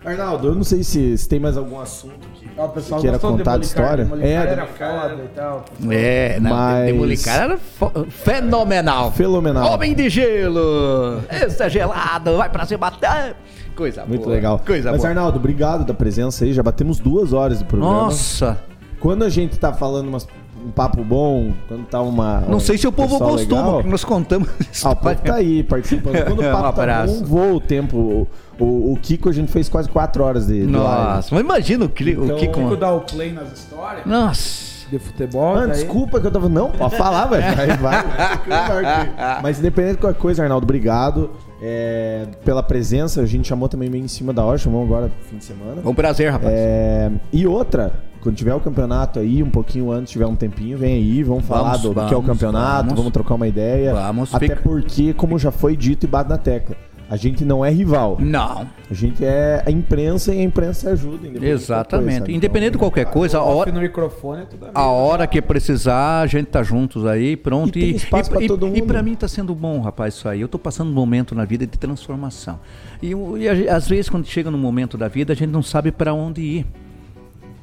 [0.03, 3.38] Arnaldo, eu não sei se, se tem mais algum assunto que o pessoal gostou do
[3.38, 4.03] contar de história.
[4.06, 5.65] Demolicar É, era foda e tal.
[5.90, 9.11] É, não, Mas- Demolicar era fo- fenomenal.
[9.11, 9.72] Fenomenal.
[9.73, 11.22] Homem de gelo.
[11.30, 12.91] Esse é gelado, vai pra cima.
[13.03, 13.34] Ah,
[13.76, 14.34] Coisa Muito boa.
[14.36, 14.61] legal.
[14.65, 15.10] Coisa Mas, boa.
[15.10, 16.53] Arnaldo, obrigado da presença aí.
[16.53, 18.03] Já batemos duas horas de programa.
[18.03, 18.57] Nossa,
[19.02, 20.26] Quando a gente tá falando umas-
[20.66, 22.42] um papo bom, quando tá uma.
[22.42, 24.50] não um sei se o povo gostou, legal, nós contamos.
[24.84, 26.24] Ah, o povo tá aí participando.
[26.26, 27.20] Quando o Um papo tá abraço.
[27.22, 27.98] bom, voa o tempo.
[27.98, 28.28] O,
[28.64, 30.62] o- o Kiko a gente fez quase quatro horas de.
[30.66, 32.54] Nossa, mas imagina o, cli- o Então, Kiko.
[32.62, 34.88] Kiko dá o play nas histórias Nossa.
[34.90, 35.56] de futebol.
[35.56, 36.48] Ah, daí- desculpa que eu tava.
[36.50, 37.44] Não, pode falar, velho.
[37.56, 39.42] Vai, vai.
[39.42, 41.32] Mas independente de qualquer coisa, Arnaldo, obrigado
[41.62, 43.22] é, pela presença.
[43.22, 45.82] A gente chamou também meio em cima da hora, chamamos agora fim de semana.
[45.84, 46.52] Um prazer, rapaz.
[46.54, 47.94] É, e outra,
[48.26, 51.77] quando tiver o campeonato aí, um pouquinho antes, tiver um tempinho, vem aí, vamos falar
[51.77, 53.11] Vamos, do, do que é o vamos, campeonato, vamos, vamos.
[53.14, 53.93] trocar uma ideia.
[53.93, 56.76] Vamos, Até fica- porque, como já foi dito e bate na tecla,
[57.07, 58.18] a gente não é rival.
[58.19, 61.27] Não, A gente é a imprensa e a imprensa ajuda.
[61.27, 62.18] independente exatamente.
[62.22, 62.31] coisa?
[62.31, 66.26] Independente de qualquer coisa, a hora, no microfone é tudo a hora que precisar, a
[66.26, 67.77] gente tá juntos aí, pronto.
[67.77, 67.99] E
[68.47, 68.88] todo E mundo.
[68.88, 70.41] pra mim tá sendo bom, rapaz, isso aí.
[70.41, 72.60] Eu tô passando um momento na vida de transformação.
[73.03, 76.11] E, e às vezes, quando chega no momento da vida, a gente não sabe pra
[76.11, 76.65] onde ir.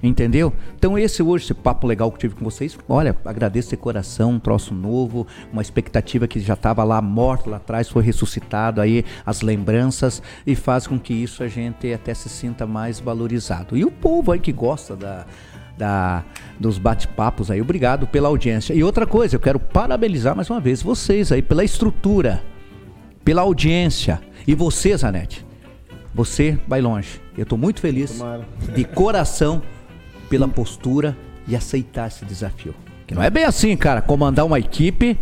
[0.03, 0.53] Entendeu?
[0.77, 4.39] Então esse hoje, esse papo legal que tive com vocês, olha, agradeço de coração, um
[4.41, 9.43] troço novo, uma expectativa que já estava lá morta lá atrás, foi ressuscitado aí, as
[9.43, 13.77] lembranças, e faz com que isso a gente até se sinta mais valorizado.
[13.77, 15.25] E o povo aí que gosta da,
[15.79, 16.25] da,
[16.59, 18.75] dos bate-papos aí, obrigado pela audiência.
[18.75, 22.43] E outra coisa, eu quero parabenizar mais uma vez vocês aí pela estrutura,
[23.25, 24.21] pela audiência.
[24.49, 25.47] E você, Zanete,
[26.13, 27.21] você vai longe.
[27.39, 28.45] Eu estou muito feliz Tomara.
[28.75, 29.63] de coração
[30.33, 31.15] pela postura
[31.47, 32.75] e aceitar esse desafio.
[33.07, 35.19] Que não é bem assim, cara, comandar uma equipe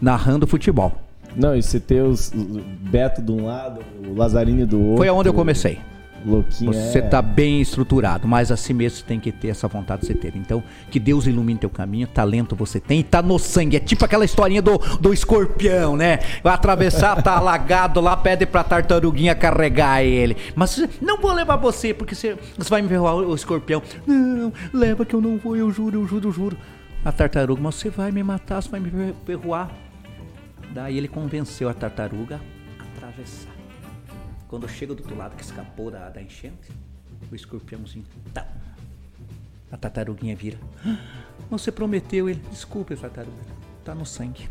[0.00, 0.92] narrando futebol.
[1.34, 4.98] Não, e você ter os, o Beto de um lado, o Lazzarini do outro.
[4.98, 5.80] Foi aonde eu comecei.
[6.24, 6.72] Louquinho.
[6.72, 7.02] Você é.
[7.02, 10.34] tá bem estruturado, mas assim mesmo você tem que ter essa vontade de você ter.
[10.36, 13.76] Então, que Deus ilumine teu caminho, talento você tem, e tá no sangue.
[13.76, 16.18] É tipo aquela historinha do, do escorpião, né?
[16.42, 20.36] Vai atravessar, tá alagado lá, pede pra tartaruguinha carregar ele.
[20.54, 23.82] Mas não vou levar você, porque você, você vai me ferroar o escorpião.
[24.06, 26.56] Não, leva que eu não vou, eu juro, eu juro, eu juro.
[27.04, 29.70] A tartaruga, mas você vai me matar, você vai me ferroar.
[30.74, 32.40] Daí ele convenceu a tartaruga
[32.78, 33.47] a atravessar.
[34.48, 36.70] Quando chega do outro lado que escapou da, da enchente,
[37.30, 38.04] o escorpiãozinho.
[38.32, 38.46] Tá.
[39.70, 40.56] A tartaruguinha vira.
[40.86, 40.96] "Ah,
[41.50, 42.42] Você prometeu ele.
[42.50, 43.36] Desculpe, tartaruga.
[43.84, 44.48] Tá no sangue.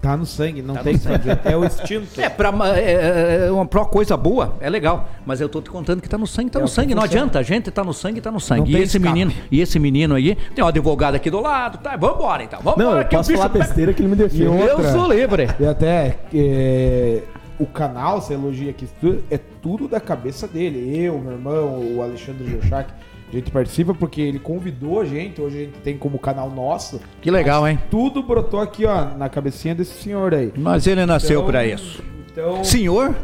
[0.00, 1.18] Tá no sangue, não Tá tem dizer.
[1.44, 2.08] É o instinto.
[2.20, 5.08] É, pra, ma- é, é uma pra coisa boa, é legal.
[5.26, 6.94] Mas eu tô te contando que tá no sangue, tá É no sangue.
[6.94, 7.22] Não funciona.
[7.24, 8.72] adianta, a gente tá no sangue, tá no Não sangue.
[8.72, 9.12] E esse escape.
[9.12, 11.96] menino, e esse menino aí, tem um advogado aqui do lado, tá?
[11.96, 12.60] Vambora então.
[12.60, 14.42] Vambora Não, eu posso falar besteira que ele me defende.
[14.44, 15.46] Eu sou livre.
[15.60, 17.22] E até é,
[17.58, 18.86] o canal, você elogia aqui,
[19.30, 20.96] é tudo da cabeça dele.
[21.04, 22.92] Eu, meu irmão, o Alexandre Jochak,
[23.30, 25.40] a gente participa porque ele convidou a gente.
[25.40, 27.00] Hoje a gente tem como canal nosso.
[27.20, 27.78] Que legal, hein?
[27.90, 30.52] Tudo brotou aqui, ó, na cabecinha desse senhor aí.
[30.56, 32.02] Mas ele nasceu Então- pra isso.
[32.30, 33.16] Então, Senhor,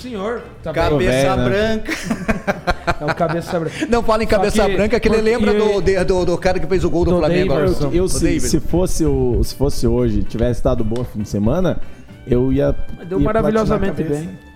[0.00, 1.44] senhor, tá cabeça velho, né?
[1.48, 1.92] branca.
[3.00, 3.86] É o cabeça branca.
[3.88, 6.38] Não fala em Só cabeça que- branca que ele porque- lembra do, de- do, do
[6.38, 7.52] cara que fez o gol do, Do Flamengo.
[7.52, 7.66] agora.
[7.66, 7.90] Davidson.
[7.92, 8.40] Eu, O se, David.
[8.48, 11.80] se fosse o, se fosse hoje, tivesse dado bom fim de semana,
[12.26, 12.74] eu ia.
[13.08, 14.06] Deu ia maravilhosamente bem.
[14.06, 14.50] cabeça.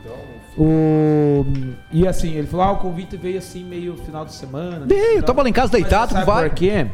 [0.57, 1.45] O...
[1.93, 4.87] E assim, ele falou: ah, o convite veio assim meio final de semana.
[4.87, 6.49] Veio, eu tava lá em casa deitado, sabe vai.
[6.49, 6.87] por quê?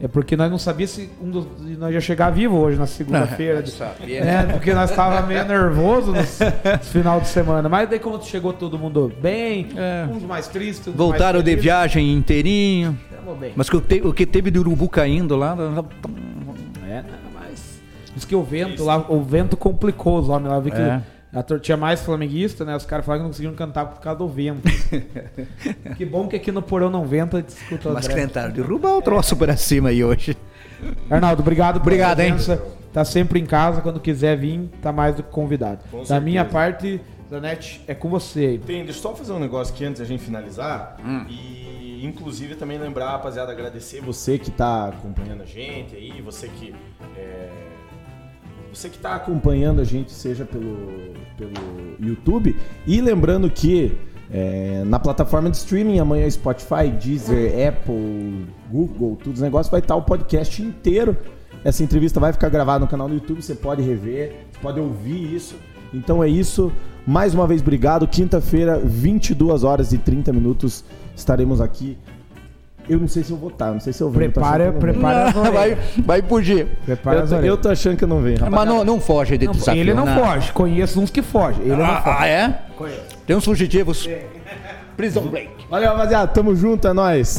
[0.00, 3.64] É porque nós não sabíamos se um dos, nós ia chegar vivo hoje na segunda-feira.
[4.06, 4.46] Né?
[4.52, 6.22] Porque nós tava meio nervoso no
[6.82, 7.68] final de semana.
[7.68, 10.06] Mas daí como chegou todo mundo bem, É.
[10.08, 12.96] uns mais tristes, Voltaram mais de viagem inteirinho.
[13.56, 15.56] Mas que o, te- o que teve de urubu caindo lá.
[18.18, 18.20] É.
[18.20, 20.56] Diz que o vento lá, o vento complicou os homens lá.
[20.56, 21.00] Eu Vi que É.
[21.32, 22.74] a tor- tinha mais flamenguista, né?
[22.76, 24.62] Os caras falaram que não conseguiam cantar por causa do vento.
[25.96, 29.56] que bom que aqui no porão não venta, escuta Mas tentaram derrubar o troço pra
[29.56, 30.36] cima aí hoje.
[31.10, 32.32] Arnaldo, obrigado Obrigado, hein?
[32.34, 32.62] presença.
[32.92, 35.80] Tá sempre em casa, quando quiser vir, tá mais do que convidado.
[35.84, 36.20] da certeza.
[36.20, 38.58] minha parte, Zanete, é com você.
[38.66, 40.96] Tem, deixa eu só fazer um negócio aqui antes da gente finalizar.
[41.04, 41.26] Hum.
[41.28, 46.74] E inclusive também lembrar, rapaziada, agradecer você que está acompanhando a gente aí, você que
[47.16, 47.50] é,
[48.78, 51.52] você que está acompanhando a gente, seja pelo, pelo
[52.00, 52.56] YouTube,
[52.86, 53.98] e lembrando que
[54.30, 59.96] é, na plataforma de streaming, amanhã Spotify, Deezer, Apple, Google, todos os negócios, vai estar
[59.96, 61.16] o podcast inteiro.
[61.64, 65.34] Essa entrevista vai ficar gravada no canal do YouTube, você pode rever, você pode ouvir
[65.34, 65.56] isso.
[65.92, 66.70] Então é isso.
[67.06, 68.06] Mais uma vez, obrigado.
[68.06, 70.84] Quinta-feira, 22 horas e 30 minutos,
[71.16, 71.96] estaremos aqui.
[72.88, 74.32] Eu não sei se eu vou estar, não sei se eu venho.
[74.32, 75.30] Prepara, prepara.
[75.52, 76.66] vai, vai fugir.
[76.86, 78.54] Prepara Eu tô, eu tô achando que eu não venho, rapaz.
[78.54, 79.80] Mas não, não foge de desafio.
[79.80, 80.14] Ele não né?
[80.14, 80.52] foge.
[80.52, 81.62] Conheço uns que fogem.
[81.64, 82.16] Ele não Ah, foge.
[82.18, 82.62] ah, é?
[83.26, 84.08] Tem uns fugitivos.
[84.96, 85.50] Prison Break.
[85.68, 86.28] Valeu, rapaziada.
[86.28, 87.38] Tamo junto, é nóis.